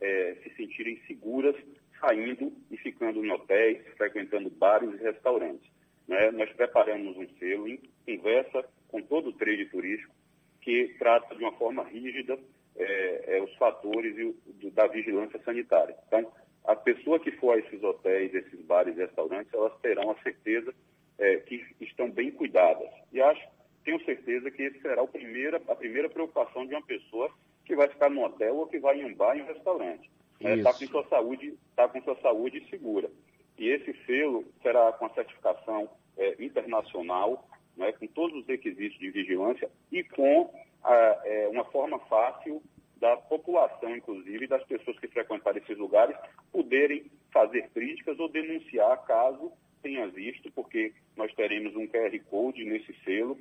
é, 0.00 0.34
se 0.42 0.56
sentirem 0.56 0.98
seguras 1.06 1.56
saindo 2.00 2.50
e 2.70 2.78
ficando 2.78 3.22
em 3.22 3.30
hotéis, 3.30 3.86
frequentando 3.98 4.48
bares 4.48 4.94
e 4.94 5.02
restaurantes. 5.02 5.70
Né? 6.08 6.30
Nós 6.30 6.50
preparamos 6.54 7.18
um 7.18 7.28
selo 7.38 7.68
em 7.68 7.78
conversa 8.06 8.64
com 8.88 9.02
todo 9.02 9.28
o 9.28 9.32
trade 9.34 9.66
turístico 9.66 10.14
que 10.62 10.96
trata 10.98 11.34
de 11.34 11.42
uma 11.42 11.52
forma 11.52 11.84
rígida 11.84 12.38
é, 12.76 13.36
é, 13.36 13.42
os 13.42 13.54
fatores 13.56 14.14
do, 14.16 14.70
da 14.70 14.86
vigilância 14.86 15.40
sanitária. 15.44 15.96
Então, 16.06 16.30
a 16.64 16.76
pessoa 16.76 17.18
que 17.18 17.32
for 17.32 17.54
a 17.54 17.58
esses 17.58 17.82
hotéis, 17.82 18.34
esses 18.34 18.60
bares 18.60 18.96
e 18.96 19.00
restaurantes, 19.00 19.52
elas 19.52 19.72
terão 19.80 20.10
a 20.10 20.22
certeza 20.22 20.72
é, 21.18 21.36
que 21.38 21.64
estão 21.80 22.10
bem 22.10 22.30
cuidadas. 22.30 22.88
E 23.12 23.20
acho, 23.20 23.42
tenho 23.84 24.02
certeza 24.04 24.50
que 24.50 24.62
esse 24.62 24.80
será 24.80 25.04
primeira, 25.06 25.60
a 25.68 25.74
primeira 25.74 26.08
preocupação 26.08 26.66
de 26.66 26.74
uma 26.74 26.82
pessoa 26.82 27.30
que 27.64 27.74
vai 27.74 27.88
ficar 27.88 28.10
no 28.10 28.24
hotel 28.24 28.56
ou 28.56 28.66
que 28.66 28.78
vai 28.78 29.00
em 29.00 29.04
um 29.04 29.14
bar, 29.14 29.36
em 29.36 29.42
um 29.42 29.46
restaurante. 29.46 30.10
Está 30.40 30.72
né? 30.72 30.78
Com 30.78 30.86
sua 30.86 31.06
saúde, 31.08 31.54
tá 31.76 31.88
com 31.88 32.02
sua 32.02 32.16
saúde 32.20 32.64
segura. 32.68 33.10
que 33.56 33.68
esse 33.68 33.94
selo 34.04 34.44
será 34.62 34.92
com 34.92 35.06
a 35.06 35.14
certificação 35.14 35.88
é, 36.16 36.44
internacional, 36.44 37.48
né, 37.76 37.92
com 37.92 38.06
todos 38.06 38.36
os 38.40 38.46
requisitos 38.46 38.98
de 38.98 39.10
vigilância 39.10 39.70
e 39.90 40.02
com 40.04 40.52
a, 40.84 41.20
é, 41.24 41.48
uma 41.48 41.64
forma 41.64 41.98
fácil 42.00 42.62
da 42.96 43.16
população, 43.16 43.96
inclusive, 43.96 44.46
das 44.46 44.62
pessoas 44.64 44.98
que 44.98 45.08
frequentarem 45.08 45.60
esses 45.62 45.76
lugares, 45.76 46.16
poderem 46.52 47.10
fazer 47.32 47.68
críticas 47.70 48.18
ou 48.18 48.28
denunciar 48.28 49.04
caso 49.04 49.52
tenha 49.82 50.06
visto, 50.06 50.50
porque 50.52 50.92
nós 51.16 51.34
teremos 51.34 51.74
um 51.74 51.86
QR 51.88 52.16
Code 52.30 52.64
nesse 52.64 52.94
selo. 53.04 53.36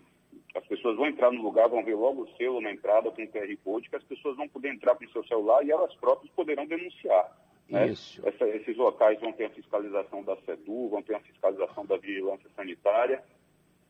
As 0.55 0.65
pessoas 0.65 0.97
vão 0.97 1.05
entrar 1.05 1.31
no 1.31 1.41
lugar, 1.41 1.69
vão 1.69 1.83
ver 1.83 1.95
logo 1.95 2.23
o 2.23 2.37
selo 2.37 2.59
na 2.59 2.71
entrada 2.71 3.11
com 3.11 3.21
o 3.21 3.27
QR 3.27 3.57
Code, 3.63 3.89
que 3.89 3.95
as 3.95 4.03
pessoas 4.03 4.35
vão 4.35 4.49
poder 4.49 4.69
entrar 4.69 4.95
com 4.95 5.05
o 5.05 5.11
seu 5.11 5.23
celular 5.25 5.63
e 5.63 5.71
elas 5.71 5.93
próprias 5.95 6.33
poderão 6.33 6.65
denunciar. 6.65 7.31
Né? 7.69 7.89
Isso. 7.89 8.27
Essa, 8.27 8.47
esses 8.49 8.75
locais 8.75 9.19
vão 9.21 9.31
ter 9.31 9.45
a 9.45 9.49
fiscalização 9.51 10.23
da 10.23 10.35
SEDU, 10.37 10.89
vão 10.89 11.01
ter 11.01 11.15
a 11.15 11.21
fiscalização 11.21 11.85
da 11.85 11.97
vigilância 11.97 12.49
sanitária 12.55 13.23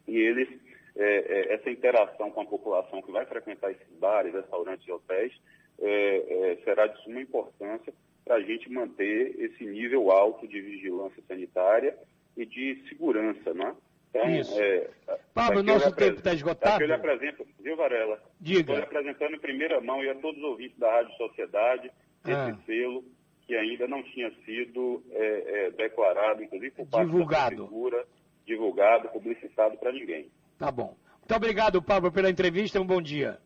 e 0.08 0.18
eles, 0.18 0.50
é, 0.96 1.04
é, 1.04 1.54
essa 1.54 1.70
interação 1.70 2.32
com 2.32 2.42
a 2.42 2.46
população 2.46 3.02
que 3.02 3.12
vai 3.12 3.26
frequentar 3.26 3.72
esses 3.72 3.88
bares, 4.00 4.34
restaurantes 4.34 4.88
e 4.88 4.92
hotéis 4.92 5.34
é, 5.80 6.52
é 6.52 6.58
será 6.64 6.88
de 6.88 7.02
suma 7.04 7.22
importância 7.22 7.94
para 8.24 8.36
a 8.36 8.42
gente 8.42 8.72
manter 8.72 9.36
esse 9.40 9.66
nível 9.66 10.12
alto 10.12 10.48
de 10.48 10.62
vigilância 10.62 11.24
sanitária 11.28 11.98
e 12.38 12.46
de 12.46 12.84
segurança, 12.88 13.54
né? 13.54 13.76
Então, 14.10 14.30
Isso. 14.30 14.62
É, 14.62 14.90
Pablo, 15.34 15.64
nosso 15.64 15.96
tempo 15.96 16.18
está 16.18 16.34
esgotado. 16.34 16.84
Eu 16.84 16.88
lhe 16.88 16.94
apresento, 16.94 17.48
viu, 17.60 17.78
Varela? 17.78 18.22
Diga. 18.40 18.74
Estou 18.74 18.78
apresentando 18.78 19.36
em 19.36 19.40
primeira 19.40 19.80
mão 19.80 20.04
e 20.04 20.10
a 20.10 20.16
todos 20.16 20.38
os 20.38 20.44
ouvintes 20.44 20.78
da 20.78 20.92
Rádio 20.92 21.16
Sociedade 21.16 21.92
esse 22.26 22.34
ah. 22.34 22.58
selo 22.66 23.04
que 23.48 23.56
ainda 23.56 23.88
não 23.88 24.04
tinha 24.04 24.32
sido 24.46 25.04
é, 25.12 25.66
é, 25.66 25.72
declarado, 25.72 26.44
inclusive 26.44 26.72
por 26.72 26.88
parte 26.88 27.06
divulgado. 27.06 27.56
da 27.56 27.62
Prefeitura, 27.64 28.08
divulgado, 28.46 29.10
publicitado 29.10 29.78
para 29.78 29.92
ninguém. 29.92 30.30
Tá 30.62 30.72
bom. 30.72 30.96
Muito 31.18 31.36
obrigado, 31.36 31.82
Pablo, 31.82 32.12
pela 32.12 32.30
entrevista. 32.30 32.80
Um 32.80 32.86
bom 32.86 33.02
dia. 33.02 33.40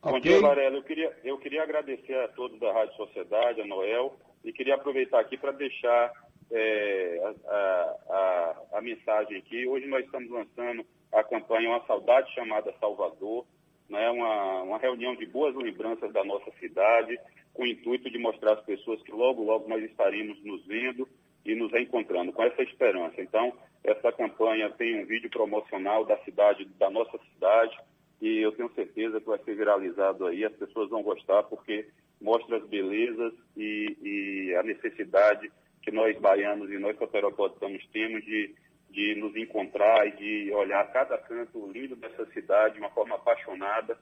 Bom 0.00 0.10
okay. 0.10 0.20
dia, 0.20 0.40
Varela. 0.40 0.76
Eu 0.76 0.82
queria, 0.84 1.12
eu 1.24 1.36
queria 1.36 1.64
agradecer 1.64 2.14
a 2.20 2.28
todos 2.28 2.60
da 2.60 2.72
Rádio 2.72 2.94
Sociedade, 2.94 3.60
a 3.60 3.66
Noel, 3.66 4.16
e 4.44 4.52
queria 4.52 4.76
aproveitar 4.76 5.18
aqui 5.18 5.36
para 5.36 5.50
deixar 5.50 6.12
é, 6.52 7.34
a, 7.48 7.96
a, 8.08 8.78
a, 8.78 8.80
mensagem 8.80 9.36
aqui. 9.36 9.66
Hoje 9.66 9.88
nós 9.88 10.04
estamos 10.04 10.30
lançando 10.30 10.86
a 11.12 11.24
campanha 11.24 11.70
Uma 11.70 11.84
Saudade 11.88 12.32
Chamada 12.34 12.72
Salvador, 12.78 13.44
né, 13.88 14.08
uma, 14.08 14.62
uma 14.62 14.78
reunião 14.78 15.16
de 15.16 15.26
boas 15.26 15.56
lembranças 15.56 16.12
da 16.12 16.22
nossa 16.22 16.52
cidade, 16.60 17.18
com 17.52 17.64
o 17.64 17.66
intuito 17.66 18.08
de 18.08 18.18
mostrar 18.18 18.52
às 18.52 18.64
pessoas 18.64 19.02
que 19.02 19.10
logo, 19.10 19.42
logo 19.42 19.68
nós 19.68 19.82
estaremos 19.82 20.40
nos 20.44 20.64
vendo 20.66 21.08
e 21.50 21.54
nos 21.54 21.70
reencontrando, 21.72 22.32
com 22.32 22.42
essa 22.42 22.62
esperança. 22.62 23.20
Então, 23.20 23.52
essa 23.84 24.10
campanha 24.12 24.70
tem 24.70 25.00
um 25.00 25.06
vídeo 25.06 25.30
promocional 25.30 26.04
da 26.04 26.16
cidade, 26.18 26.64
da 26.78 26.90
nossa 26.90 27.18
cidade, 27.32 27.76
e 28.20 28.38
eu 28.38 28.52
tenho 28.52 28.72
certeza 28.74 29.20
que 29.20 29.26
vai 29.26 29.38
ser 29.38 29.54
viralizado 29.54 30.26
aí, 30.26 30.44
as 30.44 30.54
pessoas 30.54 30.88
vão 30.90 31.02
gostar, 31.02 31.42
porque 31.44 31.86
mostra 32.20 32.56
as 32.56 32.66
belezas 32.66 33.32
e, 33.56 33.96
e 34.02 34.54
a 34.56 34.62
necessidade 34.62 35.50
que 35.82 35.90
nós 35.90 36.18
baianos 36.18 36.70
e 36.70 36.78
nós 36.78 36.96
soteropolitanos 36.98 37.86
temos 37.92 38.24
de, 38.24 38.54
de 38.90 39.14
nos 39.16 39.36
encontrar 39.36 40.06
e 40.08 40.12
de 40.12 40.52
olhar 40.52 40.90
cada 40.92 41.16
canto 41.18 41.70
lindo 41.70 41.94
dessa 41.94 42.26
cidade 42.32 42.74
de 42.74 42.80
uma 42.80 42.90
forma 42.90 43.14
apaixonada. 43.14 43.96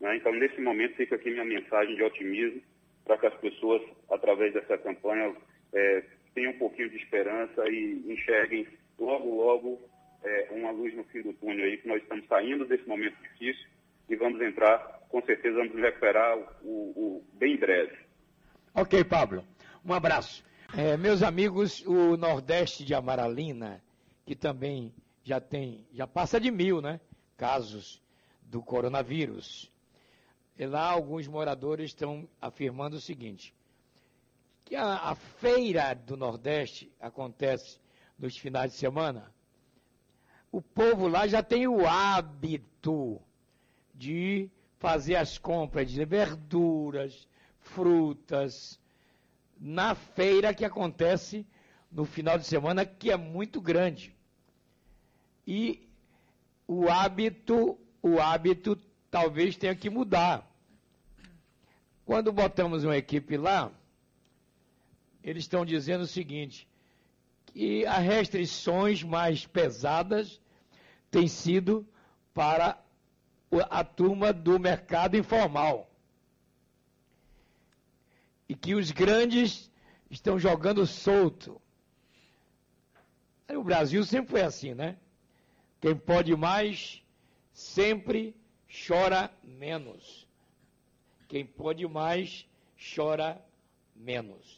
Né? 0.00 0.16
Então, 0.16 0.32
nesse 0.32 0.60
momento, 0.60 0.96
fica 0.96 1.14
aqui 1.14 1.30
minha 1.30 1.44
mensagem 1.44 1.94
de 1.94 2.02
otimismo 2.02 2.62
para 3.04 3.18
que 3.18 3.26
as 3.26 3.34
pessoas, 3.34 3.82
através 4.10 4.52
dessa 4.52 4.76
campanha, 4.78 5.34
é, 5.72 6.04
tenham 6.38 6.52
um 6.52 6.58
pouquinho 6.58 6.88
de 6.88 6.96
esperança 6.96 7.68
e 7.68 8.04
enxerguem 8.06 8.64
logo, 8.96 9.34
logo 9.34 9.80
é, 10.22 10.48
uma 10.52 10.70
luz 10.70 10.94
no 10.94 11.02
fim 11.04 11.20
do 11.22 11.32
túnel 11.32 11.64
aí, 11.64 11.78
que 11.78 11.88
nós 11.88 12.00
estamos 12.00 12.24
saindo 12.28 12.64
desse 12.64 12.86
momento 12.86 13.16
difícil 13.20 13.66
e 14.08 14.14
vamos 14.14 14.40
entrar, 14.40 14.78
com 15.08 15.20
certeza 15.22 15.56
vamos 15.56 15.74
recuperar 15.74 16.38
o, 16.62 16.68
o 16.68 17.24
bem 17.34 17.56
breve. 17.56 17.96
Ok, 18.72 19.02
Pablo. 19.02 19.44
Um 19.84 19.92
abraço. 19.92 20.44
É, 20.76 20.96
meus 20.96 21.24
amigos, 21.24 21.84
o 21.84 22.16
Nordeste 22.16 22.84
de 22.84 22.94
Amaralina, 22.94 23.82
que 24.24 24.36
também 24.36 24.94
já 25.24 25.40
tem, 25.40 25.84
já 25.92 26.06
passa 26.06 26.40
de 26.40 26.52
mil, 26.52 26.80
né? 26.80 27.00
Casos 27.36 28.00
do 28.42 28.62
coronavírus. 28.62 29.72
E 30.56 30.66
lá 30.66 30.88
alguns 30.88 31.26
moradores 31.26 31.86
estão 31.86 32.28
afirmando 32.40 32.96
o 32.96 33.00
seguinte, 33.00 33.52
que 34.68 34.76
a, 34.76 34.96
a 34.96 35.14
feira 35.14 35.94
do 35.94 36.14
Nordeste 36.14 36.92
acontece 37.00 37.80
nos 38.18 38.36
finais 38.36 38.72
de 38.72 38.76
semana, 38.76 39.32
o 40.52 40.60
povo 40.60 41.08
lá 41.08 41.26
já 41.26 41.42
tem 41.42 41.66
o 41.66 41.86
hábito 41.86 43.18
de 43.94 44.50
fazer 44.78 45.16
as 45.16 45.38
compras 45.38 45.90
de 45.90 46.04
verduras, 46.04 47.26
frutas, 47.60 48.78
na 49.58 49.94
feira 49.94 50.52
que 50.52 50.66
acontece 50.66 51.46
no 51.90 52.04
final 52.04 52.38
de 52.38 52.46
semana, 52.46 52.84
que 52.84 53.10
é 53.10 53.16
muito 53.16 53.62
grande. 53.62 54.14
E 55.46 55.88
o 56.66 56.90
hábito, 56.90 57.78
o 58.02 58.20
hábito 58.20 58.76
talvez 59.10 59.56
tenha 59.56 59.74
que 59.74 59.88
mudar. 59.88 60.46
Quando 62.04 62.30
botamos 62.30 62.84
uma 62.84 62.98
equipe 62.98 63.38
lá, 63.38 63.72
eles 65.22 65.44
estão 65.44 65.64
dizendo 65.64 66.02
o 66.02 66.06
seguinte, 66.06 66.68
que 67.46 67.84
as 67.86 68.04
restrições 68.04 69.02
mais 69.02 69.46
pesadas 69.46 70.40
têm 71.10 71.26
sido 71.26 71.86
para 72.34 72.82
a 73.70 73.82
turma 73.82 74.32
do 74.32 74.58
mercado 74.58 75.16
informal. 75.16 75.90
E 78.48 78.54
que 78.54 78.74
os 78.74 78.90
grandes 78.90 79.70
estão 80.10 80.38
jogando 80.38 80.86
solto. 80.86 81.60
O 83.48 83.62
Brasil 83.62 84.04
sempre 84.04 84.30
foi 84.30 84.42
assim, 84.42 84.74
né? 84.74 84.96
Quem 85.80 85.96
pode 85.96 86.34
mais 86.36 87.02
sempre 87.52 88.34
chora 88.86 89.30
menos. 89.42 90.26
Quem 91.28 91.44
pode 91.44 91.86
mais, 91.86 92.46
chora 92.94 93.44
menos. 93.94 94.57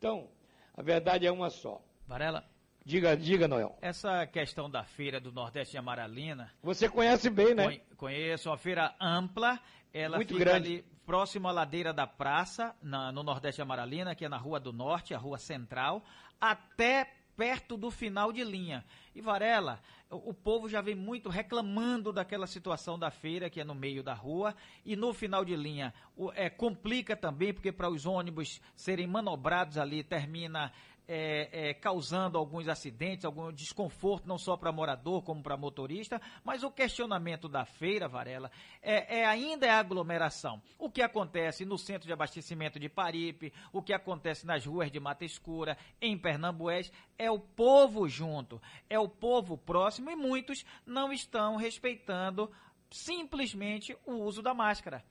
Então, 0.00 0.26
a 0.74 0.80
verdade 0.80 1.26
é 1.26 1.30
uma 1.30 1.50
só. 1.50 1.78
Varela. 2.06 2.42
Diga, 2.82 3.14
diga, 3.14 3.46
Noel. 3.46 3.76
Essa 3.82 4.26
questão 4.26 4.70
da 4.70 4.82
feira 4.82 5.20
do 5.20 5.30
Nordeste 5.30 5.72
de 5.72 5.78
Amaralina. 5.78 6.50
Você 6.62 6.88
conhece 6.88 7.28
bem, 7.28 7.54
né? 7.54 7.82
Conheço, 7.98 8.48
uma 8.48 8.56
feira 8.56 8.94
ampla. 8.98 9.60
Ela 9.92 10.16
Muito 10.16 10.32
fica 10.32 10.42
grande. 10.42 10.68
ali 10.72 10.84
próximo 11.04 11.48
à 11.48 11.52
ladeira 11.52 11.92
da 11.92 12.06
praça, 12.06 12.74
na, 12.82 13.12
no 13.12 13.22
Nordeste 13.22 13.56
de 13.56 13.62
Amaralina, 13.62 14.14
que 14.14 14.24
é 14.24 14.28
na 14.30 14.38
Rua 14.38 14.58
do 14.58 14.72
Norte, 14.72 15.12
a 15.12 15.18
Rua 15.18 15.36
Central, 15.36 16.02
até 16.40 17.12
perto 17.40 17.78
do 17.78 17.90
final 17.90 18.30
de 18.34 18.44
linha. 18.44 18.84
E 19.14 19.22
Varela, 19.22 19.80
o, 20.10 20.34
povo 20.34 20.68
já 20.68 20.82
vem 20.82 20.94
muito 20.94 21.30
reclamando 21.30 22.12
daquela 22.12 22.46
situação 22.46 22.98
da 22.98 23.10
feira, 23.10 23.48
que 23.48 23.62
é 23.62 23.64
no 23.64 23.74
meio 23.74 24.02
da 24.02 24.12
rua, 24.12 24.54
e 24.84 24.94
no 24.94 25.14
final 25.14 25.42
de 25.42 25.56
linha 25.56 25.94
o, 26.14 26.30
é, 26.34 26.50
complica 26.50 27.16
também, 27.16 27.54
porque 27.54 27.72
para 27.72 27.88
os 27.88 28.04
ônibus 28.04 28.60
serem 28.76 29.06
manobrados 29.06 29.78
ali, 29.78 30.04
termina 30.04 30.70
é, 31.12 31.70
é, 31.70 31.74
causando 31.74 32.38
alguns 32.38 32.68
acidentes, 32.68 33.24
algum 33.24 33.52
desconforto, 33.52 34.28
não 34.28 34.38
só 34.38 34.56
para 34.56 34.70
morador 34.70 35.24
como 35.24 35.42
para 35.42 35.56
motorista, 35.56 36.22
mas 36.44 36.62
o 36.62 36.70
questionamento 36.70 37.48
da 37.48 37.64
feira, 37.64 38.06
Varela, 38.06 38.48
é, 38.80 39.18
é, 39.18 39.26
ainda 39.26 39.66
é 39.66 39.70
aglomeração. 39.70 40.62
O 40.78 40.88
que 40.88 41.02
acontece 41.02 41.64
no 41.64 41.76
centro 41.76 42.06
de 42.06 42.12
abastecimento 42.12 42.78
de 42.78 42.88
Paripe, 42.88 43.52
o 43.72 43.82
que 43.82 43.92
acontece 43.92 44.46
nas 44.46 44.64
ruas 44.64 44.88
de 44.88 45.00
Mata 45.00 45.24
Escura, 45.24 45.76
em 46.00 46.16
Pernambués, 46.16 46.92
é 47.18 47.28
o 47.28 47.40
povo 47.40 48.08
junto, 48.08 48.62
é 48.88 48.96
o 48.96 49.08
povo 49.08 49.58
próximo 49.58 50.12
e 50.12 50.16
muitos 50.16 50.64
não 50.86 51.12
estão 51.12 51.56
respeitando 51.56 52.48
simplesmente 52.88 53.98
o 54.06 54.12
uso 54.12 54.42
da 54.42 54.54
máscara. 54.54 55.04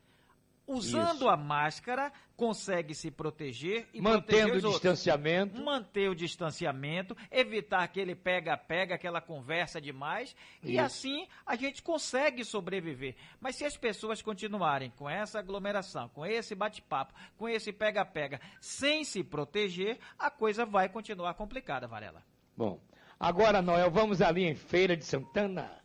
Usando 0.72 1.22
Isso. 1.22 1.30
a 1.30 1.36
máscara, 1.36 2.14
consegue 2.38 2.94
se 2.94 3.10
proteger 3.10 3.88
e 3.92 4.00
mantendo 4.00 4.54
o 4.54 4.72
distanciamento. 4.72 5.58
Outros. 5.58 5.66
Manter 5.66 6.10
o 6.12 6.16
distanciamento, 6.16 7.18
evitar 7.32 7.82
aquele 7.82 8.14
pega-pega, 8.14 8.94
aquela 8.94 9.20
conversa 9.20 9.82
demais, 9.82 10.36
Isso. 10.62 10.72
e 10.72 10.78
assim 10.78 11.28
a 11.44 11.56
gente 11.56 11.82
consegue 11.82 12.46
sobreviver. 12.46 13.16
Mas 13.42 13.56
se 13.56 13.66
as 13.66 13.76
pessoas 13.76 14.22
continuarem 14.22 14.92
com 14.92 15.10
essa 15.10 15.40
aglomeração, 15.40 16.08
com 16.10 16.24
esse 16.24 16.54
bate-papo, 16.54 17.16
com 17.36 17.50
esse 17.50 17.74
pega-pega, 17.74 18.40
sem 18.62 19.04
se 19.04 19.24
proteger, 19.24 19.98
a 20.20 20.30
coisa 20.30 20.68
vai 20.68 20.88
continuar 20.88 21.34
complicada, 21.34 21.88
Varela. 21.88 22.24
Bom, 22.56 22.80
agora, 23.20 23.60
Noel, 23.60 23.90
vamos 23.90 24.22
ali 24.22 24.44
em 24.44 24.54
Feira 24.54 24.96
de 24.96 25.04
Santana. 25.04 25.82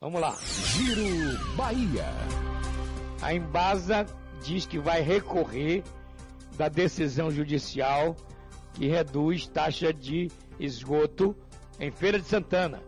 Vamos 0.00 0.18
lá. 0.18 0.34
Giro 0.40 1.54
Bahia. 1.56 2.53
A 3.24 3.32
Embasa 3.32 4.04
diz 4.42 4.66
que 4.66 4.78
vai 4.78 5.00
recorrer 5.00 5.82
da 6.58 6.68
decisão 6.68 7.30
judicial 7.30 8.14
que 8.74 8.86
reduz 8.86 9.46
taxa 9.46 9.94
de 9.94 10.30
esgoto 10.60 11.34
em 11.80 11.90
Feira 11.90 12.18
de 12.18 12.26
Santana. 12.26 12.82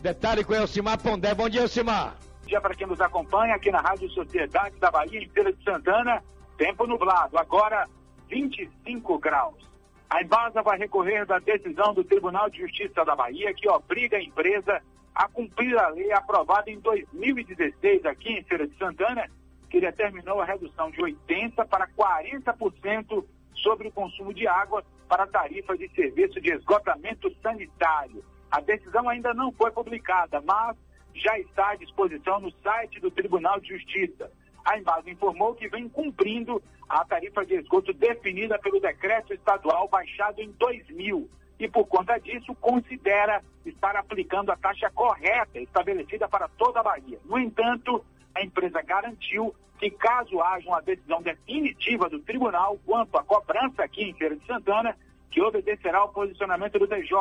Detalhe 0.00 0.44
com 0.44 0.54
Elcimar 0.54 1.02
Pondé. 1.02 1.34
Bom 1.34 1.48
dia, 1.48 1.62
Elcimar. 1.62 2.14
Bom 2.42 2.46
dia 2.46 2.60
para 2.60 2.76
quem 2.76 2.86
nos 2.86 3.00
acompanha 3.00 3.56
aqui 3.56 3.72
na 3.72 3.80
Rádio 3.80 4.08
Sociedade 4.10 4.76
da 4.78 4.88
Bahia, 4.88 5.18
em 5.18 5.28
Feira 5.30 5.52
de 5.52 5.64
Santana. 5.64 6.22
Tempo 6.56 6.86
nublado, 6.86 7.36
agora 7.36 7.88
25 8.28 9.18
graus. 9.18 9.68
A 10.08 10.22
Embasa 10.22 10.62
vai 10.62 10.78
recorrer 10.78 11.26
da 11.26 11.40
decisão 11.40 11.92
do 11.92 12.04
Tribunal 12.04 12.48
de 12.48 12.60
Justiça 12.60 13.04
da 13.04 13.16
Bahia 13.16 13.52
que 13.52 13.68
obriga 13.68 14.16
a 14.16 14.22
empresa 14.22 14.80
a 15.12 15.26
cumprir 15.26 15.76
a 15.76 15.88
lei 15.88 16.12
aprovada 16.12 16.70
em 16.70 16.78
2016 16.78 18.06
aqui 18.06 18.34
em 18.34 18.44
Feira 18.44 18.68
de 18.68 18.78
Santana, 18.78 19.28
que 19.72 19.80
determinou 19.80 20.38
a 20.38 20.44
redução 20.44 20.90
de 20.90 20.98
80% 21.00 21.66
para 21.66 21.88
40% 21.88 23.24
sobre 23.54 23.88
o 23.88 23.90
consumo 23.90 24.34
de 24.34 24.46
água 24.46 24.84
para 25.08 25.24
a 25.24 25.26
tarifa 25.26 25.74
de 25.78 25.88
serviço 25.94 26.38
de 26.42 26.52
esgotamento 26.52 27.34
sanitário. 27.42 28.22
A 28.50 28.60
decisão 28.60 29.08
ainda 29.08 29.32
não 29.32 29.50
foi 29.52 29.70
publicada, 29.70 30.42
mas 30.42 30.76
já 31.14 31.38
está 31.38 31.70
à 31.70 31.74
disposição 31.74 32.38
no 32.38 32.50
site 32.62 33.00
do 33.00 33.10
Tribunal 33.10 33.58
de 33.60 33.70
Justiça. 33.70 34.30
A 34.62 34.78
Embasa 34.78 35.08
informou 35.08 35.54
que 35.54 35.68
vem 35.68 35.88
cumprindo 35.88 36.62
a 36.86 37.02
tarifa 37.06 37.44
de 37.46 37.54
esgoto 37.54 37.94
definida 37.94 38.58
pelo 38.58 38.78
decreto 38.78 39.32
estadual 39.32 39.88
baixado 39.88 40.38
em 40.40 40.52
2000 40.52 41.30
e, 41.58 41.66
por 41.66 41.86
conta 41.86 42.18
disso, 42.18 42.54
considera 42.56 43.42
estar 43.64 43.96
aplicando 43.96 44.52
a 44.52 44.56
taxa 44.56 44.90
correta 44.90 45.58
estabelecida 45.58 46.28
para 46.28 46.46
toda 46.46 46.80
a 46.80 46.82
Bahia. 46.82 47.18
No 47.24 47.38
entanto, 47.38 48.04
a 48.34 48.42
empresa 48.42 48.82
garantiu 48.82 49.54
que, 49.78 49.90
caso 49.90 50.40
haja 50.40 50.68
uma 50.68 50.80
decisão 50.80 51.20
definitiva 51.22 52.08
do 52.08 52.20
tribunal 52.20 52.78
quanto 52.84 53.16
à 53.16 53.24
cobrança 53.24 53.82
aqui 53.82 54.04
em 54.04 54.14
Feira 54.14 54.36
de 54.36 54.46
Santana, 54.46 54.96
que 55.30 55.42
obedecerá 55.42 55.98
ao 55.98 56.12
posicionamento 56.12 56.78
do 56.78 56.86
DJ. 56.86 57.16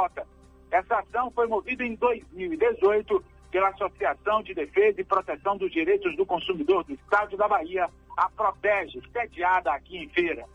Essa 0.70 0.99
ação 0.99 1.32
foi 1.32 1.47
movida 1.47 1.84
em 1.84 1.95
2018 1.95 3.24
pela 3.49 3.70
Associação 3.70 4.41
de 4.41 4.53
Defesa 4.53 5.01
e 5.01 5.03
Proteção 5.03 5.57
dos 5.57 5.72
Direitos 5.72 6.16
do 6.16 6.26
Consumidor 6.26 6.84
do 6.86 6.93
Estado 6.93 7.36
da 7.36 7.47
Bahia, 7.47 7.89
a 8.18 8.30
Protege, 8.30 9.01
sediada 9.12 9.74
aqui 9.74 9.97
em 9.97 10.09
Feira. 10.09 10.45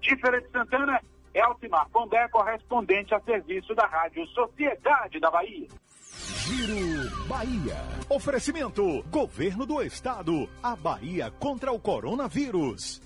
De 0.00 0.14
Feira 0.16 0.40
de 0.40 0.48
Santana, 0.50 1.00
Eltimar 1.32 1.88
Pondé, 1.88 2.28
correspondente 2.28 3.14
a 3.14 3.20
serviço 3.20 3.74
da 3.74 3.86
Rádio 3.86 4.26
Sociedade 4.28 5.18
da 5.18 5.30
Bahia. 5.30 5.68
Giro 6.24 7.26
Bahia. 7.26 7.76
Oferecimento: 8.08 9.02
Governo 9.10 9.66
do 9.66 9.82
Estado. 9.82 10.48
A 10.62 10.74
Bahia 10.74 11.30
contra 11.30 11.70
o 11.70 11.78
coronavírus. 11.78 13.02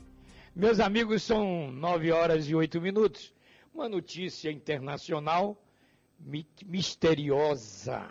Meus 0.55 0.79
amigos, 0.79 1.23
são 1.23 1.71
nove 1.71 2.13
horas 2.13 2.49
e 2.49 2.55
oito 2.55 2.81
minutos. 2.81 3.35
Uma 3.75 3.89
notícia 3.89 4.51
internacional 4.51 5.61
mi 6.19 6.47
misteriosa. 6.67 8.09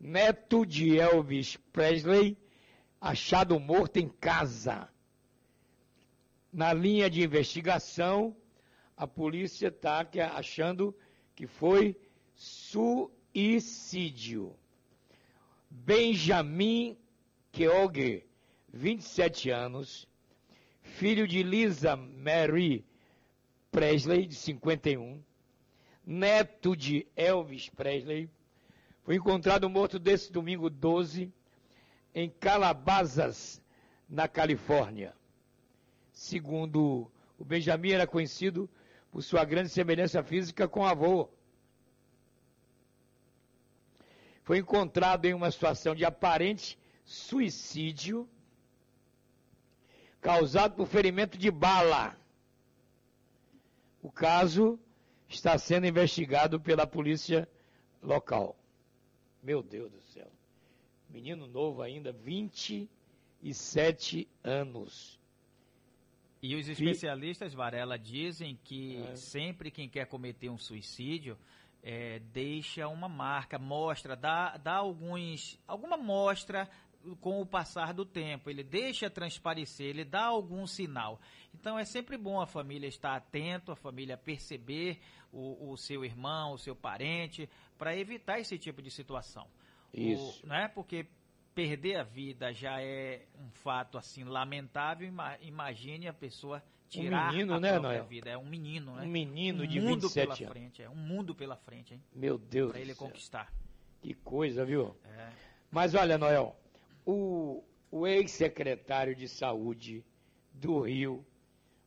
Neto 0.00 0.64
de 0.64 0.98
Elvis 0.98 1.56
Presley 1.72 2.36
achado 3.00 3.58
morto 3.58 3.96
em 3.98 4.08
casa. 4.08 4.88
Na 6.52 6.72
linha 6.72 7.10
de 7.10 7.22
investigação, 7.22 8.36
a 8.96 9.06
polícia 9.06 9.68
está 9.68 10.06
achando 10.34 10.96
que 11.34 11.46
foi 11.46 11.96
suicídio. 13.34 14.54
Benjamin 15.68 16.96
Keoge, 17.50 18.24
27 18.72 19.50
anos, 19.50 20.08
filho 20.82 21.26
de 21.26 21.42
Lisa 21.42 21.96
Mary 21.96 22.84
Presley, 23.72 24.26
de 24.26 24.36
51, 24.36 25.20
neto 26.06 26.76
de 26.76 27.06
Elvis 27.16 27.68
Presley, 27.70 28.30
foi 29.02 29.16
encontrado 29.16 29.68
morto 29.68 29.98
desse 29.98 30.30
domingo 30.32 30.70
12 30.70 31.32
em 32.14 32.30
Calabasas, 32.30 33.60
na 34.08 34.28
Califórnia. 34.28 35.12
Segundo 36.12 37.10
o 37.36 37.44
Benjamin, 37.44 37.90
era 37.90 38.06
conhecido 38.06 38.70
por 39.10 39.22
sua 39.22 39.44
grande 39.44 39.70
semelhança 39.70 40.22
física 40.22 40.68
com 40.68 40.80
o 40.80 40.86
avô. 40.86 41.28
Foi 44.44 44.58
encontrado 44.58 45.24
em 45.24 45.34
uma 45.34 45.50
situação 45.50 45.94
de 45.94 46.04
aparente 46.04 46.78
suicídio 47.04 48.28
causado 50.20 50.76
por 50.76 50.86
ferimento 50.86 51.38
de 51.38 51.50
bala. 51.50 52.14
O 54.02 54.12
caso 54.12 54.78
está 55.28 55.58
sendo 55.58 55.86
investigado 55.86 56.60
pela 56.60 56.86
polícia 56.86 57.48
local. 58.02 58.54
Meu 59.42 59.62
Deus 59.62 59.90
do 59.90 60.02
céu. 60.02 60.30
Menino 61.08 61.46
novo 61.46 61.80
ainda, 61.80 62.12
27 62.12 64.28
anos. 64.42 65.18
E 66.42 66.54
os 66.54 66.68
especialistas, 66.68 67.54
Varela, 67.54 67.98
dizem 67.98 68.58
que 68.62 68.98
é. 68.98 69.16
sempre 69.16 69.70
quem 69.70 69.88
quer 69.88 70.06
cometer 70.06 70.50
um 70.50 70.58
suicídio 70.58 71.38
é, 71.86 72.18
deixa 72.32 72.88
uma 72.88 73.10
marca, 73.10 73.58
mostra, 73.58 74.16
dá, 74.16 74.56
dá 74.56 74.76
alguns, 74.76 75.60
alguma 75.68 75.98
mostra 75.98 76.66
com 77.20 77.42
o 77.42 77.46
passar 77.46 77.92
do 77.92 78.06
tempo. 78.06 78.48
Ele 78.48 78.64
deixa 78.64 79.10
transparecer, 79.10 79.88
ele 79.88 80.02
dá 80.02 80.24
algum 80.24 80.66
sinal. 80.66 81.20
Então 81.52 81.78
é 81.78 81.84
sempre 81.84 82.16
bom 82.16 82.40
a 82.40 82.46
família 82.46 82.88
estar 82.88 83.14
atento, 83.14 83.70
a 83.70 83.76
família 83.76 84.16
perceber 84.16 84.98
o, 85.30 85.72
o 85.72 85.76
seu 85.76 86.02
irmão, 86.06 86.54
o 86.54 86.58
seu 86.58 86.74
parente, 86.74 87.50
para 87.76 87.94
evitar 87.94 88.40
esse 88.40 88.58
tipo 88.58 88.80
de 88.80 88.90
situação. 88.90 89.46
Isso. 89.92 90.42
O, 90.42 90.48
né? 90.48 90.68
Porque 90.74 91.06
perder 91.54 91.96
a 91.96 92.02
vida 92.02 92.50
já 92.54 92.80
é 92.80 93.26
um 93.38 93.50
fato 93.50 93.98
assim 93.98 94.24
lamentável. 94.24 95.06
Imagine 95.42 96.08
a 96.08 96.14
pessoa 96.14 96.62
tirar 97.02 97.28
um 97.28 97.32
menino, 97.32 97.54
a 97.54 97.60
né, 97.60 97.72
própria 97.72 97.88
Noel? 97.90 98.04
vida. 98.06 98.30
É 98.30 98.38
um 98.38 98.44
menino, 98.46 98.94
né? 98.94 99.02
Um 99.02 99.08
menino 99.08 99.64
um 99.64 99.66
de 99.66 99.80
mundo 99.80 100.08
27 100.08 100.14
pela 100.14 100.34
anos. 100.34 100.52
frente, 100.52 100.82
é 100.82 100.90
um 100.90 100.94
mundo 100.96 101.34
pela 101.34 101.56
frente, 101.56 101.94
hein? 101.94 102.02
Meu 102.14 102.38
Deus 102.38 102.72
Para 102.72 102.80
ele 102.80 102.94
conquistar. 102.94 103.52
Que 104.00 104.14
coisa, 104.14 104.64
viu? 104.64 104.96
É. 105.04 105.28
Mas 105.70 105.94
olha, 105.94 106.16
Noel, 106.18 106.56
o, 107.04 107.64
o 107.90 108.06
ex-secretário 108.06 109.14
de 109.14 109.28
saúde 109.28 110.04
do 110.52 110.80
Rio, 110.80 111.24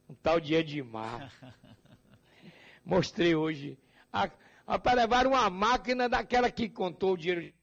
um 0.09 0.15
tal 0.15 0.39
de 0.39 0.55
Edmar, 0.55 1.31
mostrei 2.83 3.35
hoje, 3.35 3.77
a, 4.11 4.29
a, 4.65 4.79
para 4.79 4.93
levar 5.01 5.27
uma 5.27 5.49
máquina 5.49 6.09
daquela 6.09 6.51
que 6.51 6.67
contou 6.67 7.13
o 7.13 7.17
dinheiro. 7.17 7.53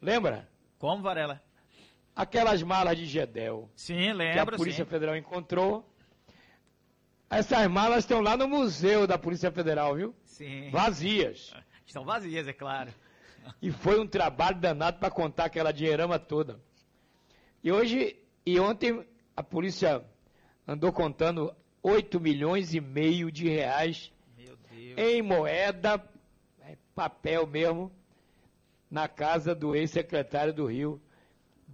Lembra? 0.00 0.48
Como, 0.78 1.02
Varela? 1.02 1.42
Aquelas 2.18 2.60
malas 2.64 2.98
de 2.98 3.06
Gedel. 3.06 3.70
Sim, 3.76 3.94
que 3.94 4.08
a 4.08 4.12
lembro, 4.12 4.56
Polícia 4.56 4.84
sim. 4.84 4.90
Federal 4.90 5.16
encontrou. 5.16 5.88
Essas 7.30 7.68
malas 7.68 7.98
estão 8.00 8.20
lá 8.20 8.36
no 8.36 8.48
museu 8.48 9.06
da 9.06 9.16
Polícia 9.16 9.52
Federal, 9.52 9.94
viu? 9.94 10.12
Sim. 10.24 10.68
Vazias. 10.70 11.54
Estão 11.86 12.04
vazias, 12.04 12.46
é 12.48 12.52
claro. 12.52 12.92
E 13.62 13.70
foi 13.70 13.98
um 13.98 14.06
trabalho 14.06 14.58
danado 14.58 14.98
para 14.98 15.10
contar 15.10 15.44
aquela 15.44 15.72
dinheirama 15.72 16.18
toda. 16.18 16.60
E 17.64 17.70
hoje, 17.72 18.16
e 18.44 18.58
ontem, 18.60 19.06
a 19.34 19.42
polícia 19.42 20.04
andou 20.66 20.92
contando 20.92 21.54
8 21.82 22.20
milhões 22.20 22.74
e 22.74 22.80
meio 22.80 23.32
de 23.32 23.48
reais 23.48 24.12
em 24.96 25.22
moeda, 25.22 26.04
é, 26.60 26.76
papel 26.94 27.46
mesmo, 27.46 27.92
na 28.90 29.06
casa 29.08 29.54
do 29.54 29.74
ex-secretário 29.74 30.52
do 30.52 30.66
Rio. 30.66 31.00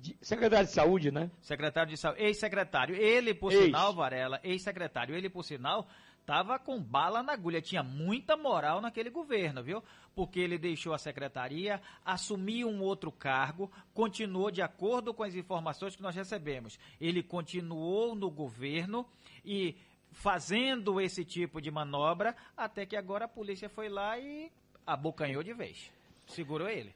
De- 0.04 0.16
secretário 0.20 0.66
de 0.66 0.72
Saúde, 0.72 1.10
né? 1.10 1.30
Secretário 1.40 1.90
de 1.90 1.96
Saúde, 1.96 2.22
ex-secretário. 2.22 2.94
Ele, 2.94 3.32
por 3.34 3.52
Ex. 3.52 3.64
sinal, 3.64 3.94
Varela, 3.94 4.38
ex-secretário, 4.44 5.14
ele, 5.16 5.30
por 5.30 5.42
sinal, 5.44 5.88
tava 6.26 6.58
com 6.58 6.80
bala 6.80 7.22
na 7.22 7.32
agulha. 7.32 7.62
Tinha 7.62 7.82
muita 7.82 8.36
moral 8.36 8.80
naquele 8.80 9.08
governo, 9.10 9.62
viu? 9.62 9.82
Porque 10.14 10.38
ele 10.38 10.58
deixou 10.58 10.92
a 10.92 10.98
secretaria, 10.98 11.80
assumiu 12.04 12.68
um 12.68 12.82
outro 12.82 13.10
cargo, 13.10 13.70
continuou 13.92 14.50
de 14.50 14.60
acordo 14.62 15.12
com 15.14 15.22
as 15.22 15.34
informações 15.34 15.96
que 15.96 16.02
nós 16.02 16.14
recebemos. 16.14 16.78
Ele 17.00 17.22
continuou 17.22 18.14
no 18.14 18.30
governo 18.30 19.06
e 19.44 19.74
fazendo 20.12 21.00
esse 21.00 21.24
tipo 21.24 21.60
de 21.60 21.70
manobra, 21.70 22.36
até 22.56 22.86
que 22.86 22.94
agora 22.96 23.24
a 23.24 23.28
polícia 23.28 23.68
foi 23.68 23.88
lá 23.88 24.18
e 24.18 24.52
abocanhou 24.86 25.42
de 25.42 25.52
vez. 25.52 25.90
Segurou 26.26 26.68
ele. 26.68 26.94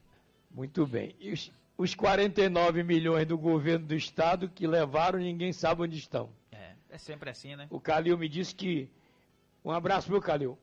Muito 0.49 0.87
bem. 0.87 1.15
E 1.19 1.33
os, 1.79 1.89
os 1.89 1.95
49 1.95 2.83
milhões 2.83 3.25
do 3.25 3.37
governo 3.37 3.85
do 3.85 3.95
estado 3.95 4.49
que 4.49 4.67
levaram, 4.67 5.17
ninguém 5.17 5.53
sabe 5.53 5.83
onde 5.83 5.97
estão. 5.97 6.29
É, 6.51 6.73
é 6.89 6.97
sempre 6.97 7.29
assim, 7.29 7.55
né? 7.55 7.67
O 7.69 7.79
Calil 7.79 8.17
me 8.17 8.27
disse 8.27 8.53
que. 8.53 8.89
Um 9.63 9.71
abraço, 9.71 10.11
meu 10.11 10.21
Calil. 10.21 10.57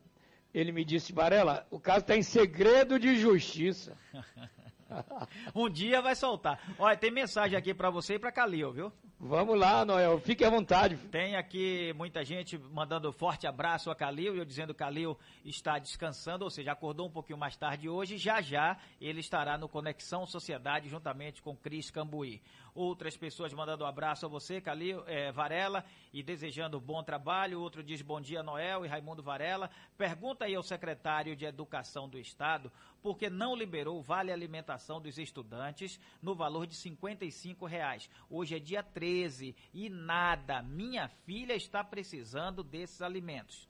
Ele 0.52 0.72
me 0.72 0.84
disse, 0.84 1.12
Varela, 1.12 1.66
o 1.70 1.78
caso 1.78 2.00
está 2.00 2.16
em 2.16 2.22
segredo 2.22 2.98
de 2.98 3.16
justiça. 3.16 3.96
um 5.54 5.68
dia 5.68 6.00
vai 6.00 6.14
soltar. 6.14 6.58
Olha, 6.78 6.96
tem 6.96 7.10
mensagem 7.10 7.58
aqui 7.58 7.74
pra 7.74 7.90
você 7.90 8.14
e 8.14 8.18
pra 8.18 8.32
Calil, 8.32 8.72
viu? 8.72 8.92
Vamos 9.18 9.58
lá, 9.58 9.82
Noel, 9.82 10.20
fique 10.20 10.44
à 10.44 10.50
vontade. 10.50 10.98
Tem 11.10 11.36
aqui 11.36 11.90
muita 11.96 12.22
gente 12.22 12.58
mandando 12.58 13.10
forte 13.10 13.46
abraço 13.46 13.90
a 13.90 13.94
Calil, 13.94 14.36
eu 14.36 14.44
dizendo 14.44 14.74
que 14.74 14.78
Calil 14.80 15.16
está 15.42 15.78
descansando, 15.78 16.44
ou 16.44 16.50
seja, 16.50 16.72
acordou 16.72 17.06
um 17.06 17.10
pouquinho 17.10 17.38
mais 17.38 17.56
tarde 17.56 17.88
hoje, 17.88 18.18
já 18.18 18.42
já 18.42 18.76
ele 19.00 19.20
estará 19.20 19.56
no 19.56 19.70
Conexão 19.70 20.26
Sociedade 20.26 20.90
juntamente 20.90 21.40
com 21.40 21.56
Cris 21.56 21.90
Cambuí. 21.90 22.42
Outras 22.76 23.16
pessoas 23.16 23.54
mandando 23.54 23.84
um 23.84 23.86
abraço 23.86 24.26
a 24.26 24.28
você, 24.28 24.60
Calil, 24.60 25.02
é, 25.06 25.32
Varela, 25.32 25.82
e 26.12 26.22
desejando 26.22 26.78
bom 26.78 27.02
trabalho. 27.02 27.58
Outro 27.58 27.82
diz 27.82 28.02
bom 28.02 28.20
dia, 28.20 28.42
Noel 28.42 28.84
e 28.84 28.88
Raimundo 28.88 29.22
Varela. 29.22 29.70
Pergunta 29.96 30.44
aí 30.44 30.54
ao 30.54 30.62
secretário 30.62 31.34
de 31.34 31.46
Educação 31.46 32.06
do 32.06 32.18
Estado 32.18 32.70
por 33.02 33.16
que 33.16 33.30
não 33.30 33.56
liberou 33.56 34.02
Vale 34.02 34.30
Alimentação 34.30 35.00
dos 35.00 35.16
estudantes 35.16 35.98
no 36.20 36.34
valor 36.34 36.66
de 36.66 36.74
55 36.74 37.64
reais. 37.64 38.10
Hoje 38.28 38.56
é 38.56 38.58
dia 38.58 38.82
13 38.82 39.56
e 39.72 39.88
nada. 39.88 40.60
Minha 40.60 41.08
filha 41.08 41.54
está 41.54 41.82
precisando 41.82 42.62
desses 42.62 43.00
alimentos. 43.00 43.66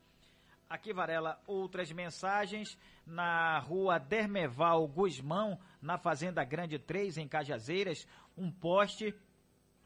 Aqui, 0.68 0.92
Varela, 0.92 1.40
outras 1.46 1.92
mensagens. 1.92 2.76
Na 3.06 3.60
rua 3.60 4.00
Dermeval 4.00 4.84
Guzmão, 4.88 5.56
na 5.80 5.96
Fazenda 5.96 6.42
Grande 6.42 6.76
3, 6.76 7.18
em 7.18 7.28
Cajazeiras, 7.28 8.04
um 8.36 8.50
poste 8.50 9.14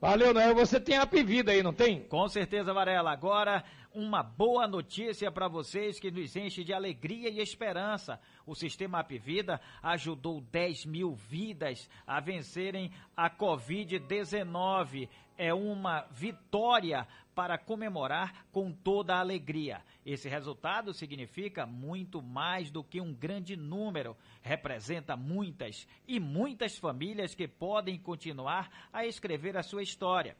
Valeu, 0.00 0.32
Noel. 0.32 0.54
Você 0.54 0.78
tem 0.78 0.96
a 0.96 1.04
Vida 1.04 1.50
aí, 1.50 1.60
não 1.60 1.72
tem? 1.72 2.04
Com 2.04 2.28
certeza, 2.28 2.72
Varela. 2.72 3.10
Agora, 3.10 3.64
uma 3.92 4.22
boa 4.22 4.68
notícia 4.68 5.28
para 5.32 5.48
vocês 5.48 5.98
que 5.98 6.08
nos 6.08 6.36
enche 6.36 6.62
de 6.62 6.72
alegria 6.72 7.28
e 7.28 7.40
esperança. 7.40 8.20
O 8.46 8.54
sistema 8.54 9.00
Apivida 9.00 9.60
ajudou 9.82 10.40
10 10.40 10.86
mil 10.86 11.14
vidas 11.14 11.90
a 12.06 12.20
vencerem 12.20 12.92
a 13.16 13.28
Covid-19. 13.28 15.08
É 15.36 15.52
uma 15.52 16.06
vitória 16.12 17.04
para 17.38 17.56
comemorar 17.56 18.46
com 18.50 18.72
toda 18.72 19.14
a 19.14 19.20
alegria. 19.20 19.80
Esse 20.04 20.28
resultado 20.28 20.92
significa 20.92 21.64
muito 21.64 22.20
mais 22.20 22.68
do 22.68 22.82
que 22.82 23.00
um 23.00 23.14
grande 23.14 23.56
número. 23.56 24.16
Representa 24.42 25.16
muitas 25.16 25.86
e 26.08 26.18
muitas 26.18 26.76
famílias 26.76 27.36
que 27.36 27.46
podem 27.46 27.96
continuar 27.96 28.88
a 28.92 29.06
escrever 29.06 29.56
a 29.56 29.62
sua 29.62 29.84
história. 29.84 30.36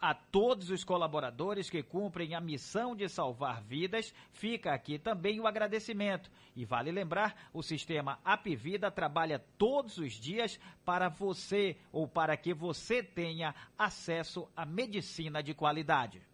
A 0.00 0.14
todos 0.14 0.70
os 0.70 0.82
colaboradores 0.82 1.68
que 1.68 1.82
cumprem 1.82 2.34
a 2.34 2.40
missão 2.40 2.96
de 2.96 3.06
salvar 3.06 3.60
vidas, 3.60 4.14
fica 4.32 4.72
aqui 4.72 4.98
também 4.98 5.38
o 5.40 5.46
agradecimento. 5.46 6.30
E 6.56 6.64
vale 6.64 6.90
lembrar, 6.90 7.50
o 7.52 7.62
sistema 7.62 8.18
Apivida 8.24 8.90
trabalha 8.90 9.44
todos 9.58 9.98
os 9.98 10.14
dias 10.14 10.58
para 10.86 11.10
você 11.10 11.76
ou 11.92 12.08
para 12.08 12.34
que 12.34 12.54
você 12.54 13.02
tenha 13.02 13.54
acesso 13.76 14.48
à 14.56 14.64
medicina 14.64 15.42
de 15.42 15.52
qualidade. 15.52 16.29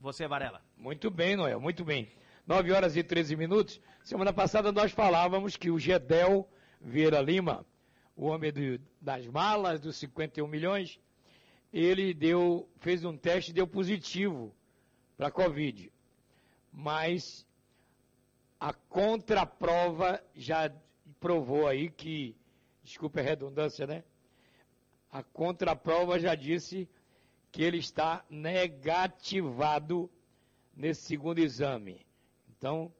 Você, 0.00 0.28
Varela. 0.28 0.62
Muito 0.76 1.10
bem, 1.10 1.36
Noel, 1.36 1.60
muito 1.60 1.84
bem. 1.84 2.10
9 2.46 2.70
horas 2.72 2.96
e 2.96 3.02
13 3.02 3.34
minutos. 3.34 3.80
Semana 4.04 4.32
passada 4.32 4.70
nós 4.70 4.92
falávamos 4.92 5.56
que 5.56 5.70
o 5.70 5.78
Gedel 5.78 6.48
Vieira 6.80 7.20
Lima, 7.20 7.66
o 8.14 8.26
homem 8.26 8.52
do, 8.52 8.80
das 9.00 9.26
malas, 9.26 9.80
dos 9.80 9.96
51 9.96 10.46
milhões, 10.46 11.00
ele 11.72 12.12
deu, 12.14 12.68
fez 12.78 13.04
um 13.04 13.16
teste 13.16 13.50
e 13.50 13.54
deu 13.54 13.66
positivo 13.66 14.54
para 15.16 15.28
a 15.28 15.30
Covid. 15.30 15.90
Mas 16.70 17.46
a 18.60 18.72
contraprova 18.72 20.22
já 20.34 20.70
provou 21.18 21.66
aí 21.66 21.88
que, 21.90 22.36
desculpe 22.84 23.18
a 23.18 23.22
redundância, 23.22 23.86
né? 23.86 24.04
A 25.10 25.22
contraprova 25.22 26.20
já 26.20 26.34
disse 26.34 26.88
que 27.56 27.62
ele 27.62 27.78
está 27.78 28.22
negativado 28.28 30.10
nesse 30.76 31.06
segundo 31.06 31.38
exame. 31.38 32.04
Então, 32.50 32.92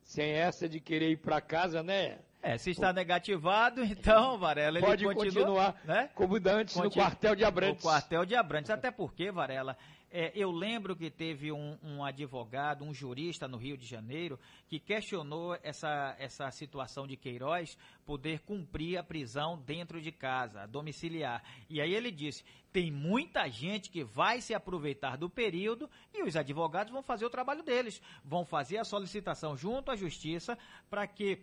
sem 0.00 0.30
essa 0.30 0.66
de 0.66 0.80
querer 0.80 1.10
ir 1.10 1.18
para 1.18 1.42
casa, 1.42 1.82
né? 1.82 2.18
É, 2.40 2.56
se 2.56 2.70
está 2.70 2.90
negativado, 2.90 3.84
então, 3.84 4.38
Varela, 4.38 4.78
ele 4.78 4.86
Pode 4.86 5.04
continua, 5.04 5.24
continuar 5.26 5.82
né? 5.84 6.08
como 6.14 6.36
antes 6.36 6.74
no 6.74 6.90
quartel 6.90 7.36
de 7.36 7.44
Abrantes. 7.44 7.84
No 7.84 7.90
quartel 7.90 8.24
de 8.24 8.34
Abrantes, 8.34 8.70
até 8.70 8.90
porque, 8.90 9.30
Varela, 9.30 9.76
é, 10.14 10.30
eu 10.34 10.50
lembro 10.50 10.94
que 10.94 11.10
teve 11.10 11.50
um, 11.50 11.78
um 11.82 12.04
advogado, 12.04 12.84
um 12.84 12.92
jurista 12.92 13.48
no 13.48 13.56
Rio 13.56 13.78
de 13.78 13.86
Janeiro, 13.86 14.38
que 14.68 14.78
questionou 14.78 15.58
essa, 15.62 16.14
essa 16.18 16.50
situação 16.50 17.06
de 17.06 17.16
Queiroz 17.16 17.78
poder 18.04 18.40
cumprir 18.40 18.98
a 18.98 19.02
prisão 19.02 19.58
dentro 19.58 20.02
de 20.02 20.12
casa, 20.12 20.66
domiciliar. 20.66 21.42
E 21.68 21.80
aí 21.80 21.94
ele 21.94 22.10
disse, 22.10 22.44
tem 22.70 22.92
muita 22.92 23.48
gente 23.48 23.88
que 23.88 24.04
vai 24.04 24.42
se 24.42 24.52
aproveitar 24.52 25.16
do 25.16 25.30
período 25.30 25.88
e 26.12 26.22
os 26.22 26.36
advogados 26.36 26.92
vão 26.92 27.02
fazer 27.02 27.24
o 27.24 27.30
trabalho 27.30 27.62
deles, 27.62 28.02
vão 28.22 28.44
fazer 28.44 28.76
a 28.76 28.84
solicitação 28.84 29.56
junto 29.56 29.90
à 29.90 29.96
justiça 29.96 30.58
para 30.90 31.06
que 31.06 31.42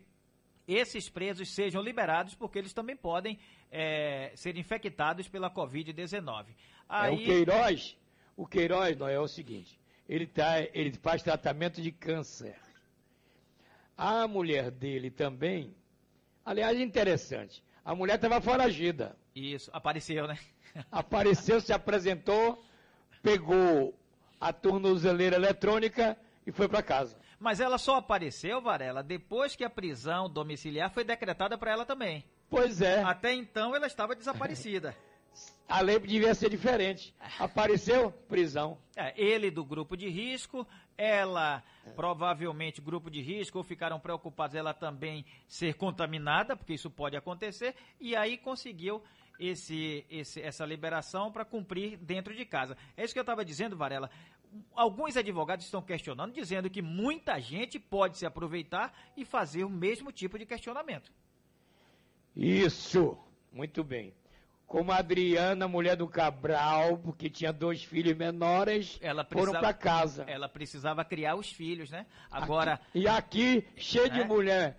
esses 0.67 1.09
presos 1.09 1.49
sejam 1.49 1.81
liberados, 1.81 2.35
porque 2.35 2.59
eles 2.59 2.73
também 2.73 2.95
podem 2.95 3.39
é, 3.71 4.31
ser 4.35 4.55
infectados 4.57 5.27
pela 5.27 5.49
Covid-19. 5.49 6.45
É, 6.87 7.09
o 7.09 7.17
Queiroz, 7.17 7.97
o 8.39 8.47
Queiroz, 8.47 8.95
não 8.95 9.09
é 9.09 9.19
o 9.19 9.27
seguinte, 9.27 9.77
ele, 10.07 10.25
tá, 10.25 10.61
ele 10.73 10.93
faz 10.93 11.21
tratamento 11.21 11.81
de 11.81 11.91
câncer. 11.91 12.55
A 13.97 14.25
mulher 14.29 14.71
dele 14.71 15.11
também, 15.11 15.75
aliás, 16.45 16.79
interessante, 16.79 17.61
a 17.83 17.93
mulher 17.93 18.15
estava 18.15 18.39
foragida. 18.39 19.13
Isso, 19.35 19.69
apareceu, 19.73 20.25
né? 20.25 20.39
Apareceu, 20.89 21.59
se 21.59 21.73
apresentou, 21.73 22.63
pegou 23.21 23.93
a 24.39 24.53
tornozeleira 24.53 25.35
eletrônica 25.35 26.15
e 26.47 26.51
foi 26.51 26.69
para 26.69 26.81
casa. 26.81 27.17
Mas 27.37 27.59
ela 27.59 27.77
só 27.77 27.97
apareceu, 27.97 28.61
Varela, 28.61 29.03
depois 29.03 29.53
que 29.53 29.65
a 29.65 29.69
prisão 29.69 30.29
domiciliar 30.29 30.89
foi 30.91 31.03
decretada 31.03 31.57
para 31.57 31.71
ela 31.71 31.85
também. 31.85 32.23
Pois 32.49 32.81
é. 32.81 33.03
Até 33.03 33.33
então 33.33 33.75
ela 33.75 33.87
estava 33.87 34.15
desaparecida. 34.15 34.95
A 35.69 35.81
lei 35.81 35.99
devia 35.99 36.33
ser 36.33 36.49
diferente. 36.49 37.13
Apareceu, 37.37 38.11
prisão. 38.27 38.79
É, 38.95 39.13
ele 39.15 39.51
do 39.51 39.63
grupo 39.63 39.95
de 39.95 40.09
risco, 40.09 40.67
ela 40.97 41.63
provavelmente 41.95 42.81
grupo 42.81 43.09
de 43.09 43.21
risco, 43.21 43.59
ou 43.59 43.63
ficaram 43.63 43.99
preocupados 43.99 44.55
ela 44.55 44.73
também 44.73 45.23
ser 45.47 45.75
contaminada, 45.75 46.57
porque 46.57 46.73
isso 46.73 46.89
pode 46.89 47.15
acontecer, 47.15 47.75
e 47.99 48.15
aí 48.15 48.35
conseguiu 48.35 49.03
esse, 49.39 50.03
esse- 50.09 50.41
essa 50.41 50.65
liberação 50.65 51.31
para 51.31 51.45
cumprir 51.45 51.97
dentro 51.97 52.35
de 52.35 52.45
casa. 52.45 52.75
É 52.97 53.03
isso 53.03 53.13
que 53.13 53.19
eu 53.19 53.21
estava 53.21 53.45
dizendo, 53.45 53.77
Varela. 53.77 54.09
Alguns 54.73 55.15
advogados 55.15 55.65
estão 55.65 55.83
questionando, 55.83 56.33
dizendo 56.33 56.67
que 56.67 56.81
muita 56.81 57.39
gente 57.39 57.79
pode 57.79 58.17
se 58.17 58.25
aproveitar 58.25 58.91
e 59.15 59.23
fazer 59.23 59.63
o 59.63 59.69
mesmo 59.69 60.11
tipo 60.11 60.37
de 60.39 60.47
questionamento. 60.47 61.11
Isso, 62.35 63.15
muito 63.53 63.83
bem. 63.83 64.13
Como 64.69 64.91
a 64.91 64.97
Adriana, 64.97 65.67
mulher 65.67 65.95
do 65.95 66.07
Cabral, 66.07 66.99
porque 66.99 67.27
tinha 67.27 67.51
dois 67.51 67.83
filhos 67.83 68.15
menores, 68.15 68.99
foram 69.31 69.51
para 69.53 69.73
casa. 69.73 70.23
Ela 70.27 70.47
precisava 70.47 71.03
criar 71.03 71.33
os 71.35 71.51
filhos, 71.51 71.89
né? 71.89 72.05
Agora, 72.29 72.79
E 72.93 73.07
aqui, 73.07 73.65
cheio 73.75 74.11
de 74.11 74.21
É. 74.21 74.23
mulher 74.23 74.77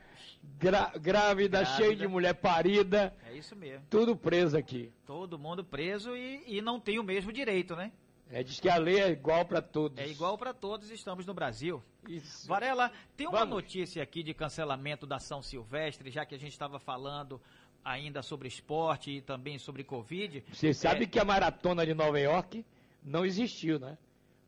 gra- 0.60 0.92
grávida, 0.96 1.58
Grávida. 1.58 1.64
cheio 1.64 1.96
de 1.96 2.06
mulher 2.06 2.34
parida, 2.34 3.12
é 3.26 3.36
isso 3.36 3.56
mesmo. 3.56 3.84
tudo 3.90 4.14
preso 4.14 4.56
aqui. 4.56 4.92
Todo 5.04 5.36
mundo 5.36 5.64
preso 5.64 6.16
e, 6.16 6.40
e 6.46 6.62
não 6.62 6.78
tem 6.78 7.00
o 7.00 7.02
mesmo 7.02 7.32
direito, 7.32 7.74
né? 7.74 7.90
É, 8.32 8.44
diz 8.44 8.60
que 8.60 8.68
a 8.68 8.76
lei 8.76 9.00
é 9.00 9.10
igual 9.10 9.44
para 9.44 9.60
todos. 9.60 9.98
É 9.98 10.06
igual 10.06 10.38
para 10.38 10.54
todos, 10.54 10.88
estamos 10.92 11.26
no 11.26 11.34
Brasil. 11.34 11.82
Isso. 12.08 12.46
Varela, 12.46 12.92
tem 13.16 13.26
uma 13.26 13.40
Vamos. 13.40 13.56
notícia 13.56 14.00
aqui 14.04 14.22
de 14.22 14.32
cancelamento 14.32 15.04
da 15.04 15.18
São 15.18 15.42
Silvestre, 15.42 16.12
já 16.12 16.24
que 16.24 16.36
a 16.36 16.38
gente 16.38 16.52
estava 16.52 16.78
falando 16.78 17.42
ainda 17.84 18.22
sobre 18.22 18.48
esporte 18.48 19.10
e 19.10 19.20
também 19.20 19.58
sobre 19.58 19.84
Covid. 19.84 20.44
Você 20.52 20.72
sabe 20.72 21.04
é... 21.04 21.06
que 21.06 21.18
a 21.18 21.24
maratona 21.24 21.84
de 21.84 21.94
Nova 21.94 22.18
York 22.18 22.64
não 23.02 23.24
existiu, 23.24 23.78
né? 23.78 23.96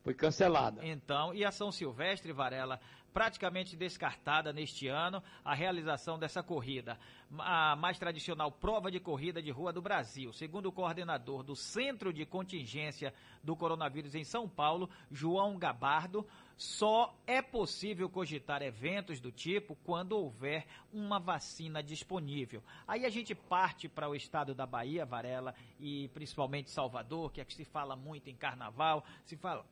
Foi 0.03 0.15
cancelada. 0.15 0.85
Então, 0.85 1.33
e 1.33 1.45
a 1.45 1.53
São 1.53 1.71
Silvestre, 1.71 2.33
Varela, 2.33 2.81
praticamente 3.13 3.77
descartada 3.77 4.53
neste 4.53 4.89
ano 4.89 5.23
a 5.45 5.55
realização 5.55 6.19
dessa 6.19 6.43
corrida, 6.43 6.99
a 7.39 7.77
mais 7.77 7.99
tradicional 7.99 8.51
prova 8.51 8.91
de 8.91 8.99
corrida 8.99 9.43
de 9.43 9.51
rua 9.51 9.73
do 9.73 9.83
Brasil. 9.83 10.33
Segundo 10.33 10.67
o 10.67 10.73
coordenador 10.73 11.43
do 11.43 11.55
Centro 11.55 12.13
de 12.13 12.25
Contingência 12.25 13.15
do 13.43 13.55
Coronavírus 13.55 14.15
em 14.15 14.25
São 14.25 14.49
Paulo, 14.49 14.89
João 15.11 15.59
Gabardo, 15.59 16.27
só 16.63 17.13
é 17.27 17.43
possível 17.43 18.09
cogitar 18.09 18.63
eventos 18.63 19.19
do 19.19 19.33
tipo 19.33 19.77
quando 19.85 20.13
houver 20.13 20.65
uma 20.93 21.19
vacina 21.19 21.83
disponível. 21.83 22.63
Aí 22.87 23.05
a 23.05 23.11
gente 23.11 23.35
parte 23.35 23.89
para 23.89 24.09
o 24.09 24.15
estado 24.15 24.55
da 24.55 24.65
Bahia, 24.65 25.05
Varela, 25.05 25.57
e 25.81 26.09
principalmente 26.15 26.71
Salvador, 26.71 27.33
que 27.33 27.41
é 27.41 27.45
que 27.45 27.53
se 27.53 27.65
fala 27.65 27.97
muito 27.97 28.31
em 28.31 28.37
carnaval, 28.37 29.05
se 29.25 29.37
fala 29.37 29.67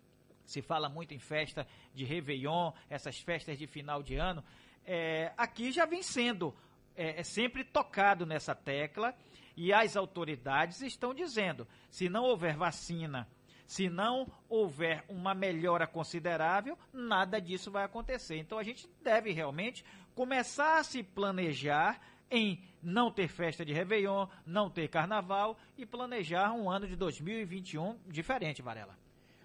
se 0.45 0.61
fala 0.61 0.89
muito 0.89 1.15
em 1.15 1.19
festa 1.21 1.65
de 1.95 2.05
Réveillon, 2.05 2.73
essas 2.89 3.21
festas 3.21 3.57
de 3.57 3.69
final 3.69 4.03
de 4.03 4.17
ano. 4.17 4.43
É, 4.85 5.33
aqui 5.37 5.71
já 5.71 5.87
vem 5.87 6.03
sendo 6.03 6.53
é, 6.97 7.21
é 7.21 7.23
sempre 7.23 7.63
tocado 7.63 8.27
nessa 8.27 8.53
tecla 8.53 9.15
e 9.57 9.73
as 9.73 9.97
autoridades 9.97 10.83
estão 10.83 11.15
dizendo: 11.15 11.69
se 11.89 12.09
não 12.09 12.25
houver 12.25 12.57
vacina, 12.57 13.29
se 13.71 13.89
não 13.89 14.27
houver 14.49 15.05
uma 15.09 15.33
melhora 15.33 15.87
considerável, 15.87 16.77
nada 16.93 17.41
disso 17.41 17.71
vai 17.71 17.85
acontecer. 17.85 18.37
Então 18.37 18.59
a 18.59 18.65
gente 18.65 18.91
deve 19.01 19.31
realmente 19.31 19.85
começar 20.13 20.81
a 20.81 20.83
se 20.83 21.05
planejar 21.05 22.01
em 22.29 22.61
não 22.83 23.13
ter 23.13 23.29
festa 23.29 23.65
de 23.65 23.73
Réveillon, 23.73 24.27
não 24.45 24.69
ter 24.69 24.89
carnaval 24.89 25.57
e 25.79 25.87
planejar 25.87 26.53
um 26.53 26.69
ano 26.69 26.89
de 26.89 26.97
2021 26.97 27.97
diferente, 28.09 28.61
Varela. 28.61 28.99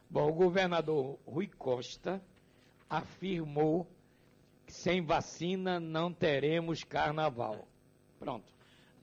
Bom, 0.10 0.28
o 0.28 0.34
governador 0.34 1.20
Rui 1.28 1.46
Costa 1.46 2.20
afirmou 2.90 3.88
que 4.66 4.74
sem 4.74 5.06
vacina 5.06 5.80
não 5.80 6.12
teremos 6.12 6.84
carnaval. 6.84 7.68
Pronto. 8.18 8.55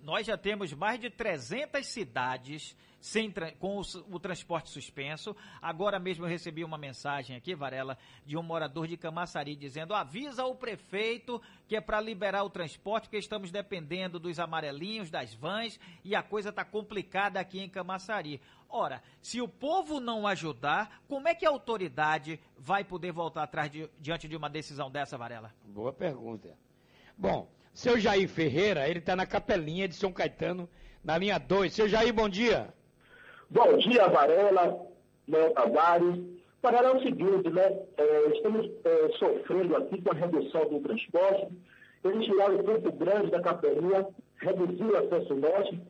Nós 0.03 0.26
já 0.26 0.36
temos 0.36 0.72
mais 0.72 0.98
de 1.00 1.09
300 1.09 1.86
cidades 1.86 2.76
sem, 3.03 3.32
com 3.59 3.78
o, 3.78 3.82
o, 4.14 4.20
transporte 4.20 4.70
suspenso. 4.70 5.34
Agora 5.61 5.98
mesmo 5.98 6.24
eu 6.24 6.28
recebi 6.28 6.64
uma 6.64 6.78
mensagem 6.78 7.36
aqui, 7.36 7.55
Varela, 7.55 7.98
de 8.24 8.36
um 8.36 8.42
morador 8.42 8.86
de 8.86 8.96
Camaçari 8.96 9.57
dizendo: 9.57 9.94
avisa 9.94 10.44
o 10.44 10.55
prefeito 10.55 11.40
que 11.66 11.76
é 11.76 11.80
para 11.80 12.00
liberar 12.00 12.44
o 12.44 12.50
transporte, 12.50 13.05
porque 13.05 13.18
estamos 13.18 13.50
dependendo 13.50 14.18
dos 14.18 14.38
amarelinhos, 14.38 15.11
das 15.11 15.34
vans 15.34 15.78
e 16.05 16.14
a 16.14 16.22
coisa 16.22 16.50
está 16.50 16.64
complicada 16.64 17.40
aqui 17.40 17.61
em 17.61 17.68
Camaçari. 17.68 18.40
Ora, 18.68 19.03
se 19.20 19.40
o 19.40 19.48
povo 19.48 20.00
não 20.00 20.26
ajudar, 20.26 21.03
como 21.09 21.28
é 21.28 21.34
que 21.34 21.44
a 21.44 21.50
autoridade 21.50 22.40
vai 22.57 22.82
poder 22.84 23.12
voltar 23.12 23.42
atrás 23.42 23.70
de, 23.70 23.88
diante 24.00 24.26
de 24.26 24.36
uma 24.36 24.48
decisão 24.48 24.90
dessa, 24.90 25.18
Varela? 25.18 25.53
Boa 25.64 25.92
pergunta. 25.92 26.57
Bom, 27.18 27.48
seu 27.72 27.98
Jair 27.98 28.28
Ferreira, 28.28 28.88
ele 28.88 28.98
está 28.98 29.16
na 29.16 29.26
capelinha 29.26 29.88
de 29.88 29.94
São 29.94 30.12
Caetano, 30.12 30.68
na 31.04 31.16
linha 31.18 31.38
2. 31.38 31.72
Seu 31.72 31.88
Jair, 31.88 32.12
bom 32.12 32.28
dia. 32.28 32.68
Bom 33.50 33.76
dia, 33.78 34.08
Varela, 34.08 34.80
Léo 35.28 35.50
Tavares. 35.54 36.20
Varela 36.62 36.88
é 36.88 36.92
o 36.92 37.02
seguinte, 37.02 37.50
né? 37.50 37.78
É, 37.96 38.26
estamos 38.34 38.70
é, 38.84 39.08
sofrendo 39.18 39.76
aqui 39.76 40.00
com 40.00 40.10
a 40.10 40.14
redução 40.14 40.68
do 40.68 40.80
transporte. 40.80 41.48
Eles 42.04 42.24
tiraram 42.24 42.56
o 42.56 42.64
Campo 42.64 42.92
Grande 42.92 43.30
da 43.30 43.40
capelinha, 43.40 44.06
reduziu 44.40 44.88
o 44.88 44.96
acesso 44.96 45.34
norte 45.34 45.80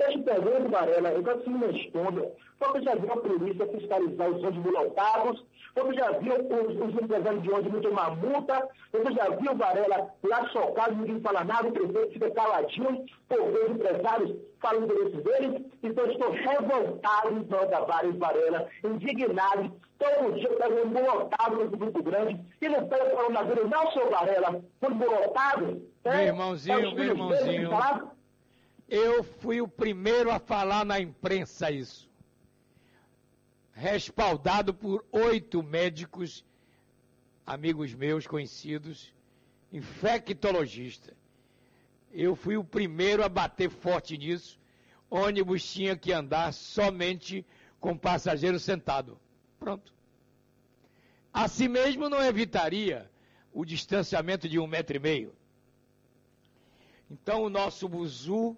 e 0.00 0.02
a 0.02 0.10
gente 0.10 0.24
pergunta, 0.24 0.68
Varela, 0.68 1.10
eu 1.10 1.22
quero 1.22 1.40
que 1.40 1.50
me 1.50 1.66
responda. 1.66 2.32
Você 2.58 2.82
já 2.82 2.94
viu 2.94 3.12
a 3.12 3.16
polícia 3.16 3.66
fiscalizar 3.66 4.30
os 4.30 4.42
ônibus 4.42 4.72
lotados? 4.72 5.44
Você 5.74 5.94
já 5.94 6.10
viu 6.12 6.34
os, 6.34 6.94
os 6.94 7.02
empresários 7.02 7.42
de 7.42 7.50
ônibus 7.50 7.82
tomar 7.82 8.16
multa? 8.16 8.68
Você 8.92 9.12
já 9.12 9.28
viu, 9.30 9.54
Varela, 9.56 10.10
lá 10.22 10.48
socado, 10.48 10.96
ninguém 10.96 11.20
fala 11.20 11.44
nada, 11.44 11.68
o 11.68 11.72
prefeito 11.72 12.12
fica 12.12 12.30
caladinho, 12.32 13.06
por 13.28 13.52
ver 13.52 13.64
os 13.64 13.70
empresários 13.70 14.36
falando 14.60 14.84
interesses 14.84 15.24
deles? 15.24 15.62
Então 15.82 16.06
estou 16.10 16.30
revoltado 16.32 17.32
em 17.32 17.48
Santa 17.48 17.80
Várias, 17.84 18.16
Varela, 18.16 18.68
indignado. 18.84 19.72
Todo 19.98 20.34
dia 20.34 20.50
pego 20.56 20.74
um 20.74 20.80
ônibus 20.82 21.02
lotado 21.02 21.56
no 21.56 21.70
grupo 21.70 22.02
grande 22.02 22.40
e 22.60 22.68
não 22.68 22.88
pego 22.88 23.16
coronavírus, 23.16 23.70
não, 23.70 23.92
seu 23.92 24.10
Varela, 24.10 24.60
ônibus 24.82 25.08
lotado. 25.08 25.90
Meu 26.04 26.12
né? 26.12 26.26
irmãozinho, 26.26 26.78
é 26.78 26.94
meu 26.94 27.04
irmãozinho. 27.04 27.70
Eu 28.88 29.22
fui 29.22 29.60
o 29.60 29.68
primeiro 29.68 30.32
a 30.32 30.40
falar 30.40 30.84
na 30.84 30.98
imprensa 30.98 31.70
isso. 31.70 32.09
Respaldado 33.80 34.74
por 34.74 35.06
oito 35.10 35.62
médicos, 35.62 36.44
amigos 37.46 37.94
meus 37.94 38.26
conhecidos, 38.26 39.10
infectologistas. 39.72 41.16
Eu 42.12 42.36
fui 42.36 42.58
o 42.58 42.62
primeiro 42.62 43.24
a 43.24 43.28
bater 43.28 43.70
forte 43.70 44.18
nisso. 44.18 44.60
Ônibus 45.08 45.64
tinha 45.64 45.96
que 45.96 46.12
andar 46.12 46.52
somente 46.52 47.42
com 47.80 47.96
passageiro 47.96 48.60
sentado. 48.60 49.18
Pronto. 49.58 49.94
Assim 51.32 51.66
mesmo 51.66 52.10
não 52.10 52.22
evitaria 52.22 53.10
o 53.50 53.64
distanciamento 53.64 54.46
de 54.46 54.58
um 54.58 54.66
metro 54.66 54.94
e 54.94 55.00
meio. 55.00 55.34
Então 57.10 57.44
o 57.44 57.48
nosso 57.48 57.88
buzu 57.88 58.54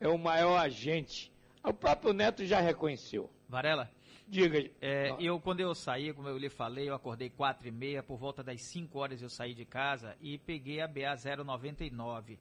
é 0.00 0.08
o 0.08 0.18
maior 0.18 0.56
agente. 0.56 1.32
O 1.62 1.72
próprio 1.72 2.12
Neto 2.12 2.44
já 2.44 2.58
reconheceu. 2.58 3.30
Varela? 3.48 3.94
Diga. 4.28 4.58
É, 4.80 5.16
eu, 5.20 5.40
quando 5.40 5.60
eu 5.60 5.74
saí, 5.74 6.12
como 6.12 6.28
eu 6.28 6.36
lhe 6.36 6.50
falei, 6.50 6.88
eu 6.88 6.94
acordei 6.94 7.30
quatro 7.30 7.68
e 7.68 7.70
meia, 7.70 8.02
por 8.02 8.18
volta 8.18 8.42
das 8.42 8.60
5 8.62 8.98
horas 8.98 9.22
eu 9.22 9.28
saí 9.28 9.54
de 9.54 9.64
casa 9.64 10.16
e 10.20 10.36
peguei 10.36 10.80
a 10.80 10.88
BA 10.88 11.14
099. 11.44 12.38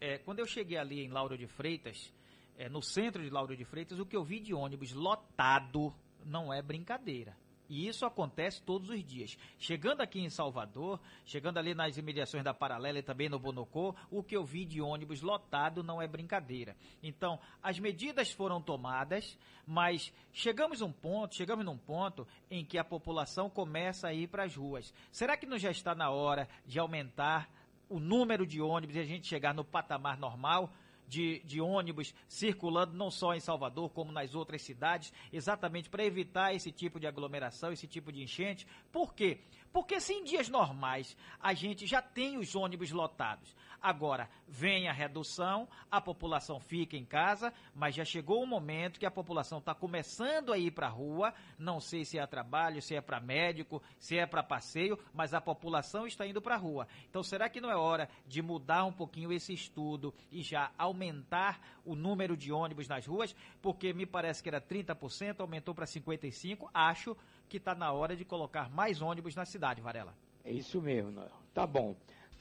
É, 0.00 0.18
quando 0.18 0.40
eu 0.40 0.46
cheguei 0.46 0.76
ali 0.76 1.04
em 1.04 1.08
Lauro 1.08 1.38
de 1.38 1.46
Freitas, 1.46 2.12
é, 2.56 2.68
no 2.68 2.82
centro 2.82 3.22
de 3.22 3.30
Lauro 3.30 3.56
de 3.56 3.64
Freitas, 3.64 4.00
o 4.00 4.06
que 4.06 4.16
eu 4.16 4.24
vi 4.24 4.40
de 4.40 4.52
ônibus 4.52 4.92
lotado 4.92 5.94
não 6.24 6.52
é 6.52 6.60
brincadeira. 6.60 7.36
E 7.68 7.86
isso 7.86 8.06
acontece 8.06 8.62
todos 8.62 8.88
os 8.88 9.04
dias. 9.04 9.36
Chegando 9.58 10.00
aqui 10.00 10.20
em 10.20 10.30
Salvador, 10.30 10.98
chegando 11.24 11.58
ali 11.58 11.74
nas 11.74 11.96
imediações 11.98 12.42
da 12.42 12.54
Paralela 12.54 12.98
e 12.98 13.02
também 13.02 13.28
no 13.28 13.38
Bonocô, 13.38 13.94
o 14.10 14.22
que 14.22 14.36
eu 14.36 14.44
vi 14.44 14.64
de 14.64 14.80
ônibus 14.80 15.20
lotado 15.20 15.82
não 15.82 16.00
é 16.00 16.08
brincadeira. 16.08 16.74
Então, 17.02 17.38
as 17.62 17.78
medidas 17.78 18.30
foram 18.32 18.60
tomadas, 18.60 19.38
mas 19.66 20.12
chegamos 20.32 20.80
um 20.80 20.90
ponto, 20.90 21.34
chegamos 21.34 21.64
num 21.64 21.76
ponto 21.76 22.26
em 22.50 22.64
que 22.64 22.78
a 22.78 22.84
população 22.84 23.50
começa 23.50 24.08
a 24.08 24.14
ir 24.14 24.28
para 24.28 24.44
as 24.44 24.56
ruas. 24.56 24.92
Será 25.12 25.36
que 25.36 25.46
não 25.46 25.58
já 25.58 25.70
está 25.70 25.94
na 25.94 26.10
hora 26.10 26.48
de 26.64 26.78
aumentar 26.78 27.50
o 27.88 28.00
número 28.00 28.46
de 28.46 28.60
ônibus 28.60 28.96
e 28.96 29.00
a 29.00 29.04
gente 29.04 29.26
chegar 29.26 29.52
no 29.52 29.64
patamar 29.64 30.16
normal? 30.18 30.72
De, 31.08 31.40
de 31.40 31.60
ônibus 31.60 32.14
circulando 32.28 32.94
não 32.94 33.10
só 33.10 33.34
em 33.34 33.40
Salvador, 33.40 33.90
como 33.90 34.12
nas 34.12 34.34
outras 34.34 34.62
cidades, 34.62 35.12
exatamente 35.32 35.88
para 35.88 36.04
evitar 36.04 36.54
esse 36.54 36.70
tipo 36.70 37.00
de 37.00 37.06
aglomeração, 37.06 37.72
esse 37.72 37.86
tipo 37.86 38.12
de 38.12 38.22
enchente. 38.22 38.66
Por 38.92 39.14
quê? 39.14 39.40
Porque 39.72 40.00
se 40.00 40.12
em 40.12 40.24
dias 40.24 40.48
normais 40.48 41.16
a 41.40 41.54
gente 41.54 41.86
já 41.86 42.02
tem 42.02 42.36
os 42.36 42.54
ônibus 42.54 42.90
lotados, 42.90 43.56
agora 43.80 44.28
vem 44.46 44.88
a 44.88 44.92
redução, 44.92 45.68
a 45.90 46.00
população 46.00 46.58
fica 46.58 46.96
em 46.96 47.04
casa, 47.04 47.52
mas 47.74 47.94
já 47.94 48.04
chegou 48.04 48.42
o 48.42 48.46
momento 48.46 48.98
que 48.98 49.06
a 49.06 49.10
população 49.10 49.58
está 49.58 49.74
começando 49.74 50.52
a 50.52 50.58
ir 50.58 50.70
para 50.70 50.86
a 50.86 50.90
rua, 50.90 51.32
não 51.58 51.80
sei 51.80 52.04
se 52.04 52.18
é 52.18 52.26
trabalho, 52.26 52.82
se 52.82 52.94
é 52.94 53.00
para 53.00 53.20
médico, 53.20 53.82
se 53.98 54.16
é 54.16 54.26
para 54.26 54.42
passeio, 54.42 54.98
mas 55.12 55.34
a 55.34 55.40
população 55.40 56.06
está 56.06 56.26
indo 56.26 56.40
para 56.40 56.54
a 56.54 56.58
rua. 56.58 56.86
Então 57.08 57.22
será 57.22 57.48
que 57.48 57.60
não 57.60 57.70
é 57.70 57.76
hora 57.76 58.08
de 58.26 58.42
mudar 58.42 58.84
um 58.84 58.92
pouquinho 58.92 59.32
esse 59.32 59.52
estudo 59.52 60.14
e 60.30 60.42
já 60.42 60.70
aumentar 60.78 61.60
o 61.84 61.94
número 61.94 62.36
de 62.36 62.52
ônibus 62.52 62.88
nas 62.88 63.06
ruas? 63.06 63.34
Porque 63.60 63.92
me 63.92 64.06
parece 64.06 64.42
que 64.42 64.48
era 64.48 64.60
30%, 64.60 65.40
aumentou 65.40 65.74
para 65.74 65.86
55%, 65.86 66.68
acho 66.72 67.16
que 67.48 67.56
está 67.56 67.74
na 67.74 67.92
hora 67.92 68.16
de 68.16 68.24
colocar 68.24 68.70
mais 68.70 69.00
ônibus 69.00 69.34
na 69.34 69.44
cidade, 69.44 69.80
Varela. 69.80 70.14
É 70.44 70.52
isso 70.52 70.80
mesmo, 70.80 71.22
tá 71.52 71.66
bom. 71.66 71.94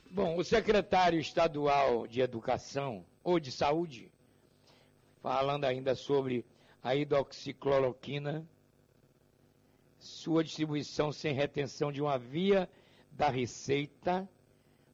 Bom, 0.09 0.37
o 0.37 0.43
secretário 0.43 1.19
estadual 1.19 2.07
de 2.07 2.21
Educação 2.21 3.05
ou 3.23 3.39
de 3.39 3.51
Saúde, 3.51 4.09
falando 5.21 5.65
ainda 5.65 5.95
sobre 5.95 6.45
a 6.81 6.95
hidroxicloroquina, 6.95 8.47
sua 9.99 10.43
distribuição 10.43 11.11
sem 11.11 11.33
retenção 11.33 11.91
de 11.91 12.01
uma 12.01 12.17
via 12.17 12.69
da 13.11 13.27
receita 13.29 14.27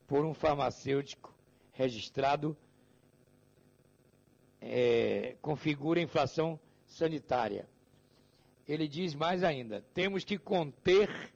por 0.07 0.25
um 0.25 0.33
farmacêutico 0.33 1.33
registrado 1.73 2.57
é, 4.59 5.35
configura 5.41 6.01
inflação 6.01 6.59
sanitária. 6.87 7.69
Ele 8.67 8.87
diz 8.87 9.13
mais 9.13 9.43
ainda: 9.43 9.85
temos 9.93 10.23
que 10.23 10.39
conter 10.39 11.31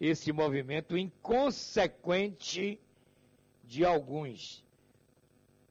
esse 0.00 0.32
movimento 0.32 0.96
inconsequente 0.96 2.80
de 3.66 3.84
alguns. 3.84 4.64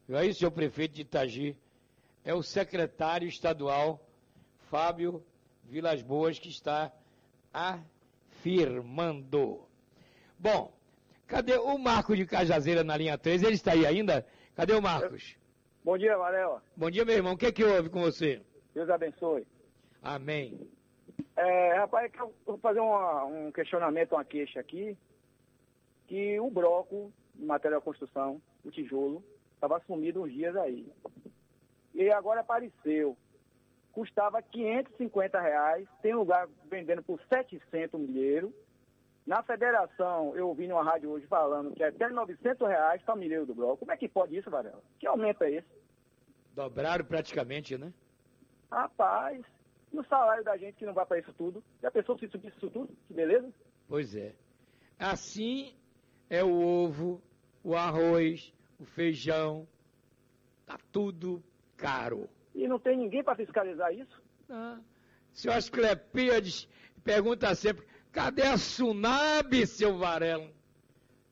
Não 0.07 0.19
é 0.19 0.25
isso, 0.25 0.39
senhor 0.39 0.51
prefeito 0.51 0.93
de 0.93 1.01
Itagi? 1.01 1.57
É 2.25 2.33
o 2.33 2.41
secretário 2.41 3.27
estadual 3.27 3.99
Fábio 4.69 5.23
Vilas 5.63 6.01
Boas 6.01 6.39
que 6.39 6.49
está 6.49 6.91
afirmando. 7.53 9.61
Bom, 10.37 10.73
cadê 11.27 11.57
o 11.57 11.77
Marco 11.77 12.15
de 12.15 12.25
Cajazeira 12.25 12.83
na 12.83 12.97
linha 12.97 13.17
3? 13.17 13.43
Ele 13.43 13.55
está 13.55 13.73
aí 13.73 13.85
ainda? 13.85 14.25
Cadê 14.55 14.73
o 14.73 14.81
Marcos? 14.81 15.35
Bom 15.83 15.97
dia, 15.97 16.17
Varela. 16.17 16.63
Bom 16.75 16.89
dia, 16.89 17.03
meu 17.03 17.15
irmão. 17.15 17.33
O 17.33 17.37
que, 17.37 17.47
é 17.47 17.51
que 17.51 17.63
houve 17.63 17.89
com 17.89 18.01
você? 18.01 18.41
Deus 18.73 18.89
abençoe. 18.89 19.45
Amém. 20.01 20.59
É, 21.35 21.75
rapaz, 21.75 22.11
eu 22.17 22.33
vou 22.45 22.57
fazer 22.57 22.79
uma, 22.79 23.25
um 23.25 23.51
questionamento, 23.51 24.13
uma 24.13 24.23
queixa 24.23 24.59
aqui, 24.59 24.97
que 26.07 26.39
o 26.39 26.49
bloco, 26.49 27.11
material 27.35 27.79
de 27.79 27.85
construção, 27.85 28.41
o 28.63 28.71
tijolo, 28.71 29.23
estava 29.55 29.79
sumido 29.81 30.23
uns 30.23 30.31
dias 30.31 30.55
aí. 30.55 30.91
E 31.93 32.11
agora 32.11 32.41
apareceu. 32.41 33.17
Custava 33.91 34.41
550 34.41 35.39
reais, 35.39 35.87
tem 36.01 36.15
lugar 36.15 36.47
vendendo 36.69 37.03
por 37.03 37.19
700 37.29 37.99
milheiro. 37.99 38.53
Na 39.25 39.41
federação, 39.43 40.35
eu 40.35 40.49
ouvi 40.49 40.67
numa 40.67 40.83
rádio 40.83 41.11
hoje 41.11 41.27
falando 41.27 41.73
que 41.73 41.83
é 41.83 41.87
até 41.87 42.09
900 42.09 42.67
reais 42.67 43.01
para 43.03 43.15
milheiro 43.15 43.45
do 43.45 43.53
bloco. 43.53 43.77
Como 43.77 43.91
é 43.91 43.97
que 43.97 44.09
pode 44.09 44.35
isso, 44.35 44.49
Varela? 44.49 44.81
Que 44.99 45.07
aumento 45.07 45.43
é 45.43 45.51
esse? 45.51 45.67
Dobraram 46.53 47.05
praticamente, 47.05 47.77
né? 47.77 47.93
Rapaz, 48.69 49.41
no 49.91 50.03
salário 50.05 50.43
da 50.43 50.57
gente 50.57 50.75
que 50.75 50.85
não 50.85 50.93
vai 50.93 51.05
para 51.05 51.19
isso 51.19 51.31
tudo. 51.33 51.63
Já 51.81 51.91
pensou 51.91 52.17
se 52.17 52.27
subisse 52.27 52.57
isso 52.57 52.69
tudo? 52.69 52.89
Que 53.07 53.13
beleza? 53.13 53.47
Pois 53.87 54.15
é. 54.15 54.33
Assim 54.99 55.75
é 56.33 56.43
o 56.43 56.59
ovo, 56.59 57.21
o 57.63 57.75
arroz, 57.75 58.51
o 58.79 58.85
feijão. 58.85 59.67
Tá 60.65 60.79
tudo 60.91 61.43
caro. 61.77 62.27
E 62.55 62.67
não 62.67 62.79
tem 62.79 62.97
ninguém 62.97 63.23
para 63.23 63.35
fiscalizar 63.35 63.93
isso? 63.93 64.19
Ah. 64.49 64.79
Senhor 65.31 65.55
Asclepíades 65.55 66.67
pergunta 67.03 67.53
sempre, 67.53 67.85
cadê 68.11 68.43
a 68.43 68.57
Sunab, 68.57 69.67
seu 69.67 69.95
Varela? 69.95 70.49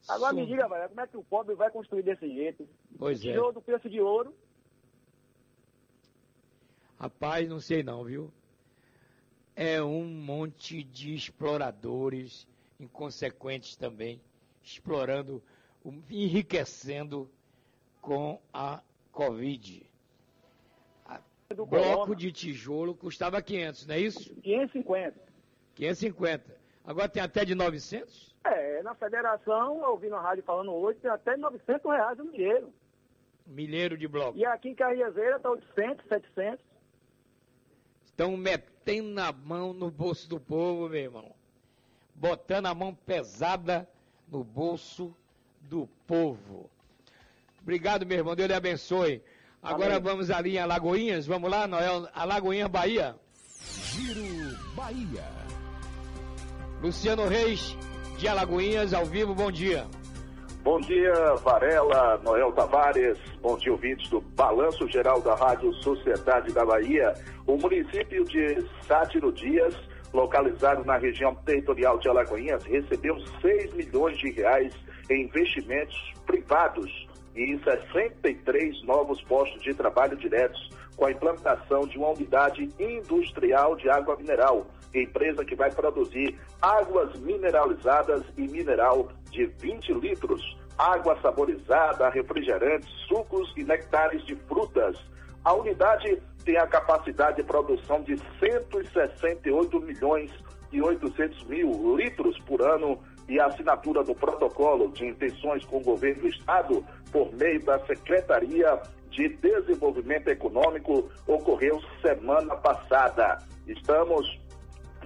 Agora 0.07 0.33
me 0.33 0.45
diga, 0.45 0.67
Varela, 0.67 0.89
como 0.89 1.01
é 1.01 1.07
que 1.07 1.17
o 1.17 1.23
pobre 1.23 1.55
vai 1.55 1.71
construir 1.71 2.03
desse 2.03 2.27
jeito? 2.27 2.69
Pois 2.99 3.19
é. 3.21 3.31
Tirou 3.31 3.51
do 3.51 3.61
preço 3.61 3.89
de 3.89 3.99
ouro. 3.99 4.35
Rapaz, 6.99 7.49
não 7.49 7.59
sei 7.59 7.81
não, 7.81 8.03
viu? 8.03 8.31
É 9.55 9.81
um 9.81 10.05
monte 10.05 10.83
de 10.83 11.15
exploradores, 11.15 12.47
inconsequentes 12.79 13.75
também, 13.75 14.21
explorando, 14.63 15.43
enriquecendo 16.09 17.29
com 18.01 18.41
a 18.53 18.81
Covid. 19.11 19.89
Do 21.49 21.65
Bloco 21.65 21.97
corona. 21.97 22.15
de 22.15 22.31
tijolo 22.31 22.95
custava 22.95 23.41
500, 23.41 23.85
não 23.85 23.95
é 23.95 23.99
isso? 23.99 24.33
550. 24.35 25.19
550. 25.75 26.57
Agora 26.85 27.09
tem 27.09 27.21
até 27.21 27.43
de 27.43 27.53
900? 27.53 28.35
É, 28.45 28.81
na 28.81 28.95
federação, 28.95 29.81
eu 29.83 29.91
ouvi 29.91 30.07
na 30.07 30.19
rádio 30.19 30.43
falando 30.43 30.71
hoje, 30.71 30.99
tem 30.99 31.11
até 31.11 31.35
900 31.35 31.91
reais 31.91 32.19
o 32.19 32.23
milheiro. 32.23 32.73
Milheiro 33.45 33.97
de 33.97 34.07
bloco. 34.07 34.37
E 34.37 34.45
aqui 34.45 34.69
em 34.69 34.75
Carriazeira 34.75 35.35
está 35.35 35.49
800, 35.51 36.07
700. 36.07 36.65
Estão 38.05 38.37
metendo 38.37 39.19
a 39.19 39.31
mão 39.31 39.73
no 39.73 39.91
bolso 39.91 40.29
do 40.29 40.39
povo, 40.39 40.87
meu 40.87 41.01
irmão. 41.01 41.35
Botando 42.15 42.67
a 42.67 42.73
mão 42.73 42.95
pesada 42.95 43.87
no 44.31 44.43
bolso 44.43 45.13
do 45.61 45.87
povo. 46.07 46.69
Obrigado, 47.61 48.05
meu 48.05 48.19
irmão. 48.19 48.35
Deus 48.35 48.47
lhe 48.47 48.55
abençoe. 48.55 49.21
Agora 49.61 49.97
Amém. 49.97 50.03
vamos 50.03 50.31
ali 50.31 50.55
em 50.55 50.59
Alagoinhas. 50.59 51.27
Vamos 51.27 51.51
lá, 51.51 51.67
Noel. 51.67 52.07
Alagoinhas, 52.15 52.69
Bahia. 52.69 53.15
Giro 53.63 54.57
Bahia. 54.73 55.23
Luciano 56.81 57.27
Reis, 57.27 57.77
de 58.17 58.27
Alagoinhas, 58.27 58.93
ao 58.93 59.05
vivo. 59.05 59.35
Bom 59.35 59.51
dia. 59.51 59.85
Bom 60.63 60.79
dia, 60.79 61.11
Varela, 61.43 62.19
Noel 62.23 62.51
Tavares, 62.51 63.17
bom 63.41 63.57
dia, 63.57 63.71
ouvintes 63.71 64.07
do 64.11 64.21
Balanço 64.21 64.87
Geral 64.89 65.19
da 65.19 65.33
Rádio 65.33 65.73
Sociedade 65.81 66.53
da 66.53 66.63
Bahia. 66.63 67.13
O 67.47 67.57
município 67.57 68.23
de 68.25 68.63
Sátiro 68.87 69.31
Dias, 69.31 69.75
localizado 70.13 70.83
na 70.83 70.97
região 70.97 71.35
territorial 71.35 71.97
de 71.97 72.09
Alagoinhas, 72.09 72.63
recebeu 72.63 73.17
6 73.41 73.73
milhões 73.73 74.17
de 74.17 74.31
reais 74.31 74.73
em 75.09 75.23
investimentos 75.23 76.13
privados 76.25 77.07
e 77.35 77.57
63 77.63 78.83
novos 78.83 79.21
postos 79.23 79.61
de 79.61 79.73
trabalho 79.73 80.17
diretos 80.17 80.69
com 80.95 81.05
a 81.05 81.11
implantação 81.11 81.87
de 81.87 81.97
uma 81.97 82.09
unidade 82.09 82.69
industrial 82.79 83.75
de 83.75 83.89
água 83.89 84.15
mineral, 84.17 84.67
empresa 84.93 85.45
que 85.45 85.55
vai 85.55 85.71
produzir 85.71 86.37
águas 86.61 87.17
mineralizadas 87.19 88.23
e 88.37 88.41
mineral 88.41 89.09
de 89.31 89.45
20 89.45 89.93
litros, 89.93 90.57
água 90.77 91.17
saborizada, 91.21 92.09
refrigerantes, 92.09 92.89
sucos 93.07 93.51
e 93.55 93.63
nectares 93.63 94.23
de 94.25 94.35
frutas. 94.47 94.97
A 95.43 95.53
unidade 95.53 96.21
tem 96.43 96.57
a 96.57 96.67
capacidade 96.67 97.37
de 97.37 97.43
produção 97.43 98.01
de 98.03 98.17
168 98.39 99.79
milhões 99.81 100.31
e 100.71 100.81
800 100.81 101.43
mil 101.45 101.95
litros 101.95 102.37
por 102.41 102.61
ano 102.61 102.99
e 103.27 103.39
a 103.39 103.45
assinatura 103.47 104.03
do 104.03 104.15
protocolo 104.15 104.89
de 104.91 105.05
intenções 105.05 105.63
com 105.65 105.77
o 105.77 105.83
governo 105.83 106.23
do 106.23 106.27
estado 106.27 106.83
por 107.11 107.33
meio 107.33 107.63
da 107.63 107.79
Secretaria 107.85 108.79
de 109.09 109.29
Desenvolvimento 109.29 110.27
Econômico 110.29 111.09
ocorreu 111.27 111.79
semana 112.01 112.55
passada. 112.55 113.37
Estamos 113.67 114.39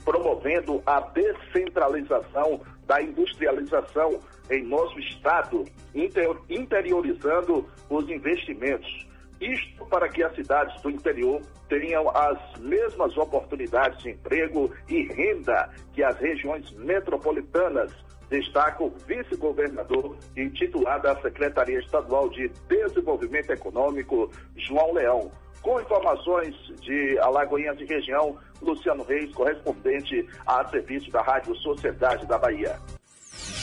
promovendo 0.04 0.82
a 0.86 1.00
descentralização 1.02 2.62
da 2.86 3.02
industrialização 3.02 4.20
em 4.52 4.64
nosso 4.64 5.00
estado, 5.00 5.66
inter- 5.94 6.38
interiorizando 6.50 7.68
os 7.90 8.08
investimentos. 8.10 9.05
Isto 9.42 9.86
para 9.88 10.08
que 10.10 10.24
as 10.24 10.34
cidades 10.36 10.82
do 10.82 10.90
interior 10.90 11.42
tenham 11.68 12.10
as 12.10 12.60
mesmas 12.60 13.16
oportunidades 13.18 14.02
de 14.02 14.12
emprego 14.12 14.72
e 14.88 15.04
renda 15.14 15.70
que 15.94 16.04
as 16.04 16.18
regiões 16.18 16.72
metropolitanas, 16.72 17.92
destaca 18.30 18.84
o 18.84 18.90
vice-governador 19.08 20.18
e 20.36 20.50
titular 20.50 21.02
da 21.02 21.20
Secretaria 21.22 21.80
Estadual 21.80 22.30
de 22.30 22.50
Desenvolvimento 22.68 23.52
Econômico, 23.52 24.32
João 24.56 24.94
Leão. 24.94 25.32
Com 25.62 25.80
informações 25.80 26.56
de 26.82 27.18
Alagoinhas 27.20 27.80
e 27.80 27.86
região, 27.86 28.38
Luciano 28.62 29.04
Reis, 29.04 29.34
correspondente 29.34 30.28
a 30.46 30.64
serviço 30.70 31.10
da 31.12 31.22
Rádio 31.22 31.56
Sociedade 31.56 32.26
da 32.28 32.38
Bahia. 32.38 32.80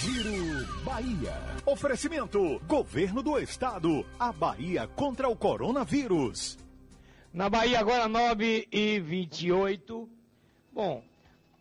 Giro 0.03 0.83
Bahia. 0.83 1.33
Oferecimento: 1.65 2.59
Governo 2.67 3.23
do 3.23 3.39
Estado. 3.39 4.05
A 4.19 4.33
Bahia 4.33 4.89
contra 4.89 5.29
o 5.29 5.37
coronavírus. 5.37 6.59
Na 7.33 7.49
Bahia, 7.49 7.79
agora 7.79 8.09
9 8.09 8.67
e 8.73 8.99
28. 8.99 10.11
Bom, 10.73 11.05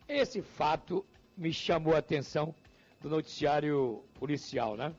esse 0.08 0.42
fato 0.42 1.06
me 1.38 1.54
chamou 1.54 1.94
a 1.94 2.00
atenção 2.00 2.56
do 3.00 3.12
noticiário 3.12 4.04
policial, 4.16 4.76
né? 4.76 4.92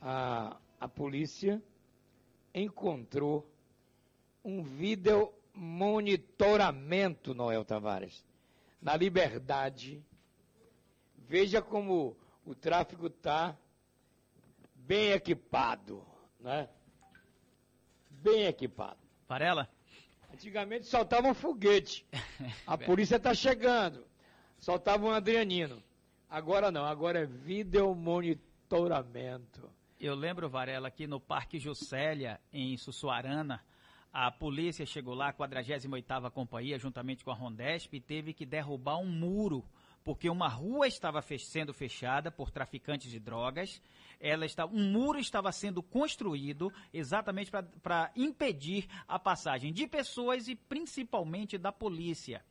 A, 0.00 0.56
a 0.78 0.86
polícia 0.86 1.60
encontrou 2.54 3.50
um 4.44 4.62
vídeo 4.62 5.32
monitoramento, 5.52 7.34
Noel 7.34 7.64
Tavares, 7.64 8.24
na 8.80 8.94
Liberdade. 8.94 10.00
Veja 11.32 11.62
como 11.62 12.14
o 12.44 12.54
tráfego 12.54 13.06
está 13.06 13.56
bem 14.74 15.12
equipado, 15.12 16.04
né? 16.38 16.68
Bem 18.10 18.44
equipado. 18.44 18.98
Varela? 19.26 19.66
Antigamente 20.30 20.84
soltava 20.84 21.28
um 21.28 21.32
foguete. 21.32 22.06
A 22.66 22.76
polícia 22.76 23.16
está 23.16 23.32
chegando. 23.32 24.06
Soltava 24.58 25.06
um 25.06 25.10
Adrianino. 25.10 25.82
Agora 26.28 26.70
não, 26.70 26.84
agora 26.84 27.20
é 27.20 27.24
vídeo 27.24 27.94
monitoramento. 27.94 29.72
Eu 29.98 30.14
lembro, 30.14 30.50
Varela, 30.50 30.90
que 30.90 31.06
no 31.06 31.18
Parque 31.18 31.58
Juscelia, 31.58 32.38
em 32.52 32.76
Sussuarana, 32.76 33.64
a 34.12 34.30
polícia 34.30 34.84
chegou 34.84 35.14
lá, 35.14 35.28
a 35.28 35.32
48ª 35.32 36.30
Companhia, 36.30 36.78
juntamente 36.78 37.24
com 37.24 37.30
a 37.30 37.34
Rondesp, 37.34 37.96
e 37.96 38.00
teve 38.02 38.34
que 38.34 38.44
derrubar 38.44 38.98
um 38.98 39.06
muro, 39.06 39.64
porque 40.04 40.28
uma 40.28 40.48
rua 40.48 40.86
estava 40.86 41.22
fech- 41.22 41.44
sendo 41.46 41.72
fechada 41.72 42.30
por 42.30 42.50
traficantes 42.50 43.10
de 43.10 43.20
drogas, 43.20 43.80
ela 44.20 44.44
está, 44.46 44.66
um 44.66 44.90
muro 44.90 45.18
estava 45.18 45.50
sendo 45.52 45.82
construído 45.82 46.72
exatamente 46.92 47.50
para 47.82 48.10
impedir 48.14 48.88
a 49.06 49.18
passagem 49.18 49.72
de 49.72 49.86
pessoas 49.86 50.48
e 50.48 50.54
principalmente 50.54 51.58
da 51.58 51.72
polícia. 51.72 52.44